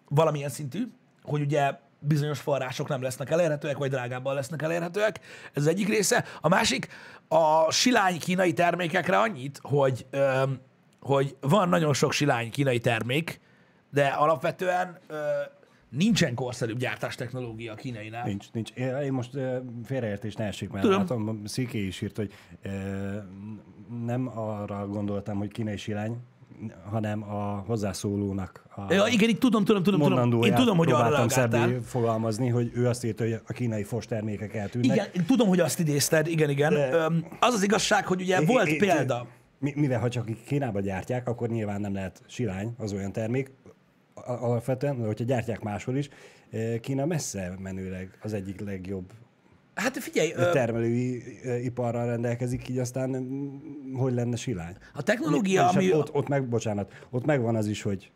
valamilyen 0.09 0.49
szintű, 0.49 0.91
hogy 1.23 1.41
ugye 1.41 1.71
bizonyos 2.03 2.39
források 2.39 2.87
nem 2.87 3.01
lesznek 3.01 3.29
elérhetőek, 3.29 3.77
vagy 3.77 3.89
drágábban 3.89 4.35
lesznek 4.35 4.61
elérhetőek. 4.61 5.19
Ez 5.53 5.61
az 5.61 5.67
egyik 5.67 5.87
része. 5.87 6.25
A 6.41 6.47
másik, 6.47 6.87
a 7.27 7.71
silány 7.71 8.19
kínai 8.19 8.53
termékekre 8.53 9.19
annyit, 9.19 9.59
hogy, 9.61 10.05
öm, 10.09 10.59
hogy 10.99 11.35
van 11.39 11.69
nagyon 11.69 11.93
sok 11.93 12.11
silány 12.11 12.51
kínai 12.51 12.79
termék, 12.79 13.39
de 13.91 14.05
alapvetően 14.05 14.99
ö, 15.07 15.15
nincsen 15.89 16.33
korszerűbb 16.33 16.77
gyártástechnológia 16.77 17.71
a 17.71 17.75
kínainál. 17.75 18.25
Nincs, 18.25 18.51
nincs. 18.51 18.71
Én 19.03 19.13
most 19.13 19.31
félreértés 19.83 20.35
ne 20.35 20.45
esik, 20.45 20.69
mert 20.69 20.83
Tudom. 20.83 20.99
látom, 20.99 21.45
Sziké 21.45 21.85
is 21.85 22.01
írt, 22.01 22.15
hogy 22.15 22.33
ö, 22.61 22.69
nem 24.05 24.37
arra 24.37 24.87
gondoltam, 24.87 25.37
hogy 25.37 25.51
kínai 25.51 25.77
sirány, 25.77 26.17
hanem 26.91 27.23
a 27.23 27.63
hozzászólónak 27.67 28.63
a 28.75 28.93
Ja, 28.93 29.05
igen, 29.07 29.29
itt 29.29 29.39
tudom, 29.39 29.65
tudom, 29.65 29.83
tudom, 29.83 29.99
tudom. 30.01 30.43
Én 30.43 30.53
tudom, 30.53 30.77
hogy 30.77 30.91
arra 30.91 31.09
reagáltál. 31.09 31.81
fogalmazni, 31.85 32.47
hogy 32.49 32.71
ő 32.75 32.87
azt 32.87 33.03
írta, 33.03 33.23
hogy 33.23 33.39
a 33.47 33.53
kínai 33.53 33.83
fos 33.83 34.05
termékek 34.05 34.53
eltűnnek. 34.55 34.95
Igen, 34.95 35.07
én 35.15 35.25
tudom, 35.25 35.47
hogy 35.47 35.59
azt 35.59 35.79
idézted, 35.79 36.27
igen, 36.27 36.49
igen. 36.49 36.73
De- 36.73 36.97
Az 37.39 37.53
az 37.53 37.63
igazság, 37.63 38.07
hogy 38.07 38.21
ugye 38.21 38.39
É- 38.41 38.47
volt 38.47 38.67
é- 38.67 38.77
példa. 38.77 39.27
Mi- 39.59 39.73
Mivel 39.75 39.99
ha 39.99 40.09
csak 40.09 40.29
Kínába 40.45 40.79
gyártják, 40.79 41.27
akkor 41.27 41.49
nyilván 41.49 41.81
nem 41.81 41.93
lehet 41.93 42.21
sirány 42.27 42.75
az 42.77 42.93
olyan 42.93 43.11
termék. 43.11 43.51
Alapvetően, 44.13 45.05
hogyha 45.05 45.23
gyártják 45.25 45.61
máshol 45.61 45.95
is, 45.95 46.09
Kína 46.81 47.05
messze 47.05 47.53
menőleg 47.59 48.17
az 48.21 48.33
egyik 48.33 48.59
legjobb 48.59 49.11
Hát 49.75 49.97
figyelj, 49.97 50.33
ö, 50.36 50.51
termelői 50.51 51.23
iparral 51.63 52.05
rendelkezik, 52.05 52.69
így 52.69 52.77
aztán 52.77 53.09
mm, 53.09 53.93
hogy 53.93 54.13
lenne 54.13 54.36
silány? 54.36 54.75
a 54.93 55.01
technológia, 55.01 55.67
ami... 55.67 55.93
ott, 55.93 56.13
ott 56.13 56.27
meg, 56.27 56.47
bocsánat, 56.47 56.93
ott 57.09 57.25
megvan 57.25 57.55
az 57.55 57.67
is, 57.67 57.81
hogy 57.81 58.12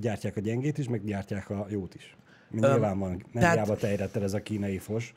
gyártják 0.00 0.36
a 0.36 0.40
gyengét 0.40 0.78
is, 0.78 0.88
meg 0.88 1.04
gyártják 1.04 1.50
a 1.50 1.66
jót 1.68 1.94
is. 1.94 2.16
Nyilván 2.50 2.98
van, 2.98 3.10
nem 3.10 3.42
tehát... 3.42 3.54
hiába 3.54 3.76
terjedt 3.76 4.16
el 4.16 4.22
ez 4.22 4.34
a 4.34 4.42
kínai 4.42 4.78
fos. 4.78 5.14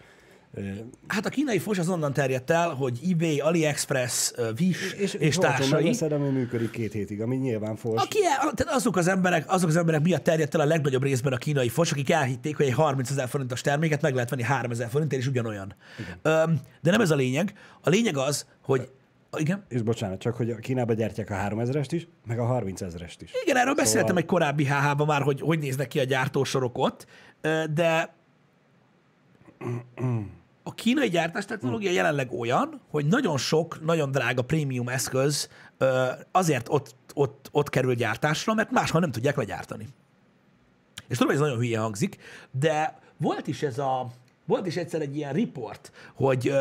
Hát 1.08 1.26
a 1.26 1.30
kínai 1.30 1.58
fos 1.60 1.78
az 1.78 1.90
onnan 1.90 2.14
terjedt 2.14 2.50
el, 2.52 2.70
hogy 2.70 3.00
eBay, 3.12 3.40
AliExpress, 3.40 4.32
Wish 4.60 5.02
és, 5.02 5.14
és 5.14 5.36
társai. 5.38 5.70
megveszed, 5.72 6.12
ami 6.12 6.30
működik 6.30 6.70
két 6.72 6.94
hétig, 6.94 7.22
ami 7.22 7.36
nyilván 7.36 7.76
fos. 7.76 8.02
Aki 8.02 8.20
tehát 8.56 8.66
azok 8.68 8.98
az 8.98 9.08
emberek, 9.08 9.52
azok 9.52 9.70
az 9.70 9.76
emberek 9.76 10.02
miatt 10.02 10.24
terjedt 10.24 10.56
el 10.56 10.62
a 10.62 10.66
legnagyobb 10.66 11.04
részben 11.04 11.34
a 11.34 11.38
kínai 11.38 11.70
fos, 11.70 11.92
akik 11.92 12.10
elhitték, 12.10 12.58
hogy 12.58 12.66
egy 12.66 12.74
30 12.74 13.10
ezer 13.10 13.28
forintos 13.28 13.62
terméket 13.62 14.02
meg 14.02 14.14
lehet 14.14 14.30
venni 14.30 14.44
3 14.44 14.72
ezer 14.72 14.90
forintért, 14.90 15.22
és 15.22 15.28
ugyanolyan. 15.28 15.76
Öm, 16.22 16.60
de 16.82 16.92
nem 16.92 17.02
ez 17.02 17.12
a 17.12 17.16
lényeg. 17.16 17.54
A 17.82 17.90
lényeg 17.90 18.18
az, 18.18 18.46
hogy 18.62 18.90
igen, 19.38 19.66
És 19.70 19.82
bocsánat, 19.82 20.20
csak 20.20 20.36
hogy 20.36 20.50
a 20.50 20.56
Kínába 20.56 20.94
gyártják 20.94 21.30
a 21.30 21.34
3000-est 21.36 21.88
is, 21.90 22.08
meg 22.28 22.40
a 22.40 22.46
30 22.46 22.82
ezerest 22.82 23.22
is. 23.22 23.32
Igen, 23.44 23.58
erről 23.58 23.74
beszéltem 23.76 24.02
Szóval- 24.08 24.22
egy 24.22 24.28
korábbi 24.30 24.66
HH-ban 24.66 25.08
már, 25.08 25.22
hogy 25.22 25.42
hogy 25.42 25.60
néznek 25.60 25.88
ki 25.88 26.00
a 26.00 26.04
gyártósorok 26.04 26.78
ott, 26.78 27.06
de 27.74 28.16
a 30.68 30.74
kínai 30.74 31.10
gyártástechnológia 31.10 31.92
jelenleg 31.92 32.32
olyan, 32.32 32.82
hogy 32.90 33.06
nagyon 33.06 33.38
sok, 33.38 33.86
nagyon 33.86 34.12
drága 34.12 34.42
prémium 34.42 34.90
eszköz 34.90 35.50
azért 36.32 36.68
ott, 36.70 36.96
ott, 37.14 37.50
ott 37.52 37.70
kerül 37.70 37.94
gyártásra, 37.94 38.54
mert 38.54 38.72
máshol 38.72 39.02
nem 39.02 39.12
tudják 39.12 39.36
legyártani. 39.36 39.88
És 41.08 41.18
tudom, 41.18 41.34
hogy 41.34 41.42
ez 41.42 41.48
nagyon 41.48 41.58
hülye 41.58 41.80
hangzik, 41.80 42.18
de 42.52 43.00
volt 43.18 43.48
is 43.48 43.64
ez 43.64 43.78
a, 43.78 44.08
volt 44.46 44.66
is 44.66 44.76
egyszer 44.76 45.02
egy 45.02 45.16
ilyen 45.16 45.34
report, 45.34 45.92
hogy, 46.16 46.54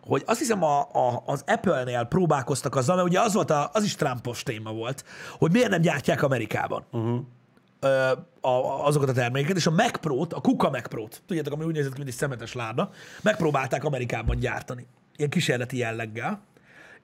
hogy 0.00 0.22
azt 0.26 0.38
hiszem 0.38 0.62
a, 0.62 0.80
a, 0.80 1.22
az 1.26 1.44
Apple-nél 1.46 2.04
próbálkoztak 2.04 2.76
azzal, 2.76 2.96
mert 2.96 3.08
ugye 3.08 3.20
az, 3.20 3.34
volt 3.34 3.50
a, 3.50 3.70
az 3.72 3.84
is 3.84 3.94
Trumpos 3.94 4.42
téma 4.42 4.72
volt, 4.72 5.04
hogy 5.38 5.52
miért 5.52 5.70
nem 5.70 5.80
gyártják 5.80 6.22
Amerikában 6.22 6.84
uh-huh. 6.90 7.20
A, 8.40 8.86
azokat 8.86 9.08
a 9.08 9.12
termékeket, 9.12 9.56
és 9.56 9.66
a 9.66 9.70
Mac 9.70 9.98
Pro-t, 9.98 10.32
a 10.32 10.40
Kuka 10.40 10.70
Mac 10.70 10.88
Pro-t, 10.88 11.22
tudjátok, 11.26 11.52
ami 11.52 11.64
úgy 11.64 11.74
nézett 11.74 11.92
ki, 11.92 11.98
mint 11.98 12.10
egy 12.10 12.16
szemetes 12.16 12.52
láda, 12.52 12.90
megpróbálták 13.22 13.84
Amerikában 13.84 14.38
gyártani, 14.38 14.86
ilyen 15.16 15.30
kísérleti 15.30 15.76
jelleggel, 15.76 16.40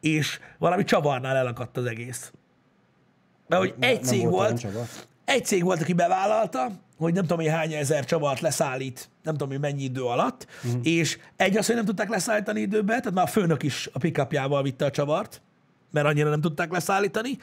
és 0.01 0.39
valami 0.59 0.85
csavarnál 0.85 1.37
elakadt 1.37 1.77
az 1.77 1.85
egész. 1.85 2.33
Mert 3.49 3.62
hogy 3.62 3.75
egy 3.79 3.95
nem 3.95 4.03
cég 4.03 4.21
volt 4.21 4.33
olyan 4.35 4.49
volt, 4.49 4.61
csavar? 4.61 4.87
egy 5.25 5.45
cég 5.45 5.65
volt, 5.65 5.81
aki 5.81 5.93
bevállalta, 5.93 6.71
hogy 6.99 7.12
nem 7.12 7.23
tudom, 7.23 7.39
hogy 7.39 7.49
hány 7.49 7.73
ezer 7.73 8.05
csavart 8.05 8.41
leszállít, 8.41 9.09
nem 9.23 9.35
tudom, 9.35 9.49
hogy 9.49 9.61
mennyi 9.61 9.83
idő 9.83 10.03
alatt, 10.03 10.47
uh-huh. 10.65 10.81
és 10.83 11.19
egy 11.37 11.57
az, 11.57 11.67
hogy 11.67 11.75
nem 11.75 11.85
tudták 11.85 12.09
leszállítani 12.09 12.61
időbe, 12.61 12.99
tehát 12.99 13.15
már 13.15 13.25
a 13.25 13.31
főnök 13.31 13.62
is 13.62 13.89
a 13.93 13.99
pickupjával 13.99 14.62
vitte 14.62 14.85
a 14.85 14.91
csavart, 14.91 15.43
mert 15.90 16.07
annyira 16.07 16.31
nem 16.31 16.40
tudták 16.40 16.72
leszállítani, 16.72 17.38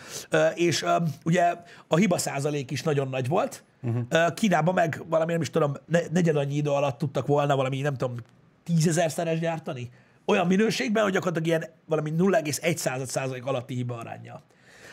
és 0.56 0.86
ugye 1.26 1.56
a 1.88 1.96
hiba 1.96 2.18
százalék 2.18 2.72
is 2.72 2.84
nagyon 2.84 3.08
nagy 3.08 3.28
volt. 3.28 3.64
Mhm. 3.80 3.98
Uh-huh. 3.98 4.34
Kínában 4.34 4.74
meg 4.74 5.04
valami, 5.08 5.32
nem 5.32 5.42
is 5.42 5.50
tudom, 5.50 5.74
ne- 5.86 6.08
negyed 6.12 6.36
annyi 6.36 6.56
idő 6.56 6.70
alatt 6.70 6.98
tudtak 6.98 7.28
volna 7.28 7.56
valami, 7.56 7.82
nem 7.82 7.96
tudom, 7.96 8.16
tízezer 8.64 9.12
szeres 9.12 9.40
gyártani. 9.40 9.90
Olyan 10.26 10.48
minőségben, 10.48 11.04
hogy 11.04 11.12
gyakorlatilag 11.12 11.48
ilyen 11.48 11.70
valami 11.86 12.14
0,1 12.18 12.76
század 12.76 13.08
százalék 13.08 13.46
alatti 13.46 13.74
hiba 13.74 13.98
arányjal. 13.98 14.42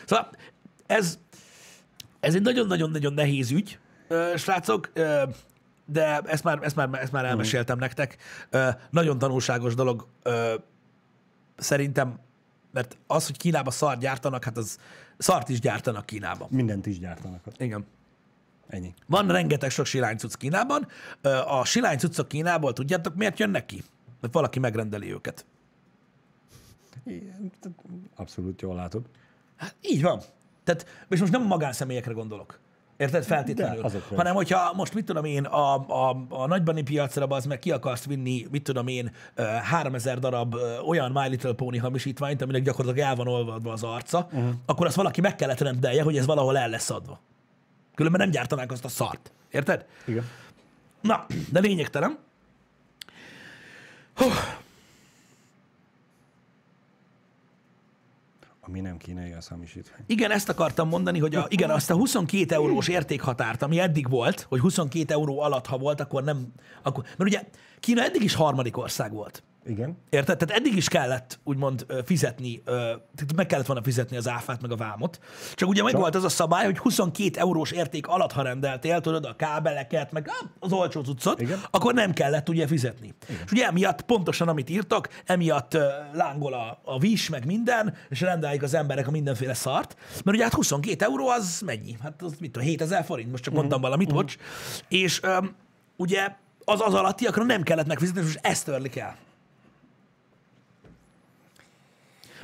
Szóval 0.05 0.29
ez, 0.87 1.19
ez 2.19 2.35
egy 2.35 2.41
nagyon-nagyon-nagyon 2.41 3.13
nehéz 3.13 3.51
ügy, 3.51 3.79
srácok, 4.35 4.91
de 5.85 6.19
ezt 6.25 6.43
már, 6.43 6.59
ezt 6.61 6.75
már, 6.75 6.89
ezt 6.93 7.11
már 7.11 7.25
elmeséltem 7.25 7.77
nektek. 7.77 8.17
Ö, 8.49 8.69
Nagyon 8.89 9.17
tanulságos 9.17 9.75
dolog 9.75 10.07
szerintem, 11.57 12.19
mert 12.71 12.97
az, 13.07 13.25
hogy 13.25 13.37
Kínába 13.37 13.71
szart 13.71 13.99
gyártanak, 13.99 14.43
hát 14.43 14.57
az 14.57 14.77
szart 15.17 15.49
is 15.49 15.59
gyártanak 15.59 16.05
Kínában. 16.05 16.47
Mindent 16.51 16.85
is 16.85 16.99
gyártanak. 16.99 17.43
Igen. 17.57 17.85
Ennyi. 18.67 18.93
Van 19.07 19.27
rengeteg 19.27 19.69
sok 19.69 19.85
silánycuc 19.85 20.35
Kínában. 20.35 20.87
A 21.47 21.65
silánycucok 21.65 22.27
Kínából 22.27 22.73
tudjátok, 22.73 23.15
miért 23.15 23.39
jönnek 23.39 23.65
ki? 23.65 23.83
Mert 24.21 24.33
valaki 24.33 24.59
megrendeli 24.59 25.11
őket. 25.11 25.45
Abszolút 28.15 28.61
jól 28.61 28.75
látod. 28.75 29.05
Hát 29.55 29.75
így 29.81 30.01
van. 30.01 30.21
Tehát, 30.63 31.05
és 31.09 31.19
most 31.19 31.31
nem 31.31 31.43
magánszemélyekre 31.43 32.13
gondolok. 32.13 32.59
Érted? 32.97 33.23
Feltétlenül. 33.23 33.81
De, 33.81 34.15
Hanem, 34.15 34.35
hogyha 34.35 34.73
most 34.73 34.93
mit 34.93 35.05
tudom 35.05 35.25
én, 35.25 35.45
a, 35.45 35.75
a, 36.09 36.25
a 36.29 36.47
nagybani 36.47 36.81
piacra 36.83 37.25
az 37.25 37.45
meg 37.45 37.59
ki 37.59 37.71
akarsz 37.71 38.05
vinni, 38.05 38.47
mit 38.51 38.63
tudom 38.63 38.87
én, 38.87 39.11
ö, 39.35 39.43
3000 39.43 40.19
darab 40.19 40.55
olyan 40.87 41.11
My 41.11 41.27
Little 41.27 41.53
Pony 41.53 41.79
hamisítványt, 41.79 42.41
aminek 42.41 42.63
gyakorlatilag 42.63 43.09
el 43.09 43.15
van 43.15 43.27
olvadva 43.27 43.71
az 43.71 43.83
arca, 43.83 44.27
uh-huh. 44.31 44.49
akkor 44.65 44.85
azt 44.85 44.95
valaki 44.95 45.21
meg 45.21 45.35
kellett 45.35 45.59
rendelje, 45.59 46.03
hogy 46.03 46.17
ez 46.17 46.25
valahol 46.25 46.57
el 46.57 46.69
lesz 46.69 46.89
adva. 46.89 47.19
Különben 47.95 48.21
nem 48.21 48.29
gyártanák 48.29 48.71
azt 48.71 48.85
a 48.85 48.89
szart. 48.89 49.31
Érted? 49.49 49.85
Igen. 50.05 50.25
Na, 51.01 51.25
de 51.51 51.59
lényegtelen. 51.59 52.17
Ami 58.63 58.79
nem 58.79 58.97
kínai, 58.97 59.31
az 59.31 59.47
hamisítvány. 59.47 60.03
Igen, 60.05 60.31
ezt 60.31 60.49
akartam 60.49 60.87
mondani, 60.87 61.19
hogy 61.19 61.35
a, 61.35 61.45
igen, 61.49 61.69
azt 61.69 61.89
a 61.89 61.95
22 61.95 62.55
eurós 62.55 62.87
értékhatárt, 62.87 63.61
ami 63.61 63.79
eddig 63.79 64.09
volt, 64.09 64.45
hogy 64.49 64.59
22 64.59 65.13
euró 65.13 65.39
alatt, 65.39 65.65
ha 65.65 65.77
volt, 65.77 65.99
akkor 65.99 66.23
nem... 66.23 66.47
Akkor, 66.81 67.03
mert 67.03 67.29
ugye 67.29 67.43
Kína 67.79 68.03
eddig 68.03 68.23
is 68.23 68.33
harmadik 68.33 68.77
ország 68.77 69.11
volt. 69.13 69.43
Igen. 69.65 69.97
Érted? 70.09 70.37
Tehát 70.37 70.61
eddig 70.61 70.75
is 70.75 70.87
kellett 70.87 71.39
úgymond 71.43 71.85
fizetni, 72.05 72.61
tehát 72.65 73.35
meg 73.35 73.45
kellett 73.45 73.65
volna 73.65 73.83
fizetni 73.83 74.17
az 74.17 74.27
áfát, 74.27 74.61
meg 74.61 74.71
a 74.71 74.75
vámot. 74.75 75.19
Csak 75.53 75.69
ugye 75.69 75.83
meg 75.83 75.95
volt 75.95 76.15
az 76.15 76.23
a 76.23 76.29
szabály, 76.29 76.65
hogy 76.65 76.77
22 76.77 77.39
eurós 77.39 77.71
érték 77.71 78.07
alatt, 78.07 78.31
ha 78.31 78.41
rendeltél, 78.41 79.01
tudod, 79.01 79.25
a 79.25 79.35
kábeleket, 79.35 80.11
meg 80.11 80.29
az 80.59 80.71
olcsó 80.71 81.01
cuccot, 81.01 81.41
Igen. 81.41 81.59
akkor 81.71 81.93
nem 81.93 82.13
kellett 82.13 82.49
ugye 82.49 82.67
fizetni. 82.67 83.13
Igen. 83.29 83.41
És 83.45 83.51
ugye 83.51 83.65
emiatt 83.65 84.01
pontosan, 84.01 84.47
amit 84.47 84.69
írtak, 84.69 85.09
emiatt 85.25 85.77
lángol 86.13 86.53
a, 86.53 86.81
a 86.83 86.99
vis, 86.99 87.29
meg 87.29 87.45
minden, 87.45 87.95
és 88.09 88.21
rendeljük 88.21 88.63
az 88.63 88.73
emberek 88.73 89.07
a 89.07 89.11
mindenféle 89.11 89.53
szart, 89.53 89.95
mert 90.11 90.37
ugye 90.37 90.43
hát 90.43 90.53
22 90.53 91.05
euró 91.05 91.27
az 91.27 91.61
mennyi? 91.65 91.97
Hát 92.01 92.21
az 92.21 92.33
mit 92.39 92.51
tudom, 92.51 92.67
7000 92.67 93.03
forint, 93.03 93.31
most 93.31 93.43
csak 93.43 93.53
mondtam 93.53 93.81
valamit, 93.81 94.07
uh-huh. 94.07 94.21
bocs. 94.21 94.35
És 94.87 95.23
öm, 95.23 95.55
ugye 95.95 96.35
az 96.65 96.81
az 96.81 96.93
alattiakra 96.93 97.43
nem 97.43 97.63
kellett 97.63 97.87
megfizetni, 97.87 98.19
és 98.19 98.25
most 98.25 98.45
ezt 98.45 98.65
törlik 98.65 98.95
el. 98.95 99.15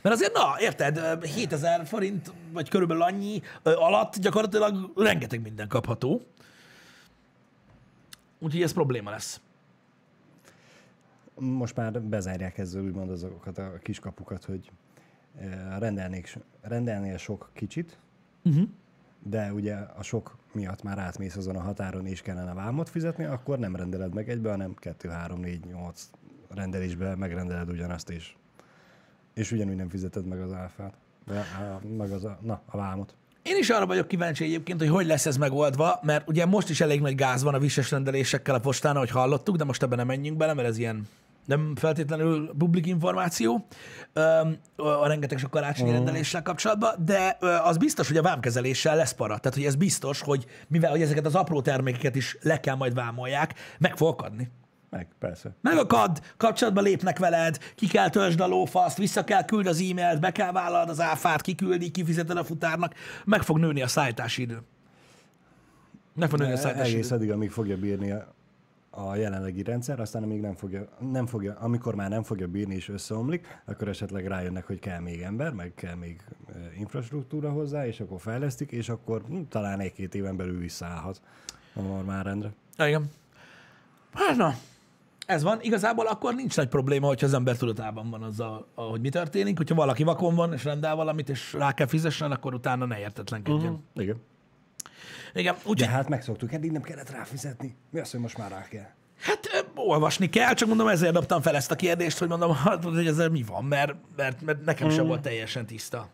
Mert 0.07 0.19
azért, 0.19 0.33
na, 0.33 0.55
érted, 0.59 0.97
ö, 0.97 1.25
7000 1.25 1.85
forint, 1.85 2.33
vagy 2.51 2.69
körülbelül 2.69 3.03
annyi 3.03 3.41
alatt 3.63 4.17
gyakorlatilag 4.19 4.91
rengeteg 4.95 5.41
minden 5.41 5.67
kapható. 5.67 6.21
Úgyhogy 8.39 8.61
ez 8.61 8.73
probléma 8.73 9.09
lesz. 9.09 9.41
Most 11.39 11.75
már 11.75 12.01
bezárják 12.01 12.57
ezzel 12.57 12.81
úgymond 12.81 13.09
azokat 13.09 13.57
a 13.57 13.77
kiskapukat, 13.81 14.45
hogy 14.45 14.71
rendelnék, 15.79 16.37
rendelnél 16.61 17.17
sok 17.17 17.49
kicsit, 17.53 17.97
Uh-huh. 18.43 18.67
de 19.23 19.53
ugye 19.53 19.75
a 19.75 20.03
sok 20.03 20.37
miatt 20.51 20.83
már 20.83 20.97
átmész 20.97 21.35
azon 21.35 21.55
a 21.55 21.61
határon, 21.61 22.05
és 22.05 22.21
kellene 22.21 22.53
vámot 22.53 22.89
fizetni, 22.89 23.23
akkor 23.23 23.59
nem 23.59 23.75
rendeled 23.75 24.13
meg 24.13 24.29
egybe, 24.29 24.49
hanem 24.49 24.73
2, 24.75 25.09
3, 25.09 25.39
4, 25.39 25.65
8 25.65 26.09
rendelésbe 26.49 27.15
megrendeled 27.15 27.69
ugyanazt, 27.69 28.09
és, 28.09 28.35
és 29.37 29.51
ugyanúgy 29.51 29.75
nem 29.75 29.89
fizeted 29.89 30.25
meg 30.25 30.41
az 30.41 30.53
áfát. 30.53 30.93
De, 31.25 31.45
meg 31.97 32.11
az 32.11 32.23
a, 32.23 32.37
na, 32.41 32.61
a 32.65 32.77
vámot. 32.77 33.15
Én 33.41 33.57
is 33.57 33.69
arra 33.69 33.85
vagyok 33.85 34.07
kíváncsi 34.07 34.43
egyébként, 34.43 34.79
hogy 34.79 34.89
hogy 34.89 35.05
lesz 35.05 35.25
ez 35.25 35.37
megoldva, 35.37 35.99
mert 36.01 36.29
ugye 36.29 36.45
most 36.45 36.69
is 36.69 36.81
elég 36.81 37.01
nagy 37.01 37.15
gáz 37.15 37.43
van 37.43 37.53
a 37.53 37.59
vises 37.59 37.91
rendelésekkel 37.91 38.55
a 38.55 38.59
postán, 38.59 38.95
ahogy 38.95 39.09
hallottuk, 39.09 39.55
de 39.55 39.63
most 39.63 39.83
ebben 39.83 39.97
nem 39.97 40.07
menjünk 40.07 40.37
bele, 40.37 40.53
mert 40.53 40.67
ez 40.67 40.77
ilyen 40.77 41.07
nem 41.45 41.75
feltétlenül 41.75 42.51
publik 42.57 42.85
információ 42.85 43.67
a 44.75 45.07
rengeteg 45.07 45.37
sok 45.37 45.51
karácsonyi 45.51 45.91
rendeléssel 45.91 46.41
kapcsolatban, 46.41 46.93
de 47.05 47.37
az 47.63 47.77
biztos, 47.77 48.07
hogy 48.07 48.17
a 48.17 48.21
vámkezeléssel 48.21 48.95
lesz 48.95 49.13
para. 49.13 49.37
Tehát, 49.37 49.57
hogy 49.57 49.65
ez 49.65 49.75
biztos, 49.75 50.21
hogy 50.21 50.45
mivel 50.67 50.91
hogy 50.91 51.01
ezeket 51.01 51.25
az 51.25 51.35
apró 51.35 51.61
termékeket 51.61 52.15
is 52.15 52.37
le 52.41 52.59
kell 52.59 52.75
majd 52.75 52.93
vámolják, 52.93 53.53
meg 53.79 53.97
fog 53.97 54.07
akadni. 54.07 54.49
Meg, 54.89 55.07
persze. 55.19 55.55
Megakad, 55.61 56.21
kapcsolatba 56.37 56.81
lépnek 56.81 57.19
veled, 57.19 57.57
ki 57.75 57.87
kell 57.87 58.09
töltsd 58.09 58.39
a 58.39 58.47
lófaszt, 58.47 58.97
vissza 58.97 59.23
kell 59.23 59.45
küld 59.45 59.67
az 59.67 59.81
e-mailt, 59.81 60.19
be 60.19 60.31
kell 60.31 60.51
vállalod 60.51 60.89
az 60.89 60.99
áfát, 61.01 61.41
kiküldi, 61.41 61.91
kifizeted 61.91 62.37
a 62.37 62.43
futárnak, 62.43 62.93
meg 63.25 63.41
fog 63.41 63.57
nőni 63.57 63.81
a 63.81 63.87
szállítási 63.87 64.41
idő. 64.41 64.61
Meg 66.13 66.29
fog 66.29 66.39
nőni 66.39 66.53
a 66.53 66.57
szállítási 66.57 66.91
Egész 66.93 67.05
idő. 67.05 67.15
addig, 67.15 67.31
amíg 67.31 67.51
fogja 67.51 67.77
bírni 67.77 68.11
a, 68.11 68.33
a 68.89 69.15
jelenlegi 69.15 69.63
rendszer, 69.63 69.99
aztán 69.99 70.23
amíg 70.23 70.41
nem 70.41 70.55
fogja, 70.55 70.87
nem 71.11 71.25
fogja, 71.25 71.57
amikor 71.59 71.95
már 71.95 72.09
nem 72.09 72.23
fogja 72.23 72.47
bírni 72.47 72.75
és 72.75 72.89
összeomlik, 72.89 73.61
akkor 73.65 73.87
esetleg 73.87 74.27
rájönnek, 74.27 74.65
hogy 74.65 74.79
kell 74.79 74.99
még 74.99 75.21
ember, 75.21 75.51
meg 75.51 75.71
kell 75.75 75.95
még 75.95 76.21
infrastruktúra 76.77 77.51
hozzá, 77.51 77.87
és 77.87 77.99
akkor 77.99 78.21
fejlesztik, 78.21 78.71
és 78.71 78.89
akkor 78.89 79.21
hm, 79.27 79.41
talán 79.49 79.79
egy-két 79.79 80.15
éven 80.15 80.35
belül 80.37 80.59
visszaállhat 80.59 81.21
a 81.73 81.81
normál 81.81 82.23
rendre. 82.23 82.51
Igen. 82.77 83.11
Hát 84.13 84.35
na, 84.35 84.53
ez 85.27 85.43
van. 85.43 85.59
Igazából 85.61 86.07
akkor 86.07 86.35
nincs 86.35 86.55
nagy 86.55 86.67
probléma, 86.67 87.07
hogyha 87.07 87.25
az 87.25 87.33
ember 87.33 87.57
tudatában 87.57 88.09
van 88.09 88.23
azzal, 88.23 88.67
hogy 88.75 89.01
mi 89.01 89.09
történik. 89.09 89.57
Hogyha 89.57 89.75
valaki 89.75 90.03
vakon 90.03 90.35
van, 90.35 90.53
és 90.53 90.63
rendel 90.63 90.95
valamit, 90.95 91.29
és 91.29 91.53
rá 91.53 91.73
kell 91.73 91.87
fizessen, 91.87 92.31
akkor 92.31 92.53
utána 92.53 92.85
ne 92.85 92.99
értetlenkedjen. 92.99 93.71
Uh-huh. 93.71 94.03
Igen. 94.03 94.21
Igen, 95.33 95.53
De 95.53 95.69
úgyhogy 95.69 95.89
hát 95.89 96.09
megszoktuk, 96.09 96.53
eddig 96.53 96.71
nem 96.71 96.81
kellett 96.81 97.09
ráfizetni. 97.09 97.75
Mi 97.89 97.99
az, 97.99 98.11
hogy 98.11 98.19
most 98.19 98.37
már 98.37 98.51
rá 98.51 98.67
kell? 98.67 98.89
Hát 99.19 99.65
olvasni 99.75 100.29
kell, 100.29 100.53
csak 100.53 100.67
mondom, 100.67 100.87
ezért 100.87 101.13
dobtam 101.13 101.41
fel 101.41 101.55
ezt 101.55 101.71
a 101.71 101.75
kérdést, 101.75 102.17
hogy 102.17 102.27
mondom, 102.27 102.55
hát, 102.55 102.83
hogy 102.83 103.07
ezzel 103.07 103.29
mi 103.29 103.43
van, 103.43 103.65
mert, 103.65 103.95
mert, 104.15 104.41
mert 104.41 104.65
nekem 104.65 104.89
sem 104.89 105.07
volt 105.07 105.21
teljesen 105.21 105.65
tiszta. 105.65 106.07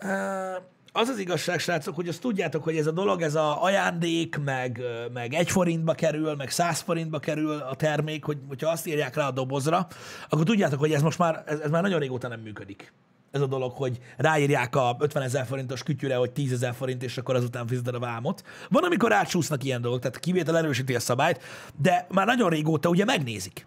Ö, 0.00 0.56
Az 0.98 1.08
az 1.08 1.18
igazság, 1.18 1.58
srácok, 1.58 1.94
hogy 1.94 2.08
azt 2.08 2.20
tudjátok, 2.20 2.64
hogy 2.64 2.76
ez 2.76 2.86
a 2.86 2.90
dolog, 2.90 3.22
ez 3.22 3.34
a 3.34 3.62
ajándék, 3.62 4.38
meg, 4.44 4.82
meg 5.12 5.34
egy 5.34 5.50
forintba 5.50 5.94
kerül, 5.94 6.34
meg 6.34 6.50
száz 6.50 6.80
forintba 6.80 7.18
kerül 7.18 7.52
a 7.52 7.74
termék, 7.74 8.24
hogy, 8.24 8.38
hogyha 8.48 8.70
azt 8.70 8.86
írják 8.86 9.14
rá 9.14 9.26
a 9.26 9.30
dobozra, 9.30 9.86
akkor 10.28 10.44
tudjátok, 10.44 10.78
hogy 10.78 10.92
ez 10.92 11.02
most 11.02 11.18
már, 11.18 11.42
ez, 11.46 11.58
ez 11.58 11.70
már 11.70 11.82
nagyon 11.82 12.00
régóta 12.00 12.28
nem 12.28 12.40
működik. 12.40 12.92
Ez 13.30 13.40
a 13.40 13.46
dolog, 13.46 13.72
hogy 13.72 13.98
ráírják 14.16 14.76
a 14.76 14.96
50 14.98 15.22
ezer 15.22 15.46
forintos 15.46 15.82
kütyűre, 15.82 16.16
hogy 16.16 16.30
10 16.30 16.52
ezer 16.52 16.74
forint, 16.74 17.02
és 17.02 17.18
akkor 17.18 17.34
azután 17.34 17.66
fizeted 17.66 17.94
a 17.94 17.98
vámot. 17.98 18.42
Van, 18.68 18.84
amikor 18.84 19.12
átsúsznak 19.12 19.64
ilyen 19.64 19.80
dolgok, 19.80 20.00
tehát 20.00 20.18
kivétel 20.18 20.56
erősíti 20.56 20.94
a 20.94 21.00
szabályt, 21.00 21.42
de 21.80 22.06
már 22.10 22.26
nagyon 22.26 22.50
régóta 22.50 22.88
ugye 22.88 23.04
megnézik, 23.04 23.66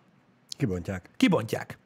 Kibontják. 0.58 1.10
kibontják. 1.18 1.78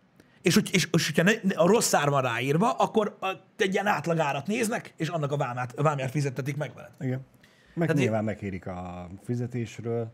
És, 0.43 0.53
hogy, 0.53 0.69
és, 0.73 0.87
és 0.91 1.05
hogyha 1.05 1.23
ne, 1.23 1.55
a 1.55 1.67
rossz 1.67 1.87
szár 1.87 2.09
van 2.09 2.21
ráírva, 2.21 2.71
akkor 2.71 3.17
a, 3.19 3.27
egy 3.57 3.73
ilyen 3.73 3.87
átlagárat 3.87 4.47
néznek, 4.47 4.93
és 4.97 5.07
annak 5.07 5.31
a 5.31 5.37
vámát, 5.37 5.73
a 5.77 5.83
vámját 5.83 6.11
fizettetik 6.11 6.57
meg 6.57 6.71
veled. 6.75 6.91
Igen. 6.99 7.25
Meg 7.73 7.87
Tehát 7.87 8.01
nyilván 8.01 8.23
megkérik 8.23 8.67
a 8.67 9.09
fizetésről, 9.23 10.11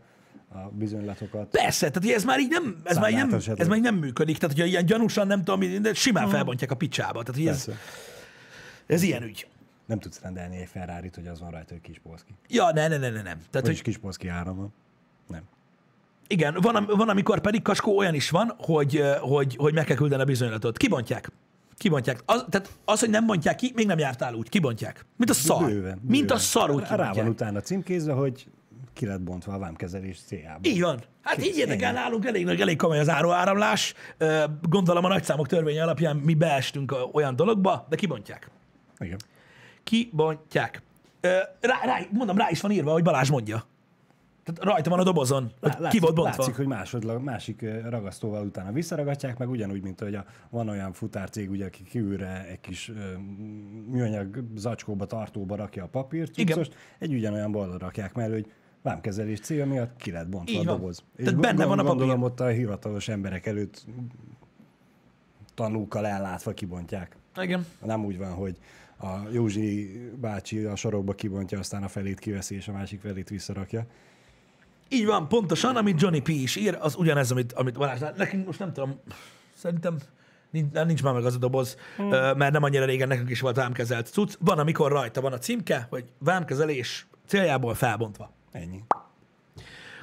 a 0.48 0.58
bizonylatokat. 0.58 1.50
Persze, 1.50 1.90
tehát 1.90 2.16
ez 2.16 2.24
már 2.24 2.40
így 2.40 2.48
nem, 2.48 2.80
ez 2.84 2.96
már 2.96 3.10
így 3.10 3.16
nem, 3.16 3.32
ez 3.56 3.68
már 3.68 3.76
így 3.76 3.82
nem 3.82 3.94
működik. 3.94 4.38
Tehát, 4.38 4.54
hogyha 4.54 4.68
ilyen 4.68 4.86
gyanúsan 4.86 5.26
nem 5.26 5.44
tudom, 5.44 5.82
de 5.82 5.94
simán 5.94 6.28
felbontják 6.28 6.70
a 6.70 6.74
picsába. 6.74 7.22
Tehát, 7.22 7.40
ez, 7.40 7.64
Persze. 7.64 7.80
ez 8.86 9.02
ilyen 9.02 9.22
ügy. 9.22 9.46
Nem 9.86 9.98
tudsz 9.98 10.20
rendelni 10.20 10.56
egy 10.56 10.68
ferrari 10.68 11.10
hogy 11.14 11.26
az 11.26 11.40
van 11.40 11.50
rajta, 11.50 11.72
hogy 11.72 11.80
Kispolszki. 11.80 12.34
Ja, 12.48 12.72
ne, 12.72 12.88
ne, 12.88 12.96
ne, 12.96 13.08
ne, 13.10 13.22
nem. 13.22 13.38
Tehát, 13.50 13.50
Vagyis 13.52 13.66
hogy 13.66 13.82
Kispolszki 13.82 14.28
áram 14.28 14.56
van. 14.56 14.74
Nem. 15.28 15.42
Igen, 16.32 16.56
van, 16.60 16.88
van, 16.96 17.08
amikor 17.08 17.40
pedig 17.40 17.62
kaskó 17.62 17.96
olyan 17.96 18.14
is 18.14 18.30
van, 18.30 18.54
hogy, 18.58 19.02
hogy, 19.20 19.56
hogy 19.56 19.74
meg 19.74 19.84
kell 19.84 19.96
küldeni 19.96 20.22
a 20.22 20.24
bizonylatot. 20.24 20.76
Kibontják. 20.76 21.30
Kibontják. 21.76 22.22
Az, 22.26 22.44
tehát 22.48 22.70
az, 22.84 23.00
hogy 23.00 23.10
nem 23.10 23.26
bontják 23.26 23.56
ki, 23.56 23.72
még 23.74 23.86
nem 23.86 23.98
jártál 23.98 24.34
úgy. 24.34 24.48
Kibontják. 24.48 25.06
Mint 25.16 25.30
a 25.30 25.34
szar. 25.34 25.64
Bőven, 25.64 25.98
Mint 26.08 26.22
a 26.22 26.34
bőven. 26.34 26.38
szar, 26.38 26.70
úgy 26.70 26.82
Rá 26.88 27.12
van 27.12 27.26
utána 27.26 27.60
címkézve, 27.60 28.12
hogy 28.12 28.46
ki 28.92 29.06
lett 29.06 29.20
bontva 29.20 29.52
a 29.52 29.58
vámkezelés 29.58 30.18
céljából. 30.26 30.70
Így 30.72 30.80
van. 30.80 31.00
Hát 31.22 31.36
Kész, 31.36 31.46
így 31.46 31.58
érnek 31.58 31.82
el 31.82 31.92
nálunk 31.92 32.26
elég, 32.26 32.44
nagy- 32.44 32.60
elég 32.60 32.76
komoly 32.76 32.98
az 32.98 33.08
áruáramlás. 33.08 33.94
Gondolom 34.68 35.04
a 35.04 35.08
nagyszámok 35.08 35.46
törvény 35.46 35.80
alapján 35.80 36.16
mi 36.16 36.34
beestünk 36.34 36.94
olyan 37.12 37.36
dologba, 37.36 37.86
de 37.88 37.96
kibontják. 37.96 38.50
Igen. 38.98 39.18
Kibontják. 39.84 40.82
Rá, 41.60 41.80
rá, 41.84 41.98
mondom, 42.12 42.36
rá 42.36 42.46
is 42.50 42.60
van 42.60 42.70
írva, 42.70 42.92
hogy 42.92 43.02
Balázs 43.02 43.30
mondja. 43.30 43.64
Tehát 44.54 44.72
rajta 44.72 44.90
van 44.90 44.98
a 44.98 45.02
dobozon, 45.02 45.52
Lá- 45.60 45.88
ki 45.88 45.98
volt 45.98 46.14
bontva. 46.14 46.36
Látszik, 46.38 46.56
hogy 46.56 46.66
másodlag, 46.66 47.22
másik 47.22 47.64
ragasztóval 47.88 48.44
utána 48.46 48.72
visszaragatják, 48.72 49.38
meg 49.38 49.48
ugyanúgy, 49.50 49.82
mint 49.82 50.00
hogy 50.00 50.14
a, 50.14 50.24
van 50.50 50.68
olyan 50.68 50.92
futárcég, 50.92 51.50
ugye, 51.50 51.64
aki 51.66 51.82
kívülre 51.82 52.46
egy 52.48 52.60
kis 52.60 52.88
ö, 52.88 53.16
műanyag 53.90 54.44
zacskóba, 54.56 55.06
tartóba 55.06 55.56
rakja 55.56 55.84
a 55.84 55.88
papírt, 55.88 56.34
cuccost, 56.34 56.74
egy 56.98 57.14
ugyanolyan 57.14 57.52
ballra 57.52 57.78
rakják 57.78 58.14
mellé, 58.14 58.32
hogy 58.32 58.52
vámkezelés 58.82 59.40
célja 59.40 59.66
miatt 59.66 59.96
ki 59.96 60.10
lett 60.10 60.28
bontva 60.28 60.52
Így 60.52 60.66
a 60.66 60.70
van. 60.70 60.76
doboz. 60.80 61.04
Tehát 61.16 61.32
go- 61.32 61.42
benne 61.42 61.64
van 61.64 61.78
a 61.78 61.82
gondolom 61.84 62.20
papír. 62.20 62.30
ott 62.32 62.40
a 62.40 62.46
hivatalos 62.46 63.08
emberek 63.08 63.46
előtt 63.46 63.84
tanúkkal 65.54 66.06
ellátva 66.06 66.52
kibontják. 66.52 67.16
Igen. 67.40 67.66
Nem 67.84 68.04
úgy 68.04 68.18
van, 68.18 68.32
hogy 68.32 68.56
a 68.98 69.28
Józsi 69.32 70.00
bácsi 70.20 70.64
a 70.64 70.76
sarokba 70.76 71.12
kibontja, 71.14 71.58
aztán 71.58 71.82
a 71.82 71.88
felét 71.88 72.18
kiveszi, 72.18 72.54
és 72.54 72.68
a 72.68 72.72
másik 72.72 73.00
felét 73.00 73.28
visszarakja. 73.28 73.86
Így 74.92 75.06
van, 75.06 75.28
pontosan, 75.28 75.76
amit 75.76 76.00
Johnny 76.00 76.20
P. 76.20 76.28
is 76.28 76.56
ír, 76.56 76.78
az 76.80 76.94
ugyanez, 76.96 77.30
amit, 77.30 77.52
amit 77.52 77.78
Balázs. 77.78 78.00
Nekünk 78.16 78.46
most 78.46 78.58
nem 78.58 78.72
tudom, 78.72 79.00
szerintem 79.56 79.96
nincs, 80.50 80.72
nincs 80.72 81.02
már 81.02 81.14
meg 81.14 81.24
az 81.24 81.34
a 81.34 81.38
doboz, 81.38 81.76
hmm. 81.96 82.08
mert 82.08 82.52
nem 82.52 82.62
annyira 82.62 82.84
régen 82.84 83.08
nekünk 83.08 83.30
is 83.30 83.40
volt 83.40 83.56
vámkezelt 83.56 84.06
cucc. 84.06 84.34
Van, 84.38 84.58
amikor 84.58 84.90
rajta 84.90 85.20
van 85.20 85.32
a 85.32 85.38
címke, 85.38 85.86
hogy 85.90 86.04
vámkezelés 86.18 87.06
céljából 87.26 87.74
felbontva. 87.74 88.32
Ennyi. 88.52 88.82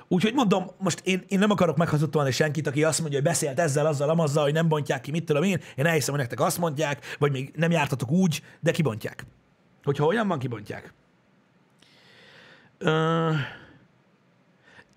Úgyhogy 0.07 0.33
mondom, 0.33 0.71
most 0.77 1.01
én, 1.03 1.23
én 1.27 1.39
nem 1.39 1.51
akarok 1.51 1.77
meghazudtolni 1.77 2.31
senkit, 2.31 2.67
aki 2.67 2.83
azt 2.83 2.99
mondja, 2.99 3.17
hogy 3.17 3.27
beszélt 3.27 3.59
ezzel, 3.59 3.85
azzal, 3.85 4.09
amazzal, 4.09 4.43
hogy 4.43 4.53
nem 4.53 4.67
bontják 4.67 5.01
ki, 5.01 5.11
mit 5.11 5.25
tudom 5.25 5.43
én. 5.43 5.61
Én 5.75 5.85
elhiszem, 5.85 6.13
hogy 6.13 6.23
nektek 6.23 6.39
azt 6.39 6.57
mondják, 6.57 7.15
vagy 7.19 7.31
még 7.31 7.51
nem 7.55 7.71
jártatok 7.71 8.11
úgy, 8.11 8.41
de 8.59 8.71
kibontják. 8.71 9.25
Hogyha 9.83 10.05
olyan 10.05 10.27
van, 10.27 10.39
kibontják. 10.39 10.93
Ö... 12.77 13.31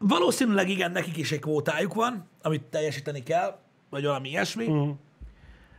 Valószínűleg 0.03 0.69
igen, 0.69 0.91
nekik 0.91 1.17
is 1.17 1.33
egy 1.33 1.39
kvótájuk 1.39 1.95
van, 1.95 2.29
amit 2.43 2.63
teljesíteni 2.63 3.23
kell, 3.23 3.59
vagy 3.91 4.05
valami 4.05 4.29
ilyesmi. 4.29 4.67
Uh-huh. 4.67 4.97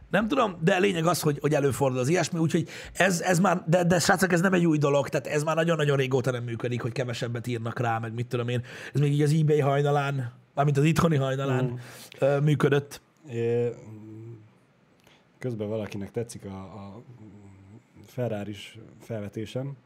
Nem 0.10 0.28
tudom, 0.28 0.58
de 0.64 0.78
lényeg 0.78 1.06
az, 1.06 1.22
hogy, 1.22 1.38
hogy 1.42 1.54
előfordul 1.54 2.00
az 2.00 2.08
ilyesmi, 2.08 2.40
úgyhogy 2.40 2.68
ez, 2.94 3.22
ez 3.22 3.40
már, 3.40 3.64
de, 3.68 3.84
de 3.84 4.00
srácok, 4.00 4.32
ez 4.32 4.42
nem 4.42 4.54
egy 4.54 4.66
új 4.66 4.78
dolog, 4.78 5.10
tehát 5.10 5.28
ez 5.28 5.44
már 5.44 5.56
nagyon-nagyon 5.56 5.98
régóta 5.98 6.32
nem 6.32 6.44
működik, 6.44 6.82
hogy 6.82 6.92
kevesebbet 6.92 7.48
írnak 7.48 7.80
rá, 7.80 8.00
meg 8.00 8.14
mit 8.14 8.28
tudom 8.28 8.48
én. 8.48 8.64
Ez 8.94 9.00
még 9.00 9.12
így 9.12 9.22
az 9.22 9.34
eBay 9.34 9.60
hajnalán, 9.60 10.34
mármint 10.54 10.78
az 10.78 10.84
itthoni 10.84 11.16
hajnalán 11.16 11.80
mm. 12.26 12.44
működött. 12.44 13.02
É, 13.30 13.70
közben 15.40 15.68
valakinek 15.68 16.12
tetszik 16.12 16.46
a, 16.46 16.58
a 16.58 17.02
ferrari 18.08 18.56
felvetésem, 19.00 19.78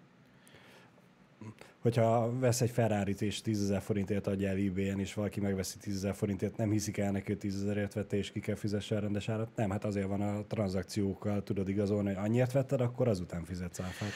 hogyha 1.85 2.39
vesz 2.39 2.61
egy 2.61 2.69
ferrari 2.69 3.15
és 3.19 3.41
10 3.41 3.61
ezer 3.61 3.81
forintért 3.81 4.27
adja 4.27 4.49
el 4.49 4.55
ebay 4.55 4.93
és 4.97 5.13
valaki 5.13 5.39
megveszi 5.39 5.77
10 5.77 5.95
ezer 5.95 6.15
forintért, 6.15 6.57
nem 6.57 6.71
hiszik 6.71 6.97
el 6.97 7.11
neki, 7.11 7.25
hogy 7.31 7.37
10 7.37 7.55
ezerért 7.63 7.93
vette, 7.93 8.17
és 8.17 8.31
ki 8.31 8.39
kell 8.39 8.55
fizesse 8.55 8.95
a 8.95 8.99
rendes 8.99 9.29
árat. 9.29 9.49
Nem, 9.55 9.69
hát 9.69 9.85
azért 9.85 10.07
van 10.07 10.21
a 10.21 10.43
tranzakciókkal, 10.47 11.43
tudod 11.43 11.69
igazolni, 11.69 12.13
hogy 12.13 12.25
annyiért 12.25 12.51
vetted, 12.51 12.81
akkor 12.81 13.07
azután 13.07 13.43
fizetsz 13.43 13.79
áfát. 13.79 14.09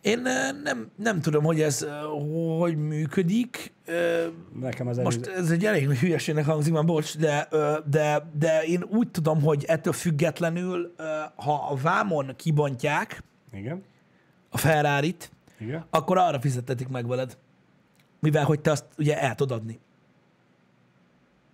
Én 0.00 0.26
ö, 0.26 0.62
nem, 0.62 0.90
nem 0.96 1.20
tudom, 1.20 1.44
hogy 1.44 1.60
ez 1.60 1.82
ö, 1.82 1.88
hogy 2.58 2.76
működik. 2.76 3.72
Ö, 3.84 4.26
Nekem 4.60 4.86
az 4.86 4.96
Most 4.96 5.26
ez 5.26 5.50
egy 5.50 5.64
elég 5.64 5.88
hülyeségnek 5.88 6.44
hangzik, 6.44 6.72
már 6.72 6.84
bocs, 6.84 7.18
de, 7.18 7.48
de, 7.90 8.30
de 8.38 8.62
én 8.62 8.84
úgy 8.88 9.10
tudom, 9.10 9.42
hogy 9.42 9.64
ettől 9.66 9.92
függetlenül, 9.92 10.94
ha 11.34 11.66
a 11.70 11.76
vámon 11.82 12.32
kibontják 12.36 13.22
Igen? 13.52 13.82
a 14.48 14.58
ferrari 14.58 15.16
Igen? 15.58 15.84
akkor 15.90 16.18
arra 16.18 16.40
fizetetik 16.40 16.88
meg 16.88 17.06
veled. 17.06 17.36
Mivel, 18.20 18.44
hogy 18.44 18.60
te 18.60 18.70
azt 18.70 18.84
ugye 18.98 19.20
el 19.20 19.34
tudod 19.34 19.58
adni. 19.58 19.78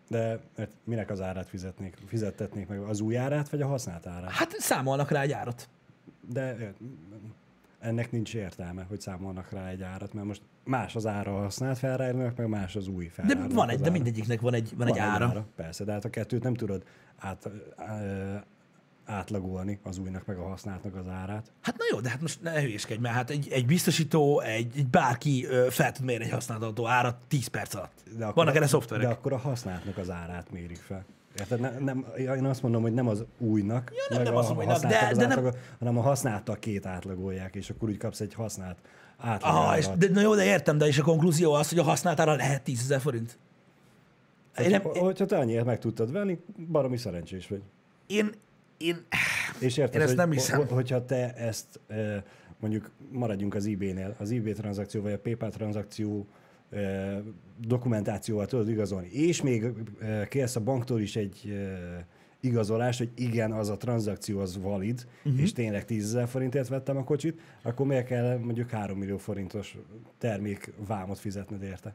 De 0.08 0.40
mert 0.56 0.70
minek 0.84 1.10
az 1.10 1.20
árát 1.20 1.48
fizetnék? 1.48 1.96
Fizettetnék 2.06 2.68
meg 2.68 2.80
az 2.80 3.00
új 3.00 3.16
árát, 3.16 3.48
vagy 3.48 3.62
a 3.62 3.66
használt 3.66 4.06
árát? 4.06 4.30
Hát 4.30 4.50
számolnak 4.58 5.10
rá 5.10 5.20
egy 5.20 5.32
árat. 5.32 5.68
De 6.28 6.72
ennek 7.78 8.10
nincs 8.10 8.34
értelme, 8.34 8.82
hogy 8.82 9.00
számolnak 9.00 9.50
rá 9.50 9.68
egy 9.68 9.82
árat, 9.82 10.12
mert 10.12 10.26
most 10.26 10.42
más 10.64 10.96
az 10.96 11.06
ára 11.06 11.36
a 11.36 11.42
használt 11.42 11.78
ferrari 11.78 12.16
meg 12.16 12.48
más 12.48 12.76
az 12.76 12.88
új 12.88 13.04
De 13.04 13.10
ferrari 13.10 13.54
van 13.54 13.68
egy, 13.68 13.80
de 13.80 13.90
mindegyiknek 13.90 14.40
van 14.40 14.54
egy, 14.54 14.72
van 14.76 14.86
egy 14.86 14.98
ára. 14.98 15.46
Persze, 15.56 15.84
de 15.84 15.92
hát 15.92 16.04
a 16.04 16.10
kettőt 16.10 16.42
nem 16.42 16.54
tudod 16.54 16.84
át, 17.18 17.50
átlagolni 19.10 19.78
az 19.82 19.98
újnak 19.98 20.26
meg 20.26 20.38
a 20.38 20.42
használtnak 20.48 20.94
az 20.96 21.08
árát. 21.08 21.52
Hát 21.60 21.76
na 21.76 21.84
jó, 21.92 22.00
de 22.00 22.08
hát 22.08 22.20
most 22.20 22.42
ne 22.42 22.60
hülyéskedj, 22.60 23.00
mert 23.00 23.14
hát 23.14 23.30
egy, 23.30 23.48
egy 23.50 23.66
biztosító, 23.66 24.40
egy, 24.40 24.72
egy 24.76 24.86
bárki 24.86 25.46
ö, 25.46 25.66
fel 25.70 25.92
tud 25.92 26.04
mérni 26.04 26.24
egy 26.24 26.30
használt 26.30 26.62
autó 26.62 26.86
árat 26.86 27.16
10 27.28 27.46
perc 27.46 27.74
alatt. 27.74 27.92
De 28.16 28.22
akkor, 28.24 28.34
Vannak 28.34 28.54
erre 28.56 28.66
szoftverek. 28.66 29.06
De 29.06 29.12
akkor 29.12 29.32
a 29.32 29.36
használtnak 29.36 29.98
az 29.98 30.10
árát 30.10 30.50
mérik 30.50 30.76
fel. 30.86 31.04
Érted? 31.38 31.60
Ne, 31.60 31.78
nem, 31.78 32.06
én 32.18 32.44
azt 32.44 32.62
mondom, 32.62 32.82
hogy 32.82 32.94
nem 32.94 33.08
az 33.08 33.24
újnak, 33.38 33.92
Ja, 33.94 34.14
nem, 34.16 34.22
nem 34.22 34.36
a 34.36 34.38
az 34.38 34.50
újnak, 34.50 34.64
használtnak 34.70 35.14
de- 35.18 35.26
de 35.26 35.34
nem- 35.34 35.52
hanem 35.78 35.98
a 35.98 36.00
használtal 36.00 36.56
két 36.56 36.86
átlagolják, 36.86 37.54
és 37.54 37.70
akkor 37.70 37.88
úgy 37.88 37.96
kapsz 37.96 38.20
egy 38.20 38.34
használt 38.34 38.76
átlag 39.16 39.54
Aha, 39.54 39.78
és, 39.78 39.88
de, 39.98 40.08
na 40.12 40.20
jó, 40.20 40.34
de 40.34 40.44
értem, 40.44 40.78
de 40.78 40.86
és 40.86 40.98
a 40.98 41.02
konklúzió 41.02 41.52
az, 41.52 41.68
hogy 41.68 41.78
a 41.78 41.82
használt 41.82 42.20
ára 42.20 42.34
lehet 42.34 42.62
10 42.62 42.80
ezer 42.80 43.00
forint. 43.00 43.38
Én, 44.58 44.70
nem, 44.70 44.82
Hogy- 44.82 44.98
Hogyha 44.98 45.26
te 45.26 45.38
annyiért 45.38 45.64
meg 45.64 45.78
tudtad 45.78 46.12
venni, 46.12 46.38
baromi 46.70 46.96
szerencsés 46.96 47.48
vagy. 47.48 47.62
én, 48.06 48.30
én, 48.80 48.96
És 49.58 49.76
érted, 49.76 49.94
Én 49.94 50.00
ezt 50.00 50.08
hogy, 50.08 50.18
nem 50.18 50.30
hiszem. 50.30 50.58
ho- 50.58 50.70
hogyha 50.70 51.04
te 51.04 51.34
ezt 51.34 51.80
mondjuk 52.60 52.90
maradjunk 53.10 53.54
az 53.54 53.66
eBay-nél, 53.66 54.14
az 54.18 54.30
eBay 54.30 54.52
tranzakció 54.52 55.02
vagy 55.02 55.12
a 55.12 55.18
PayPal 55.18 55.50
tranzakció 55.50 56.26
dokumentációval 57.66 58.46
tudod 58.46 58.68
igazolni, 58.68 59.08
és 59.12 59.42
még 59.42 59.66
kérsz 60.28 60.56
a 60.56 60.60
banktól 60.60 61.00
is 61.00 61.16
egy 61.16 61.54
igazolás, 62.40 62.98
hogy 62.98 63.10
igen, 63.14 63.52
az 63.52 63.68
a 63.68 63.76
tranzakció 63.76 64.38
az 64.40 64.58
valid, 64.60 65.06
uh-huh. 65.24 65.42
és 65.42 65.52
tényleg 65.52 65.84
10 65.84 66.04
ezer 66.04 66.28
forintért 66.28 66.68
vettem 66.68 66.96
a 66.96 67.04
kocsit, 67.04 67.40
akkor 67.62 67.86
miért 67.86 68.06
kell 68.06 68.38
mondjuk 68.38 68.70
3 68.70 68.98
millió 68.98 69.16
forintos 69.16 69.76
termék 70.18 70.72
vámot 70.86 71.18
fizetned 71.18 71.62
érte? 71.62 71.94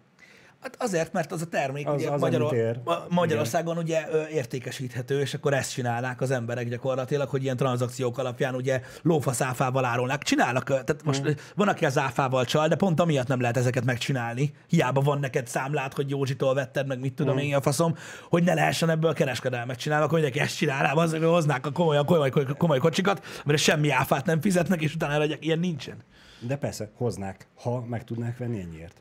Hát 0.65 0.75
azért, 0.79 1.13
mert 1.13 1.31
az 1.31 1.41
a 1.41 1.45
termék 1.45 1.87
Az- 1.87 2.01
ugye 2.01 2.09
az, 2.11 2.21
Magyaror- 2.21 2.51
amit 2.51 2.63
ér. 2.63 2.79
Ma- 2.83 3.05
Magyarországon 3.09 3.77
ugye 3.77 4.05
értékesíthető, 4.31 5.19
és 5.19 5.33
akkor 5.33 5.53
ezt 5.53 5.71
csinálnák 5.71 6.21
az 6.21 6.31
emberek 6.31 6.69
gyakorlatilag, 6.69 7.29
hogy 7.29 7.43
ilyen 7.43 7.57
tranzakciók 7.57 8.17
alapján 8.17 8.55
ugye 8.55 8.81
lófasz 9.01 9.41
áfával 9.41 9.85
árulnak. 9.85 10.23
Csinálnak, 10.23 10.63
tehát 10.63 11.03
most 11.03 11.23
Mm. 11.27 11.31
van, 11.55 11.67
aki 11.67 11.85
az 11.85 11.97
áfával 11.97 12.45
csal, 12.45 12.67
de 12.67 12.75
pont 12.75 12.99
amiatt 12.99 13.27
nem 13.27 13.41
lehet 13.41 13.57
ezeket 13.57 13.85
megcsinálni. 13.85 14.53
Hiába 14.67 15.01
van 15.01 15.19
neked 15.19 15.47
számlát, 15.47 15.93
hogy 15.93 16.09
Józsitól 16.09 16.53
vetted, 16.53 16.87
meg 16.87 16.99
mit 16.99 17.11
Mm. 17.11 17.15
tudom 17.15 17.37
én 17.37 17.55
a 17.55 17.61
faszom, 17.61 17.95
hogy 18.29 18.43
ne 18.43 18.53
lehessen 18.53 18.89
ebből 18.89 19.13
kereskedelmet 19.13 19.77
csinálni, 19.79 20.03
akkor 20.05 20.19
mindenki 20.19 20.39
ezt 20.45 20.57
csinálná, 20.57 20.91
az, 20.93 21.11
hogy 21.11 21.23
hoznák 21.23 21.65
a 21.65 21.71
komoly, 21.71 22.05
komoly, 22.05 22.31
komoly 22.57 22.79
kocsikat, 22.79 23.25
mert 23.45 23.59
semmi 23.59 23.89
áfát 23.89 24.25
nem 24.25 24.41
fizetnek, 24.41 24.81
és 24.81 24.95
utána 24.95 25.17
legyek, 25.17 25.45
ilyen 25.45 25.59
nincsen. 25.59 25.97
De 26.39 26.55
persze, 26.55 26.89
hoznák, 26.97 27.47
ha 27.63 27.85
meg 27.85 28.03
tudnák 28.03 28.37
venni 28.37 28.59
ennyiért. 28.59 28.99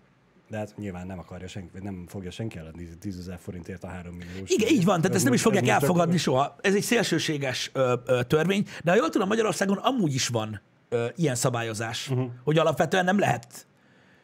De 0.55 0.61
hát 0.61 0.77
nyilván 0.77 1.07
nem 1.07 1.19
akarja 1.19 1.49
senki, 1.49 1.69
vagy 1.73 1.83
nem 1.83 2.05
fogja 2.09 2.31
senki 2.31 2.59
eladni 2.59 2.89
10 3.01 3.19
ezer 3.19 3.39
forintért 3.39 3.85
a 3.85 3.87
3 3.87 4.15
milliós. 4.15 4.51
Igen, 4.51 4.69
így 4.69 4.85
van, 4.85 5.01
tehát 5.01 5.17
ezt 5.17 5.25
nem 5.25 5.33
is 5.33 5.43
fogják 5.43 5.69
elfogadni 5.69 6.17
soha. 6.17 6.57
Ez 6.61 6.75
egy 6.75 6.83
szélsőséges 6.83 7.71
ö, 7.73 7.95
ö, 8.07 8.23
törvény, 8.23 8.67
de 8.85 8.91
ha 8.91 8.97
jól 8.97 9.09
tudom, 9.09 9.29
Magyarországon 9.29 9.77
amúgy 9.77 10.15
is 10.15 10.29
van 10.29 10.61
ö, 10.89 11.07
ilyen 11.17 11.35
szabályozás, 11.35 12.09
uh-huh. 12.09 12.31
hogy 12.45 12.59
alapvetően 12.59 13.05
nem 13.05 13.19
lehet, 13.19 13.47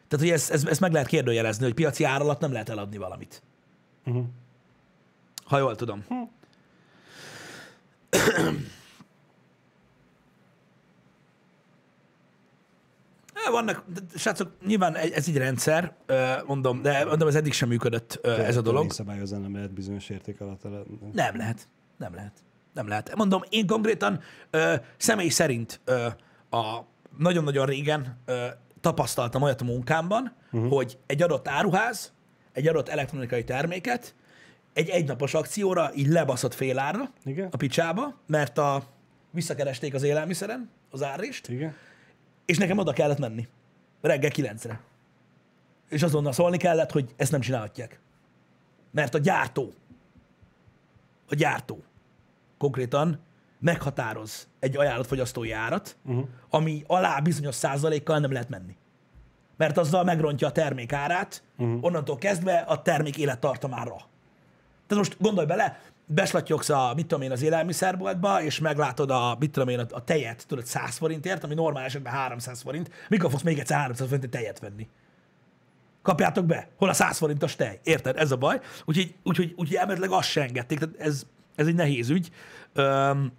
tehát 0.08 0.24
hogy 0.24 0.30
ezt 0.30 0.50
ez, 0.50 0.64
ez 0.64 0.78
meg 0.78 0.92
lehet 0.92 1.08
kérdőjelezni, 1.08 1.64
hogy 1.64 1.74
piaci 1.74 2.04
ár 2.04 2.20
alatt 2.20 2.40
nem 2.40 2.52
lehet 2.52 2.68
eladni 2.68 2.96
valamit. 2.96 3.42
Uh-huh. 4.06 4.24
Ha 5.44 5.58
jól 5.58 5.76
tudom. 5.76 6.04
Eh, 8.10 8.54
Vannak, 13.50 13.84
de 13.86 14.00
srácok, 14.18 14.50
nyilván 14.66 14.96
ez 14.96 15.28
egy 15.28 15.36
rendszer, 15.36 15.94
mondom, 16.46 16.82
de 16.82 17.04
mondom, 17.04 17.28
ez 17.28 17.34
eddig 17.34 17.52
sem 17.52 17.68
működött 17.68 18.18
ö, 18.22 18.30
ez 18.30 18.56
a 18.56 18.60
dolog. 18.60 18.92
Szabályozza 18.92 19.38
nem 19.38 19.54
lehet 19.54 19.72
bizonyos 19.72 20.08
érték 20.08 20.40
alatt. 20.40 20.62
Nem 21.12 21.36
lehet. 21.36 21.68
Nem 21.98 22.14
lehet. 22.14 22.32
Nem 22.74 22.88
lehet. 22.88 23.16
Mondom, 23.16 23.42
én 23.48 23.66
konkrétan 23.66 24.20
ö, 24.50 24.74
személy 24.96 25.28
szerint 25.28 25.80
ö, 25.84 26.06
a 26.50 26.80
nagyon-nagyon 27.18 27.66
régen 27.66 28.18
ö, 28.24 28.46
tapasztaltam 28.80 29.42
olyat 29.42 29.60
a 29.60 29.64
munkámban, 29.64 30.32
uh-huh. 30.52 30.72
hogy 30.72 30.98
egy 31.06 31.22
adott 31.22 31.48
áruház, 31.48 32.12
egy 32.52 32.68
adott 32.68 32.88
elektronikai 32.88 33.44
terméket 33.44 34.14
egy 34.72 34.88
egynapos 34.88 35.34
akcióra 35.34 35.90
így 35.94 36.06
lebaszott 36.06 36.54
félárra 36.54 37.10
Igen. 37.24 37.48
a 37.50 37.56
picsába, 37.56 38.20
mert 38.26 38.58
a, 38.58 38.82
visszakeresték 39.30 39.94
az 39.94 40.02
élelmiszeren 40.02 40.70
az 40.90 41.02
árést, 41.02 41.48
Igen? 41.48 41.74
És 42.50 42.58
nekem 42.58 42.78
oda 42.78 42.92
kellett 42.92 43.18
menni. 43.18 43.48
Reggel 44.00 44.30
kilencre. 44.30 44.80
És 45.88 46.02
azonnal 46.02 46.32
szólni 46.32 46.56
kellett, 46.56 46.90
hogy 46.90 47.14
ezt 47.16 47.30
nem 47.30 47.40
csinálhatják. 47.40 48.00
Mert 48.90 49.14
a 49.14 49.18
gyártó, 49.18 49.72
a 51.28 51.34
gyártó 51.34 51.82
konkrétan 52.58 53.20
meghatároz 53.58 54.48
egy 54.58 54.76
ajánlott 54.76 55.06
fogyasztói 55.06 55.52
árat, 55.52 55.96
uh-huh. 56.04 56.28
ami 56.50 56.84
alá 56.86 57.20
bizonyos 57.20 57.54
százalékkal 57.54 58.18
nem 58.18 58.32
lehet 58.32 58.48
menni. 58.48 58.76
Mert 59.56 59.78
azzal 59.78 60.04
megrontja 60.04 60.46
a 60.46 60.52
termék 60.52 60.92
árát, 60.92 61.42
uh-huh. 61.58 61.84
onnantól 61.84 62.16
kezdve 62.16 62.58
a 62.58 62.82
termék 62.82 63.16
élettartamára. 63.16 63.96
Tehát 64.86 65.04
most 65.04 65.16
gondolj 65.20 65.46
bele, 65.46 65.80
beslattyogsz 66.12 66.68
a, 66.68 66.92
mit 66.94 67.06
tudom 67.06 67.24
én, 67.24 67.30
az 67.30 67.42
élelmiszerboltba, 67.42 68.42
és 68.42 68.58
meglátod 68.58 69.10
a, 69.10 69.36
mit 69.38 69.50
tudom 69.50 69.68
én, 69.68 69.78
a, 69.78 69.86
a 69.90 70.04
tejet, 70.04 70.46
tudod, 70.46 70.66
100 70.66 70.96
forintért, 70.96 71.44
ami 71.44 71.54
normál 71.54 71.84
esetben 71.84 72.12
300 72.12 72.60
forint, 72.60 72.90
mikor 73.08 73.30
fogsz 73.30 73.42
még 73.42 73.58
egyszer 73.58 73.78
300 73.78 74.06
forintért 74.06 74.32
tejet 74.32 74.58
venni? 74.58 74.88
Kapjátok 76.02 76.44
be, 76.44 76.68
hol 76.76 76.88
a 76.88 76.92
100 76.92 77.18
forintos 77.18 77.56
tej, 77.56 77.80
érted? 77.82 78.16
Ez 78.16 78.30
a 78.30 78.36
baj. 78.36 78.60
Úgyhogy, 78.84 79.14
úgyhogy, 79.22 79.54
úgyhogy 79.56 79.76
elméletileg 79.76 80.10
azt 80.10 80.28
se 80.28 80.42
engedték, 80.42 80.78
tehát 80.78 80.94
ez, 80.98 81.22
ez 81.54 81.66
egy 81.66 81.74
nehéz 81.74 82.08
ügy. 82.08 82.30
Öm, 82.72 83.32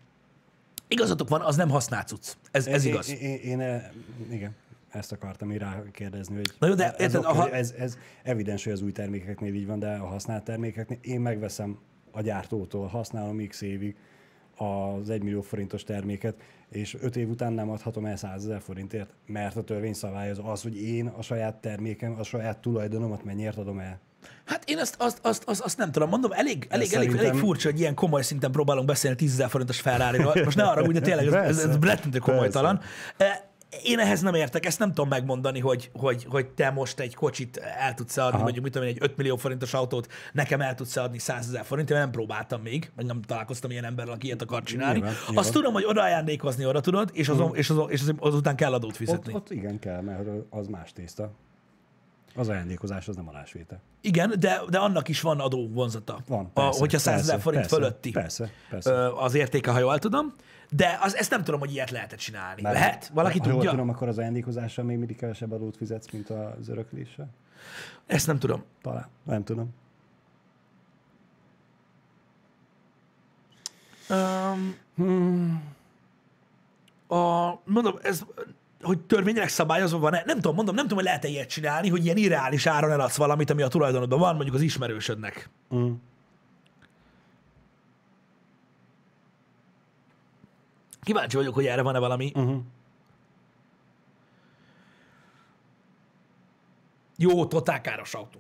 igazatok 0.88 1.30
van, 1.30 1.42
az 1.42 1.56
nem 1.56 1.70
használt 1.70 2.08
cucc. 2.08 2.34
Ez, 2.52 2.68
ez 2.68 2.86
igaz. 2.86 3.10
Én, 3.10 3.18
én, 3.20 3.38
én, 3.38 3.60
eh, 3.60 3.84
igen, 4.30 4.56
ezt 4.90 5.12
akartam 5.12 5.52
így 5.52 5.58
rákérdezni, 5.58 6.36
hogy 6.36 6.54
Na 6.60 6.68
jó, 6.68 6.74
de 6.74 6.86
ez, 6.86 7.00
érted, 7.00 7.26
oké, 7.26 7.28
aha- 7.28 7.52
ez, 7.54 7.74
ez 7.78 7.98
evidens, 8.24 8.64
hogy 8.64 8.74
az 8.74 8.82
új 8.82 8.92
termékeknél 8.92 9.54
így 9.54 9.66
van, 9.66 9.80
de 9.80 9.94
a 9.94 10.06
használt 10.06 10.44
termékeknél 10.44 10.98
én 11.02 11.22
megveszem 11.22 11.80
a 12.12 12.22
gyártótól, 12.22 12.88
használom 12.88 13.48
x 13.48 13.62
évig 13.62 13.96
az 14.58 15.10
1 15.10 15.24
millió 15.24 15.42
forintos 15.42 15.84
terméket, 15.84 16.36
és 16.70 16.98
5 17.02 17.16
év 17.16 17.30
után 17.30 17.54
nem 17.54 17.70
adhatom 17.70 18.06
el 18.06 18.16
100 18.16 18.44
ezer 18.44 18.62
forintért, 18.62 19.14
mert 19.26 19.56
a 19.56 19.64
törvény 19.64 19.94
szabályoz 19.94 20.42
az, 20.44 20.62
hogy 20.62 20.82
én 20.82 21.08
a 21.08 21.22
saját 21.22 21.56
termékem, 21.56 22.16
a 22.20 22.24
saját 22.24 22.58
tulajdonomat 22.58 23.24
mennyiért 23.24 23.58
adom 23.58 23.80
el. 23.80 24.00
Hát 24.46 24.70
én 24.70 24.78
azt, 24.78 24.96
azt, 25.00 25.20
azt, 25.22 25.44
azt, 25.46 25.62
azt 25.62 25.78
nem 25.78 25.92
tudom, 25.92 26.10
mondom, 26.10 26.32
elég, 26.32 26.68
elég, 26.70 26.70
elég, 26.70 26.88
szerintem- 26.88 27.20
elég 27.20 27.40
furcsa, 27.40 27.70
hogy 27.70 27.80
ilyen 27.80 27.94
komoly 27.94 28.22
szinten 28.22 28.52
próbálunk 28.52 28.88
beszélni 28.88 29.18
10 29.18 29.32
ezer 29.32 29.50
forintos 29.50 29.82
ferrari 29.82 30.24
Most 30.44 30.58
ne 30.58 30.64
arra 30.64 30.82
úgy, 30.84 30.94
de 30.94 31.00
tényleg 31.00 31.26
ez, 31.26 31.34
ez, 31.34 31.58
ez 31.58 31.64
Persze. 31.66 31.80
rettentő 31.88 32.20
komolytalan. 32.20 32.80
E, 33.18 33.51
én 33.84 34.00
ehhez 34.00 34.22
nem 34.22 34.34
értek, 34.34 34.66
ezt 34.66 34.80
nem 34.80 34.88
tudom 34.88 35.10
megmondani, 35.10 35.60
hogy, 35.60 35.92
hogy, 35.94 36.26
hogy 36.30 36.48
te 36.50 36.70
most 36.70 37.00
egy 37.00 37.16
kocsit 37.16 37.58
el 37.58 37.94
tudsz 37.94 38.18
adni, 38.18 38.34
Aha. 38.34 38.44
mondjuk 38.44 38.64
mit 38.64 38.74
tudom 38.74 38.88
én, 38.88 38.94
egy 38.94 39.04
5 39.04 39.18
millió 39.18 39.36
forintos 39.36 39.74
autót 39.74 40.08
nekem 40.34 40.62
el 40.62 40.76
tudsz 40.76 40.96
adni 40.96 41.18
100 41.20 41.48
ezer 41.48 41.66
forintért, 41.66 42.00
nem 42.00 42.12
próbáltam 42.12 42.62
még, 42.62 42.92
vagy 42.96 43.06
nem 43.06 43.22
találkoztam 43.22 43.72
ilyen 43.72 43.84
emberrel, 43.84 44.14
aki 44.14 44.26
ilyet 44.26 44.42
akar 44.42 44.64
csinálni. 44.64 44.94
Nyilván, 44.98 45.14
Azt 45.14 45.28
nyilván. 45.30 45.52
tudom, 45.52 45.74
hogy 45.74 45.86
oda 45.86 46.02
ajándékozni, 46.02 46.66
oda 46.66 46.82
tudod, 46.82 47.10
és, 47.14 47.30
azon, 47.30 47.56
és, 47.56 47.70
azon, 47.70 47.90
és 47.90 48.02
azután 48.20 48.56
kell 48.56 48.74
adót 48.74 48.90
Ott, 48.92 48.96
fizetni. 48.98 49.34
ott 49.34 49.52
igen 49.52 49.80
kell, 49.80 50.02
mert 50.02 50.28
az 50.50 50.68
más 50.68 50.94
tészta. 50.94 51.32
Az 52.36 52.50
ajándékozás, 52.50 53.08
az 53.08 53.16
nem 53.16 53.28
alásvétel. 53.28 53.82
Igen, 54.02 54.34
de, 54.40 54.62
de 54.70 54.78
annak 54.78 55.08
is 55.08 55.22
van 55.22 55.40
adó 55.40 55.70
vonzata. 55.70 56.20
Van, 56.28 56.52
a, 56.54 56.62
persze, 56.62 56.80
hogyha 56.80 56.98
100 57.00 57.20
ezer 57.20 57.40
forint 57.40 57.62
persze, 57.62 57.76
fölötti 57.78 58.12
Persze, 58.12 58.50
persze. 58.70 59.08
az 59.16 59.34
értéke, 59.34 59.72
ha 59.72 59.80
jól 59.80 60.00
tudom. 60.00 60.34
De 60.76 60.98
az, 61.02 61.16
ezt 61.16 61.30
nem 61.30 61.44
tudom, 61.44 61.60
hogy 61.60 61.72
ilyet 61.72 61.92
lehet 61.92 62.16
csinálni. 62.16 62.62
Mert 62.62 62.76
Lehet? 62.76 63.12
Valaki 63.14 63.40
ha 63.40 63.46
jól 63.46 63.54
tudja? 63.56 63.70
tudom, 63.70 63.90
akkor 63.90 64.08
az 64.08 64.18
ajándékozással 64.18 64.86
még 64.86 64.98
mindig 64.98 65.18
kevesebb 65.18 65.52
adót 65.52 65.78
fizetsz, 65.78 66.12
mint 66.12 66.30
az 66.30 66.70
örökléssel? 66.70 67.30
Ezt 68.06 68.28
nem 68.28 68.40
tudom. 68.40 68.64
Talán. 68.82 69.08
Nem 69.24 69.44
tudom. 69.44 69.74
Um, 74.10 74.76
a, 77.08 77.54
mondom, 77.64 77.96
ez, 78.02 78.26
hogy 78.82 79.00
törvényileg 79.00 79.50
szabályozva 79.50 80.00
van 80.00 80.12
Nem 80.26 80.36
tudom, 80.36 80.56
mondom, 80.56 80.76
nem 80.76 80.84
tudom, 80.84 80.98
hogy 80.98 81.08
lehet-e 81.08 81.28
ilyet 81.28 81.50
csinálni, 81.50 81.90
hogy 81.90 82.06
ilyen 82.06 82.18
irreális 82.18 82.66
áron 82.66 82.92
eladsz 82.92 83.18
valamit, 83.18 83.50
ami 83.50 83.62
a 83.62 83.68
tulajdonodban 83.68 84.20
van, 84.20 84.34
mondjuk 84.36 84.56
az 84.56 84.62
ismerősödnek. 84.62 85.50
Mm. 85.76 85.92
Kíváncsi 91.12 91.36
vagyok, 91.36 91.54
hogy 91.54 91.66
erre 91.66 91.82
van-e 91.82 92.00
valami. 92.00 92.32
Uh-huh. 92.36 92.62
Jó, 97.18 97.46
totál 97.46 97.82
káros 97.82 98.14
autó. 98.14 98.40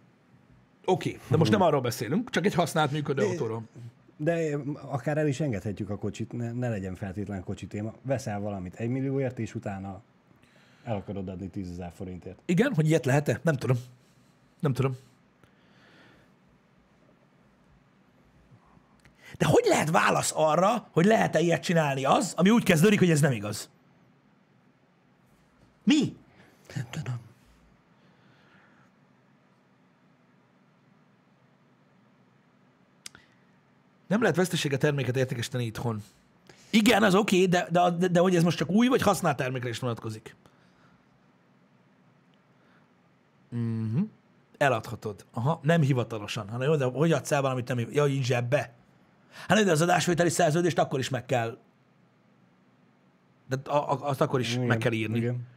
Oké, 0.86 1.09
okay, 1.09 1.22
de 1.30 1.38
most 1.38 1.51
nem 1.51 1.61
arról 1.61 1.82
beszélünk, 1.82 2.30
csak 2.30 2.45
egy 2.45 2.53
használt 2.53 2.91
működő 2.91 3.24
autóról. 3.24 3.63
De 4.17 4.57
akár 4.82 5.17
el 5.17 5.28
is 5.28 5.39
engedhetjük 5.39 5.89
a 5.89 5.97
kocsit, 5.97 6.32
ne, 6.32 6.51
ne 6.51 6.69
legyen 6.69 6.95
feltétlen 6.95 7.43
kocsi 7.43 7.67
téma. 7.67 7.93
Veszel 8.01 8.39
valamit 8.39 8.76
egy 8.76 8.89
millióért, 8.89 9.39
és 9.39 9.55
utána 9.55 10.01
el 10.84 10.95
akarod 10.95 11.28
adni 11.28 11.47
10 11.47 11.69
ezer 11.69 11.91
forintért. 11.95 12.39
Igen, 12.45 12.74
hogy 12.74 12.88
ilyet 12.88 13.05
lehet-e? 13.05 13.39
Nem 13.43 13.55
tudom. 13.55 13.78
Nem 14.59 14.74
tudom. 14.74 14.97
De 19.41 19.47
hogy 19.47 19.65
lehet 19.67 19.89
válasz 19.89 20.31
arra, 20.35 20.87
hogy 20.91 21.05
lehet-e 21.05 21.39
ilyet 21.39 21.63
csinálni 21.63 22.05
az, 22.05 22.33
ami 22.37 22.49
úgy 22.49 22.63
kezdődik, 22.63 22.99
hogy 22.99 23.09
ez 23.09 23.21
nem 23.21 23.31
igaz? 23.31 23.69
Mi? 25.83 26.15
Nem 26.75 26.85
tudom. 26.89 27.19
Nem 34.07 34.21
lehet 34.21 34.35
vesztesége 34.35 34.77
terméket 34.77 35.17
értékesíteni 35.17 35.65
itthon. 35.65 36.03
Igen, 36.69 37.03
az 37.03 37.15
oké, 37.15 37.35
okay, 37.35 37.47
de, 37.47 37.67
de, 37.71 37.89
de, 37.89 38.07
de 38.07 38.19
hogy 38.19 38.35
ez 38.35 38.43
most 38.43 38.57
csak 38.57 38.69
új 38.69 38.87
vagy 38.87 39.01
használt 39.01 39.37
termékre 39.37 39.69
is 39.69 39.79
vonatkozik? 39.79 40.35
Uh-huh. 43.51 44.07
Eladhatod. 44.57 45.25
Aha, 45.33 45.59
nem 45.63 45.81
hivatalosan, 45.81 46.49
hanem 46.49 46.67
jó, 46.67 46.75
de 46.75 46.85
hogy 46.85 47.11
adsz 47.11 47.31
el 47.31 47.41
valamit 47.41 47.67
nem 47.67 47.87
Ja, 47.91 48.07
így 48.07 48.23
zsebbe. 48.23 48.79
Hát 49.47 49.63
de 49.63 49.71
az 49.71 49.82
adásvételi 49.82 50.29
szerződést 50.29 50.79
akkor 50.79 50.99
is 50.99 51.09
meg 51.09 51.25
kell. 51.25 51.57
De 53.49 53.69
a, 53.71 53.75
a, 53.75 54.07
azt 54.07 54.21
akkor 54.21 54.39
is 54.39 54.53
Igen, 54.53 54.65
meg 54.65 54.77
kell 54.77 54.91
írni. 54.91 55.17
Igen. 55.17 55.47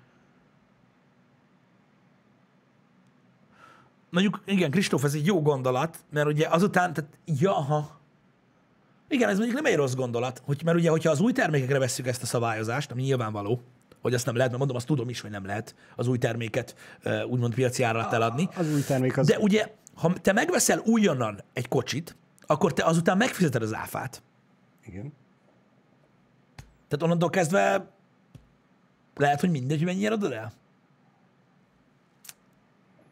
Mondjuk, 4.10 4.40
igen, 4.44 4.70
Kristóf, 4.70 5.04
ez 5.04 5.14
egy 5.14 5.26
jó 5.26 5.42
gondolat, 5.42 5.98
mert 6.10 6.26
ugye 6.26 6.48
azután, 6.48 6.92
tehát, 6.92 7.10
jaha. 7.24 8.00
Igen, 9.08 9.28
ez 9.28 9.36
mondjuk 9.36 9.62
nem 9.62 9.72
egy 9.72 9.76
rossz 9.76 9.94
gondolat, 9.94 10.42
hogy, 10.44 10.62
mert 10.64 10.76
ugye, 10.76 10.90
hogyha 10.90 11.10
az 11.10 11.20
új 11.20 11.32
termékekre 11.32 11.78
vesszük 11.78 12.06
ezt 12.06 12.22
a 12.22 12.26
szabályozást, 12.26 12.90
ami 12.90 13.02
nyilvánvaló, 13.02 13.62
hogy 14.00 14.14
azt 14.14 14.26
nem 14.26 14.34
lehet, 14.34 14.48
mert 14.50 14.58
mondom, 14.58 14.76
azt 14.76 14.86
tudom 14.86 15.08
is, 15.08 15.20
hogy 15.20 15.30
nem 15.30 15.46
lehet 15.46 15.74
az 15.96 16.06
új 16.06 16.18
terméket 16.18 16.76
úgymond 17.28 17.54
piaci 17.54 17.82
ára 17.82 17.98
alatt 17.98 18.12
eladni. 18.12 18.48
Az 18.56 18.72
új 18.72 18.82
termék 18.82 19.18
az... 19.18 19.26
De 19.26 19.38
ugye, 19.38 19.74
ha 19.94 20.12
te 20.12 20.32
megveszel 20.32 20.82
újonnan 20.84 21.40
egy 21.52 21.68
kocsit, 21.68 22.16
akkor 22.46 22.72
te 22.72 22.84
azután 22.84 23.16
megfizeted 23.16 23.62
az 23.62 23.74
áfát. 23.74 24.22
Igen. 24.86 25.12
Tehát 26.88 27.02
onnantól 27.02 27.30
kezdve 27.30 27.90
lehet, 29.16 29.40
hogy 29.40 29.50
mindegy, 29.50 29.76
hogy 29.76 29.86
mennyire 29.86 30.14
adod 30.14 30.32
el? 30.32 30.52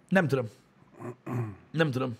Nem 0.08 0.28
tudom. 0.28 0.46
Nem 1.70 1.90
tudom. 1.90 2.16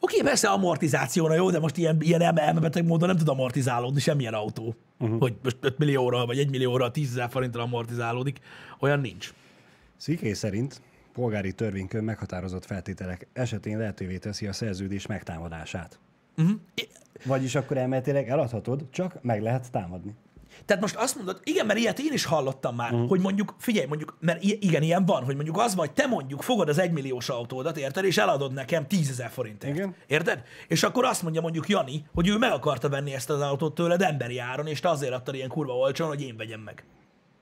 Oké, 0.00 0.20
persze 0.22 0.48
amortizációra 0.48 1.34
jó, 1.34 1.50
de 1.50 1.58
most 1.58 1.76
ilyen, 1.76 2.00
ilyen 2.00 2.20
elme- 2.20 2.42
elmebeteg 2.42 2.84
módon 2.84 3.08
nem 3.08 3.16
tud 3.16 3.28
amortizálódni 3.28 4.00
semmilyen 4.00 4.34
autó. 4.34 4.74
Uh-huh. 4.98 5.20
Hogy 5.20 5.36
most 5.42 5.56
5 5.60 5.78
millióra, 5.78 6.26
vagy 6.26 6.38
1 6.38 6.50
millióra, 6.50 6.90
10 6.90 7.10
ezer 7.10 7.30
forintra 7.30 7.62
amortizálódik. 7.62 8.38
Olyan 8.80 9.00
nincs. 9.00 9.32
Sziké 9.96 10.32
szerint 10.32 10.80
polgári 11.18 11.52
törvénykön 11.52 12.04
meghatározott 12.04 12.64
feltételek 12.64 13.26
esetén 13.32 13.78
lehetővé 13.78 14.18
teszi 14.18 14.46
a 14.46 14.52
szerződés 14.52 15.06
megtámadását. 15.06 15.98
Uh-huh. 16.36 16.56
Vagyis 17.24 17.54
akkor 17.54 17.76
elméletileg 17.76 18.28
eladhatod, 18.28 18.86
csak 18.90 19.22
meg 19.22 19.42
lehet 19.42 19.70
támadni. 19.70 20.14
Tehát 20.64 20.82
most 20.82 20.96
azt 20.96 21.16
mondod, 21.16 21.40
igen, 21.44 21.66
mert 21.66 21.78
ilyet 21.78 21.98
én 21.98 22.12
is 22.12 22.24
hallottam 22.24 22.74
már, 22.74 22.92
uh-huh. 22.92 23.08
hogy 23.08 23.20
mondjuk, 23.20 23.54
figyelj, 23.58 23.86
mondjuk, 23.86 24.16
mert 24.20 24.42
igen, 24.42 24.82
ilyen 24.82 25.04
van, 25.04 25.24
hogy 25.24 25.34
mondjuk 25.34 25.58
az 25.58 25.74
van, 25.74 25.86
hogy 25.86 25.94
te 25.94 26.06
mondjuk 26.06 26.42
fogod 26.42 26.68
az 26.68 26.78
egymilliós 26.78 27.28
autódat, 27.28 27.76
érted, 27.76 28.04
és 28.04 28.18
eladod 28.18 28.52
nekem 28.52 28.86
10 28.86 29.10
ezer 29.10 29.30
forintért. 29.30 29.74
Igen. 29.74 29.94
Érted? 30.06 30.42
És 30.68 30.82
akkor 30.82 31.04
azt 31.04 31.22
mondja 31.22 31.40
mondjuk 31.40 31.68
Jani, 31.68 32.04
hogy 32.14 32.28
ő 32.28 32.38
meg 32.38 32.52
akarta 32.52 32.88
venni 32.88 33.14
ezt 33.14 33.30
az 33.30 33.40
autót 33.40 33.74
tőled 33.74 34.02
emberi 34.02 34.38
áron, 34.38 34.66
és 34.66 34.80
te 34.80 34.88
azért 34.88 35.12
adtad 35.12 35.34
ilyen 35.34 35.48
kurva 35.48 35.76
olcsón, 35.76 36.08
hogy 36.08 36.22
én 36.22 36.36
vegyem 36.36 36.60
meg. 36.60 36.84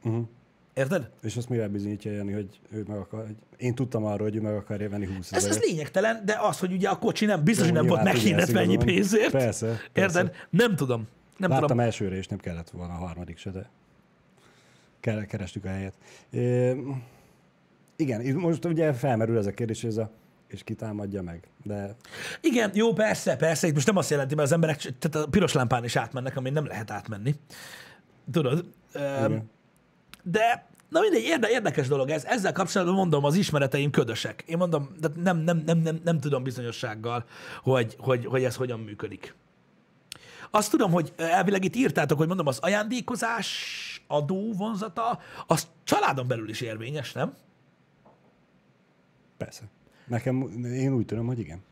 Uh-huh. 0.02 0.28
Érted? 0.76 1.10
És 1.22 1.36
azt 1.36 1.48
mivel 1.48 1.68
bizonyítja 1.68 2.12
Jani, 2.12 2.32
hogy 2.32 2.60
ő 2.70 2.84
meg 2.88 2.98
akar, 2.98 3.26
hogy 3.26 3.36
én 3.56 3.74
tudtam 3.74 4.04
arról, 4.04 4.26
hogy 4.28 4.36
ő 4.36 4.40
meg 4.40 4.54
akarja 4.54 4.88
venni 4.88 5.06
20 5.06 5.32
Ez, 5.32 5.44
ez 5.44 5.58
lényegtelen, 5.58 6.22
de 6.24 6.38
az, 6.40 6.58
hogy 6.58 6.72
ugye 6.72 6.88
a 6.88 6.98
kocsi 6.98 7.24
nem, 7.24 7.44
biztos, 7.44 7.64
hogy 7.64 7.74
nem 7.74 7.86
volt 7.86 8.02
meghirdetve 8.02 8.60
ennyi 8.60 8.76
pénzért. 8.76 9.30
Persze, 9.30 9.80
persze. 9.92 10.18
Érted? 10.18 10.36
Nem 10.50 10.76
tudom. 10.76 11.08
Nem 11.36 11.50
Láttam 11.50 11.66
tudom. 11.66 11.82
elsőre, 11.84 12.16
és 12.16 12.26
nem 12.26 12.38
kellett 12.38 12.70
volna 12.70 12.92
a 12.92 12.96
harmadik 12.96 13.38
se, 13.38 13.50
de 13.50 13.70
kerestük 15.26 15.64
a 15.64 15.68
helyet. 15.68 15.94
É, 16.30 16.76
igen, 17.96 18.34
most 18.34 18.64
ugye 18.64 18.92
felmerül 18.92 19.38
ez 19.38 19.46
a 19.46 19.52
kérdés, 19.52 19.84
ez 19.84 19.96
a 19.96 20.10
és 20.46 20.64
kitámadja 20.64 21.22
meg. 21.22 21.48
De 21.62 21.94
Igen, 22.40 22.70
jó, 22.74 22.92
persze, 22.92 23.36
persze. 23.36 23.66
Itt 23.66 23.74
most 23.74 23.86
nem 23.86 23.96
azt 23.96 24.10
jelenti, 24.10 24.34
mert 24.34 24.46
az 24.46 24.52
emberek 24.52 24.78
tehát 24.98 25.26
a 25.26 25.30
piros 25.30 25.52
lámpán 25.52 25.84
is 25.84 25.96
átmennek, 25.96 26.36
ami 26.36 26.50
nem 26.50 26.66
lehet 26.66 26.90
átmenni. 26.90 27.34
Tudod? 28.32 28.64
Igen. 28.94 29.50
De 30.30 30.66
na 30.88 31.00
mindegy, 31.00 31.22
érde, 31.22 31.48
érdekes 31.48 31.88
dolog 31.88 32.10
ez. 32.10 32.24
Ezzel 32.24 32.52
kapcsolatban 32.52 32.96
mondom, 32.96 33.24
az 33.24 33.34
ismereteim 33.34 33.90
ködösek. 33.90 34.44
Én 34.46 34.56
mondom, 34.56 34.88
de 35.00 35.08
nem, 35.16 35.38
nem, 35.38 35.62
nem, 35.66 35.78
nem, 35.78 36.00
nem 36.04 36.20
tudom 36.20 36.42
bizonyossággal, 36.42 37.24
hogy, 37.62 37.96
hogy, 37.98 38.26
hogy 38.26 38.44
ez 38.44 38.56
hogyan 38.56 38.80
működik. 38.80 39.34
Azt 40.50 40.70
tudom, 40.70 40.90
hogy 40.92 41.12
elvileg 41.16 41.64
itt 41.64 41.74
írtátok, 41.74 42.18
hogy 42.18 42.26
mondom, 42.26 42.46
az 42.46 42.58
ajándékozás 42.58 43.50
adó 44.06 44.52
vonzata, 44.52 45.18
az 45.46 45.66
családon 45.84 46.28
belül 46.28 46.48
is 46.48 46.60
érvényes, 46.60 47.12
nem? 47.12 47.34
persze. 49.36 49.62
Nekem, 50.06 50.64
én 50.64 50.92
úgy 50.92 51.06
tudom, 51.06 51.26
hogy 51.26 51.38
igen. 51.38 51.62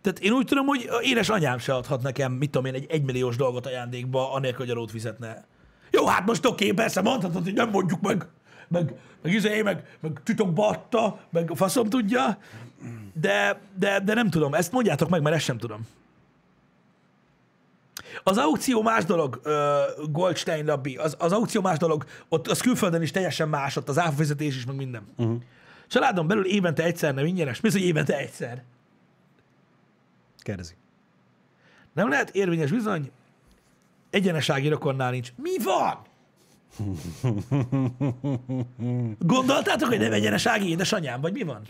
Tehát 0.00 0.18
én 0.18 0.32
úgy 0.32 0.46
tudom, 0.46 0.66
hogy 0.66 0.88
édes 1.02 1.28
anyám 1.28 1.58
se 1.58 1.74
adhat 1.74 2.02
nekem, 2.02 2.32
mit 2.32 2.50
tudom 2.50 2.66
én, 2.66 2.74
egy 2.74 2.86
egymilliós 2.90 3.36
dolgot 3.36 3.66
ajándékba, 3.66 4.32
anélkül, 4.32 4.58
hogy 4.58 4.70
adót 4.70 4.90
fizetne. 4.90 5.46
Jó, 5.92 6.06
hát 6.06 6.26
most 6.26 6.46
oké, 6.46 6.72
persze 6.72 7.00
mondhatod, 7.00 7.42
hogy 7.42 7.54
nem 7.54 7.70
mondjuk 7.70 8.00
meg, 8.00 8.26
meg, 8.68 8.94
meg 9.22 9.32
izé, 9.32 9.62
meg, 9.62 9.96
meg 10.00 10.20
titokba 10.24 10.68
adta, 10.68 11.20
meg 11.30 11.50
a 11.50 11.54
faszom 11.54 11.88
tudja, 11.88 12.38
de, 13.12 13.60
de, 13.78 14.00
de 14.00 14.14
nem 14.14 14.30
tudom, 14.30 14.54
ezt 14.54 14.72
mondjátok 14.72 15.08
meg, 15.08 15.22
mert 15.22 15.36
ezt 15.36 15.44
sem 15.44 15.58
tudom. 15.58 15.86
Az 18.22 18.38
aukció 18.38 18.82
más 18.82 19.04
dolog, 19.04 19.40
uh, 19.44 20.10
Goldstein 20.10 20.66
Rabbi, 20.66 20.96
az, 20.96 21.16
az 21.18 21.32
aukció 21.32 21.60
más 21.60 21.78
dolog, 21.78 22.04
ott 22.28 22.48
az 22.48 22.60
külföldön 22.60 23.02
is 23.02 23.10
teljesen 23.10 23.48
más, 23.48 23.76
ott 23.76 23.88
az 23.88 23.98
áfafizetés 23.98 24.56
is, 24.56 24.66
meg 24.66 24.76
minden. 24.76 25.02
Uh-huh. 25.16 25.40
Családon 25.88 26.26
belül 26.26 26.44
évente 26.44 26.82
egyszer 26.82 27.14
nem 27.14 27.26
ingyenes. 27.26 27.60
Mi 27.60 27.68
az, 27.68 27.74
hogy 27.74 27.82
évente 27.82 28.16
egyszer? 28.16 28.62
Kérdezi. 30.38 30.74
Nem 31.92 32.08
lehet 32.08 32.30
érvényes 32.30 32.70
bizony, 32.70 33.10
egyenesági 34.12 34.68
rokonnál 34.68 35.10
nincs. 35.10 35.32
Mi 35.36 35.58
van? 35.58 35.98
Gondoltátok, 39.18 39.88
hogy 39.88 39.98
nem 39.98 40.12
egyenesági 40.12 40.68
édesanyám, 40.68 41.20
vagy 41.20 41.32
mi 41.32 41.42
van? 41.42 41.62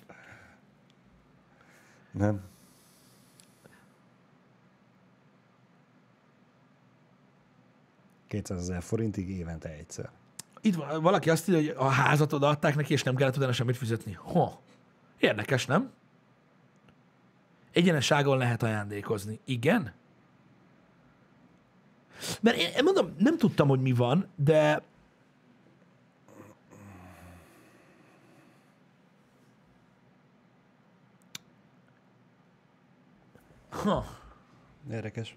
Nem. 2.11 2.41
200 8.29 8.59
ezer 8.59 8.83
forintig 8.83 9.31
évente 9.31 9.69
egyszer. 9.69 10.11
Itt 10.61 10.75
van, 10.75 11.03
valaki 11.03 11.31
azt 11.31 11.49
írja, 11.49 11.61
hogy 11.61 11.87
a 11.87 11.91
házat 11.91 12.33
odaadták 12.33 12.77
neki, 12.77 12.93
és 12.93 13.03
nem 13.03 13.15
kellett 13.15 13.37
utána 13.37 13.53
semmit 13.53 13.77
fizetni. 13.77 14.13
Ha. 14.13 14.61
Érdekes, 15.19 15.67
nem? 15.67 15.91
Egyenesságon 17.73 18.39
lehet 18.39 18.63
ajándékozni. 18.63 19.41
Igen? 19.45 19.93
Mert 22.41 22.57
én, 22.57 22.71
én 22.77 22.85
mondom, 22.85 23.15
nem 23.19 23.39
tudtam, 23.39 23.69
hogy 23.69 23.81
mi 23.81 23.93
van, 23.93 24.29
de 24.37 24.83
Ha. 33.83 34.05
Érdekes. 34.91 35.37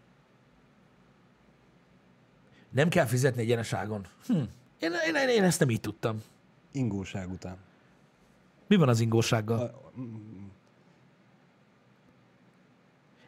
Nem 2.69 2.89
kell 2.89 3.05
fizetni 3.05 3.41
egyeneságon. 3.41 4.07
Hm. 4.25 4.33
Én, 4.79 4.91
én, 5.07 5.15
én, 5.15 5.29
én 5.29 5.43
ezt 5.43 5.59
nem 5.59 5.69
így 5.69 5.79
tudtam. 5.79 6.23
Ingóság 6.71 7.31
után. 7.31 7.57
Mi 8.67 8.75
van 8.75 8.89
az 8.89 8.99
ingósággal? 8.99 9.91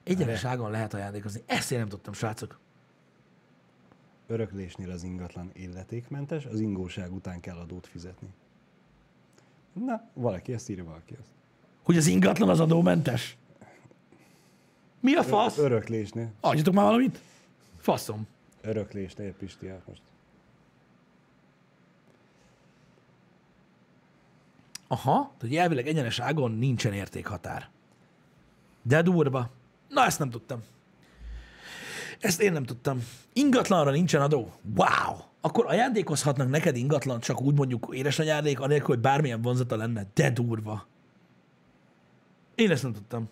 Egyeneságon 0.03 0.71
lehet 0.71 0.93
ajándékozni. 0.93 1.43
Ezt 1.45 1.71
én 1.71 1.79
nem 1.79 1.87
tudtam, 1.87 2.13
srácok. 2.13 2.59
Öröklésnél 4.27 4.91
az 4.91 5.03
ingatlan 5.03 5.49
illetékmentes, 5.53 6.45
az 6.45 6.59
ingóság 6.59 7.13
után 7.13 7.39
kell 7.39 7.57
adót 7.57 7.87
fizetni. 7.87 8.27
Na, 9.73 10.09
valaki 10.13 10.53
ezt 10.53 10.69
írja, 10.69 10.83
valaki 10.83 11.15
ezt. 11.19 11.29
Hogy 11.83 11.97
az 11.97 12.07
ingatlan 12.07 12.49
az 12.49 12.59
adómentes? 12.59 13.37
Mi 14.99 15.13
a 15.13 15.23
fasz? 15.23 15.57
Öröklésnél. 15.57 16.31
Adjatok 16.39 16.73
már 16.73 16.85
valamit? 16.85 17.19
Faszom. 17.77 18.27
Öröklésnél, 18.61 19.33
Pisti, 19.33 19.67
hát 19.67 19.87
most. 19.87 20.01
Aha, 24.87 25.31
hogy 25.39 25.55
elvileg 25.55 25.87
egyenes 25.87 26.19
ágon 26.19 26.51
nincsen 26.51 26.93
értékhatár. 26.93 27.69
De 28.81 29.01
durva. 29.01 29.49
Na, 29.87 30.05
ezt 30.05 30.19
nem 30.19 30.29
tudtam. 30.29 30.61
Ezt 32.19 32.41
én 32.41 32.51
nem 32.51 32.63
tudtam. 32.63 33.03
Ingatlanra 33.33 33.91
nincsen 33.91 34.21
adó? 34.21 34.53
Wow! 34.75 35.17
Akkor 35.41 35.65
ajándékozhatnak 35.65 36.49
neked 36.49 36.75
ingatlan 36.75 37.19
csak 37.19 37.41
úgy 37.41 37.55
mondjuk 37.55 37.89
édesanyádék, 37.91 38.59
anélkül, 38.59 38.87
hogy 38.87 38.99
bármilyen 38.99 39.41
vonzata 39.41 39.75
lenne. 39.75 40.05
De 40.13 40.31
durva. 40.31 40.87
Én 42.55 42.71
ezt 42.71 42.83
nem 42.83 42.93
tudtam. 42.93 43.29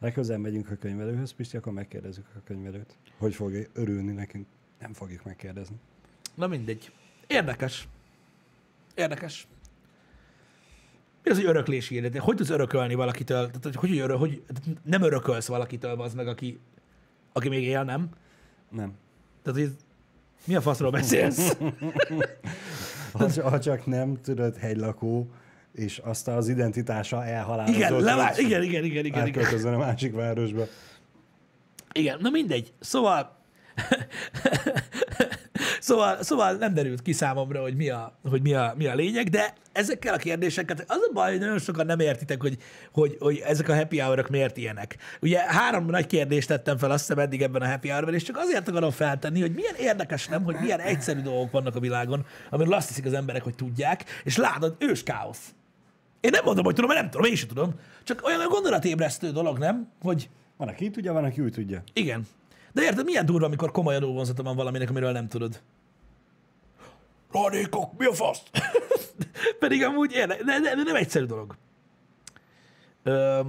Legközelebb 0.00 0.40
megyünk 0.40 0.70
a 0.70 0.76
könyvelőhöz, 0.76 1.32
Pisti, 1.32 1.56
akkor 1.56 1.72
megkérdezzük 1.72 2.26
a 2.36 2.38
könyvelőt. 2.44 2.96
Hogy 3.18 3.34
fog 3.34 3.68
örülni 3.72 4.12
nekünk? 4.12 4.46
Nem 4.80 4.92
fogjuk 4.92 5.24
megkérdezni. 5.24 5.76
Na 6.34 6.46
mindegy. 6.46 6.92
Érdekes. 7.26 7.88
Érdekes. 8.94 9.46
Mi 11.22 11.30
az, 11.30 11.36
hogy 11.36 11.46
öröklési 11.46 11.94
életé? 11.94 12.18
Hogy 12.18 12.36
tudsz 12.36 12.50
örökölni 12.50 12.94
valakitől? 12.94 13.46
Tehát, 13.46 13.64
hogy, 13.64 13.74
hogy, 13.76 13.98
örö, 13.98 14.16
hogy 14.16 14.42
nem 14.82 15.02
örökölsz 15.02 15.46
valakitől, 15.46 16.00
az 16.00 16.14
meg, 16.14 16.28
aki, 16.28 16.60
aki 17.36 17.48
még 17.48 17.62
él, 17.62 17.82
nem? 17.82 18.08
Nem. 18.70 18.92
Tehát, 19.42 19.60
hogy 19.60 19.70
mi 20.44 20.54
a 20.54 20.60
faszról 20.60 20.90
beszélsz? 20.90 21.56
Ha, 23.18 23.48
ha 23.50 23.60
csak 23.60 23.86
nem 23.86 24.20
tudod 24.22 24.56
hegylakó, 24.56 25.30
és 25.72 25.98
azt 25.98 26.28
az 26.28 26.48
identitása 26.48 27.24
elhalálozott. 27.24 27.76
igen, 27.76 28.00
levá- 28.00 28.38
igen, 28.38 28.62
igen, 28.62 28.84
igen, 28.84 29.04
igen. 29.04 29.20
Átköltözön 29.22 29.74
a 29.74 29.78
másik 29.78 30.14
városba. 30.14 30.64
Igen, 31.92 32.18
na 32.20 32.30
mindegy. 32.30 32.72
Szóval, 32.80 33.36
szóval, 35.84 36.22
szóval 36.22 36.52
nem 36.52 36.74
derült 36.74 37.02
ki 37.02 37.12
számomra, 37.12 37.60
hogy 37.60 37.76
mi 37.76 37.88
a, 37.88 38.18
hogy 38.28 38.42
mi 38.42 38.54
a, 38.54 38.74
mi 38.76 38.86
a 38.86 38.94
lényeg, 38.94 39.28
de 39.28 39.54
ezekkel 39.72 40.14
a 40.14 40.16
kérdéseket, 40.16 40.84
az 40.88 41.08
a 41.08 41.12
baj, 41.12 41.30
hogy 41.30 41.40
nagyon 41.40 41.58
sokan 41.58 41.86
nem 41.86 42.00
értitek, 42.00 42.40
hogy, 42.40 42.56
hogy, 42.92 43.16
hogy 43.20 43.38
ezek 43.38 43.68
a 43.68 43.74
happy 43.74 43.98
hour 43.98 44.30
miért 44.30 44.56
ilyenek. 44.56 44.96
Ugye 45.20 45.38
három 45.38 45.86
nagy 45.86 46.06
kérdést 46.06 46.48
tettem 46.48 46.78
fel 46.78 46.90
azt 46.90 47.06
hiszem 47.06 47.22
eddig 47.22 47.42
ebben 47.42 47.62
a 47.62 47.68
happy 47.68 47.88
hour 47.88 48.14
és 48.14 48.22
csak 48.22 48.36
azért 48.36 48.68
akarom 48.68 48.90
feltenni, 48.90 49.40
hogy 49.40 49.54
milyen 49.54 49.74
érdekes 49.78 50.26
nem, 50.28 50.44
hogy 50.44 50.56
milyen 50.60 50.80
egyszerű 50.80 51.20
dolgok 51.20 51.50
vannak 51.50 51.76
a 51.76 51.80
világon, 51.80 52.26
amiről 52.50 52.74
azt 52.74 52.88
hiszik 52.88 53.04
az 53.04 53.12
emberek, 53.12 53.42
hogy 53.42 53.54
tudják, 53.54 54.04
és 54.24 54.36
látod, 54.36 54.76
ős 54.78 55.02
káosz. 55.02 55.54
Én 56.20 56.30
nem 56.30 56.44
mondom, 56.44 56.64
hogy 56.64 56.74
tudom, 56.74 56.90
mert 56.90 57.00
nem 57.00 57.10
tudom, 57.10 57.26
én 57.26 57.36
sem 57.36 57.48
tudom. 57.48 57.74
Csak 58.04 58.26
olyan 58.26 58.48
gondolatébresztő 58.48 59.30
dolog, 59.30 59.58
nem? 59.58 59.88
Hogy 60.02 60.28
Van, 60.56 60.68
aki 60.68 60.90
tudja, 60.90 61.12
van, 61.12 61.24
aki 61.24 61.40
úgy 61.40 61.52
tudja. 61.52 61.82
igen. 61.92 62.26
De 62.72 62.82
érted, 62.82 63.04
milyen 63.04 63.26
durva, 63.26 63.46
amikor 63.46 63.70
komoly 63.70 63.94
adóvonzata 63.94 64.42
van 64.42 64.56
valaminek, 64.56 64.90
amiről 64.90 65.12
nem 65.12 65.28
tudod. 65.28 65.60
Radékok, 67.34 67.98
mi 67.98 68.04
a 68.04 68.12
fasz? 68.12 68.42
Pedig 69.58 69.84
amúgy 69.84 70.12
érde, 70.12 70.36
de, 70.36 70.60
de, 70.60 70.74
de 70.74 70.82
nem 70.82 70.94
egyszerű 70.94 71.24
dolog. 71.24 71.56
Ö, 73.02 73.40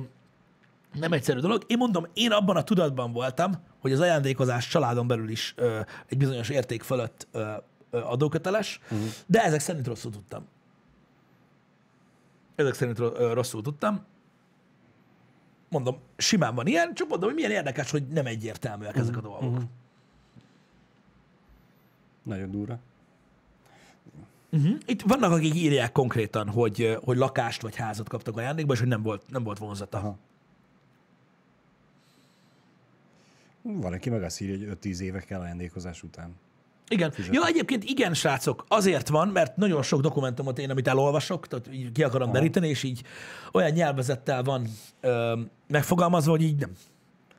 nem 0.93 1.11
egyszerű 1.11 1.39
dolog. 1.39 1.63
Én 1.67 1.77
mondom, 1.77 2.07
én 2.13 2.31
abban 2.31 2.55
a 2.55 2.63
tudatban 2.63 3.11
voltam, 3.11 3.51
hogy 3.79 3.91
az 3.91 3.99
ajándékozás 3.99 4.67
családon 4.67 5.07
belül 5.07 5.29
is 5.29 5.53
ö, 5.57 5.79
egy 6.07 6.17
bizonyos 6.17 6.49
érték 6.49 6.83
fölött 6.83 7.27
ö, 7.31 7.51
ö, 7.89 7.99
adóköteles, 7.99 8.79
uh-huh. 8.83 9.07
de 9.25 9.43
ezek 9.43 9.59
szerint 9.59 9.87
rosszul 9.87 10.11
tudtam. 10.11 10.47
Ezek 12.55 12.73
szerint 12.73 12.99
ö, 12.99 13.33
rosszul 13.33 13.61
tudtam. 13.61 14.05
Mondom, 15.69 15.99
simán 16.17 16.55
van 16.55 16.67
ilyen, 16.67 16.93
csak 16.93 17.07
mondom, 17.07 17.27
hogy 17.27 17.37
milyen 17.37 17.51
érdekes, 17.51 17.91
hogy 17.91 18.07
nem 18.07 18.25
egyértelműek 18.25 18.95
ezek 18.95 19.17
a 19.17 19.21
dolgok. 19.21 19.61
Nagyon 22.23 22.51
durva. 22.51 22.79
Uh-huh. 24.55 24.77
Itt 24.85 25.01
vannak, 25.01 25.31
akik 25.31 25.55
írják 25.55 25.91
konkrétan, 25.91 26.49
hogy, 26.49 26.97
hogy 27.03 27.17
lakást 27.17 27.61
vagy 27.61 27.75
házat 27.75 28.09
kaptak 28.09 28.37
ajándékba, 28.37 28.73
és 28.73 28.79
hogy 28.79 28.87
nem 28.87 29.01
volt, 29.01 29.23
nem 29.29 29.43
volt 29.43 29.57
vonzata. 29.57 29.97
Aha. 29.97 30.17
Van, 33.61 33.93
aki 33.93 34.09
meg 34.09 34.23
azt 34.23 34.41
írja, 34.41 34.67
hogy 34.67 34.77
5-10 34.81 34.99
évekkel 34.99 35.41
ajándékozás 35.41 36.03
után. 36.03 36.35
Igen. 36.87 37.13
Ja, 37.31 37.45
egyébként 37.45 37.83
igen, 37.83 38.13
srácok, 38.13 38.65
azért 38.67 39.07
van, 39.07 39.27
mert 39.27 39.57
nagyon 39.57 39.81
sok 39.83 40.01
dokumentumot 40.01 40.59
én, 40.59 40.69
amit 40.69 40.87
elolvasok, 40.87 41.47
tehát 41.47 41.73
így 41.73 41.91
ki 41.91 42.03
akarom 42.03 42.31
deríteni, 42.31 42.67
és 42.67 42.83
így 42.83 43.01
olyan 43.51 43.71
nyelvezettel 43.71 44.43
van 44.43 44.67
ö, 45.01 45.39
megfogalmazva, 45.67 46.31
hogy 46.31 46.41
így 46.41 46.59
nem. 46.59 46.71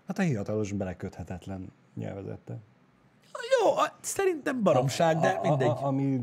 Hát 0.06 0.18
a 0.18 0.22
hivatalos 0.22 0.72
beleköthetetlen 0.72 1.72
nyelvezette. 1.94 2.58
Jó, 3.62 3.76
a- 3.76 3.96
szerintem 4.00 4.62
baromság, 4.62 5.18
de 5.18 5.40
mindegy. 5.42 5.68
A, 5.68 5.82
a, 5.82 5.86
ami, 5.86 6.20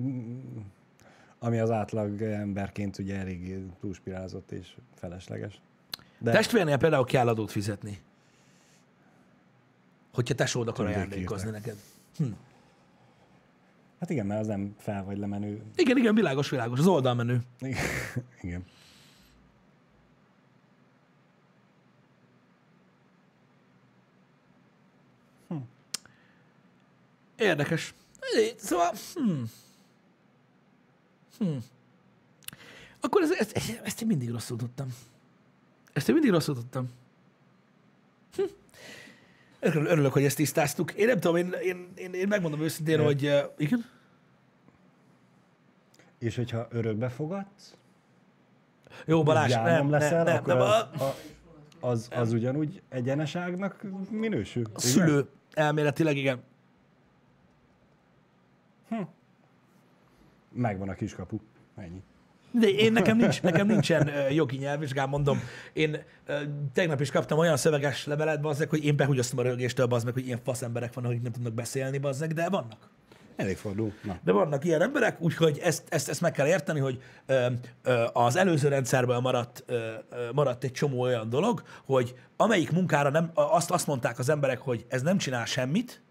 ami 1.43 1.59
az 1.59 1.71
átlag 1.71 2.21
emberként 2.21 2.97
ugye 2.97 3.17
elég 3.17 3.65
túlspirázott 3.79 4.51
és 4.51 4.75
felesleges. 4.95 5.61
De 6.19 6.31
Testvérnél 6.31 6.77
például 6.77 7.05
kell 7.05 7.27
adót 7.27 7.51
fizetni. 7.51 8.01
Hogyha 10.13 10.35
tesód 10.35 10.67
akar 10.67 10.85
ajándékozni 10.85 11.49
neked. 11.49 11.77
hát 13.99 14.09
igen, 14.09 14.25
mert 14.25 14.39
az 14.39 14.47
nem 14.47 14.75
fel 14.77 15.03
vagy 15.03 15.17
lemenő. 15.17 15.61
Igen, 15.75 15.97
igen, 15.97 16.15
világos, 16.15 16.49
világos. 16.49 16.79
Az 16.79 16.87
oldalmenü. 16.87 17.37
Igen. 17.59 17.83
igen. 18.41 18.65
Érdekes. 27.35 27.93
Szóval, 28.57 28.93
hmm. 29.13 29.51
Hmm. 31.38 31.57
Akkor 32.99 33.21
ez, 33.21 33.31
ezt, 33.31 33.51
ezt, 33.51 33.81
ezt 33.84 34.01
én 34.01 34.07
mindig 34.07 34.31
rosszul 34.31 34.57
tudtam. 34.57 34.88
Ezt 35.93 36.07
én 36.07 36.13
mindig 36.13 36.31
rosszul 36.31 36.55
tudtam. 36.55 36.89
Hm. 38.36 38.41
Örülök, 39.59 40.13
hogy 40.13 40.23
ezt 40.23 40.36
tisztáztuk. 40.36 40.91
Én 40.91 41.07
nem 41.07 41.19
tudom, 41.19 41.36
én, 41.36 41.51
én, 41.63 41.91
én, 41.95 42.13
én 42.13 42.27
megmondom 42.27 42.61
őszintén, 42.61 42.97
De- 42.97 43.03
hogy 43.03 43.25
uh, 43.25 43.39
igen? 43.57 43.86
És 46.19 46.36
hogyha 46.36 46.67
örökbe 46.71 47.09
fogadsz, 47.09 47.75
Jó, 49.05 49.23
Balázs, 49.23 49.53
nem, 49.53 49.63
nem, 49.63 49.89
leszel, 49.89 50.23
nem, 50.23 50.36
akkor 50.36 50.53
nem, 50.53 50.61
az, 50.61 50.69
a, 50.69 51.03
a, 51.03 51.15
az, 51.79 52.07
az 52.11 52.34
ugyanúgy 52.34 52.81
egyeneságnak 52.89 53.86
minősül. 54.09 54.63
a 54.73 54.79
szülő 54.79 55.29
elméletileg, 55.53 56.17
igen. 56.17 56.43
Megvan 60.53 60.89
a 60.89 60.93
kiskapu. 60.93 61.39
Ennyi. 61.75 62.03
De 62.51 62.67
én 62.67 62.91
nekem, 62.91 63.17
nincs, 63.17 63.41
nekem 63.41 63.67
nincsen 63.67 64.09
jogi 64.31 64.57
nyelvvizsgám, 64.57 65.09
mondom. 65.09 65.39
Én 65.73 65.97
tegnap 66.73 67.01
is 67.01 67.11
kaptam 67.11 67.37
olyan 67.37 67.57
szöveges 67.57 68.05
levelet, 68.05 68.41
bazzeg, 68.41 68.69
hogy 68.69 68.85
én 68.85 68.95
behugyoztam 68.95 69.39
a 69.39 69.41
rögéstől, 69.41 69.85
bazzeg, 69.85 70.13
hogy 70.13 70.25
ilyen 70.25 70.39
fasz 70.43 70.61
emberek 70.61 70.93
vannak, 70.93 71.11
akik 71.11 71.23
nem 71.23 71.31
tudnak 71.31 71.53
beszélni, 71.53 71.97
bazzeg, 71.97 72.33
de 72.33 72.49
vannak. 72.49 72.89
Előfordul. 73.35 73.93
Na. 74.03 74.17
De 74.23 74.31
vannak 74.31 74.65
ilyen 74.65 74.81
emberek, 74.81 75.21
úgyhogy 75.21 75.59
ezt, 75.63 75.83
ezt, 75.89 76.09
ezt 76.09 76.21
meg 76.21 76.31
kell 76.31 76.47
érteni, 76.47 76.79
hogy 76.79 77.01
ö, 77.25 77.45
ö, 77.83 78.05
az 78.13 78.35
előző 78.35 78.67
rendszerből 78.67 79.19
maradt, 79.19 79.63
ö, 79.65 79.91
maradt 80.33 80.63
egy 80.63 80.71
csomó 80.71 81.01
olyan 81.01 81.29
dolog, 81.29 81.63
hogy 81.85 82.15
amelyik 82.37 82.71
munkára 82.71 83.09
nem, 83.09 83.31
azt, 83.33 83.71
azt 83.71 83.87
mondták 83.87 84.19
az 84.19 84.29
emberek, 84.29 84.59
hogy 84.59 84.85
ez 84.89 85.01
nem 85.01 85.17
csinál 85.17 85.45
semmit, 85.45 86.01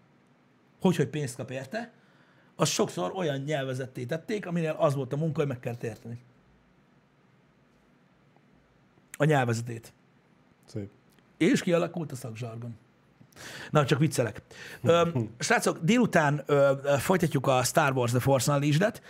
hogy, 0.81 0.95
hogy 0.95 1.07
pénzt 1.07 1.35
kap 1.35 1.51
érte, 1.51 1.91
azt 2.55 2.71
sokszor 2.71 3.11
olyan 3.15 3.39
nyelvezetté 3.39 4.05
tették, 4.05 4.45
aminél 4.45 4.75
az 4.79 4.95
volt 4.95 5.13
a 5.13 5.17
munka, 5.17 5.39
hogy 5.39 5.47
meg 5.47 5.59
kell 5.59 5.75
érteni. 5.81 6.21
A 9.17 9.23
nyelvezetét. 9.23 9.93
Szép. 10.65 10.89
És 11.37 11.61
kialakult 11.61 12.11
a 12.11 12.15
szakzsargon. 12.15 12.75
Na, 13.69 13.85
csak 13.85 13.99
viccelek. 13.99 14.41
Ö, 14.81 15.19
srácok, 15.39 15.79
délután 15.81 16.43
ö, 16.45 16.71
folytatjuk 16.99 17.47
a 17.47 17.63
Star 17.63 17.93
Wars 17.93 18.11
The 18.11 18.19
Force 18.19 18.51
Unleashed-et. 18.51 19.01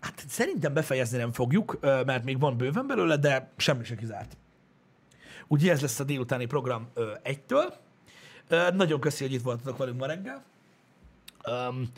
Hát 0.00 0.24
szerintem 0.28 0.74
befejezni 0.74 1.18
nem 1.18 1.32
fogjuk, 1.32 1.78
ö, 1.80 2.02
mert 2.04 2.24
még 2.24 2.38
van 2.38 2.56
bőven 2.56 2.86
belőle, 2.86 3.16
de 3.16 3.50
semmi 3.56 3.84
se 3.84 3.94
kizárt. 3.94 4.36
Úgyhogy 5.48 5.68
ez 5.68 5.80
lesz 5.80 6.00
a 6.00 6.04
délutáni 6.04 6.46
program 6.46 6.88
ö, 6.94 7.12
egytől. 7.22 7.74
Ö, 8.48 8.70
nagyon 8.70 9.00
köszi, 9.00 9.24
hogy 9.24 9.32
itt 9.32 9.42
voltatok 9.42 9.76
velünk 9.76 9.98
ma 9.98 10.06
reggel. 10.06 10.44
Um, 11.50 11.90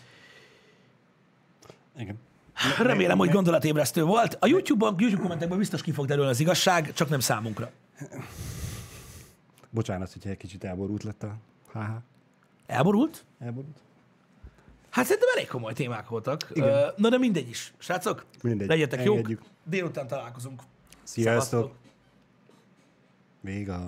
Igen. 1.99 2.19
remélem, 2.79 3.19
hogy 3.19 3.31
gondolatébresztő 3.31 4.03
volt. 4.05 4.37
A 4.41 4.47
YouTube-on, 4.47 4.95
YouTube 4.99 5.23
kommentekben 5.23 5.59
biztos 5.59 5.83
ki 5.83 5.93
fog 5.93 6.07
derülni 6.07 6.31
az 6.31 6.41
igazság, 6.41 6.93
csak 6.93 7.09
nem 7.09 7.21
számunkra. 7.21 7.71
Bocsánat, 9.71 10.13
hogyha 10.13 10.31
egy 10.31 10.37
kicsit 10.37 10.65
elborult 10.65 11.03
lett 11.03 11.23
a 11.23 11.37
HH. 11.73 11.79
Elborult? 12.67 13.25
Elborult? 13.39 13.77
Hát 14.91 15.05
szerintem 15.05 15.29
elég 15.35 15.49
komoly 15.49 15.73
témák 15.73 16.09
voltak. 16.09 16.51
Ö, 16.55 16.87
Na 16.97 17.09
de 17.09 17.19
mindegy 17.19 17.49
is. 17.49 17.73
Srácok, 17.79 18.25
Mindegy. 18.43 18.69
legyetek 18.69 19.05
jók. 19.05 19.29
Délután 19.65 20.07
találkozunk. 20.07 20.63
Sziasztok! 21.03 21.43
Szevasztok. 21.43 21.77
Vége. 23.41 23.79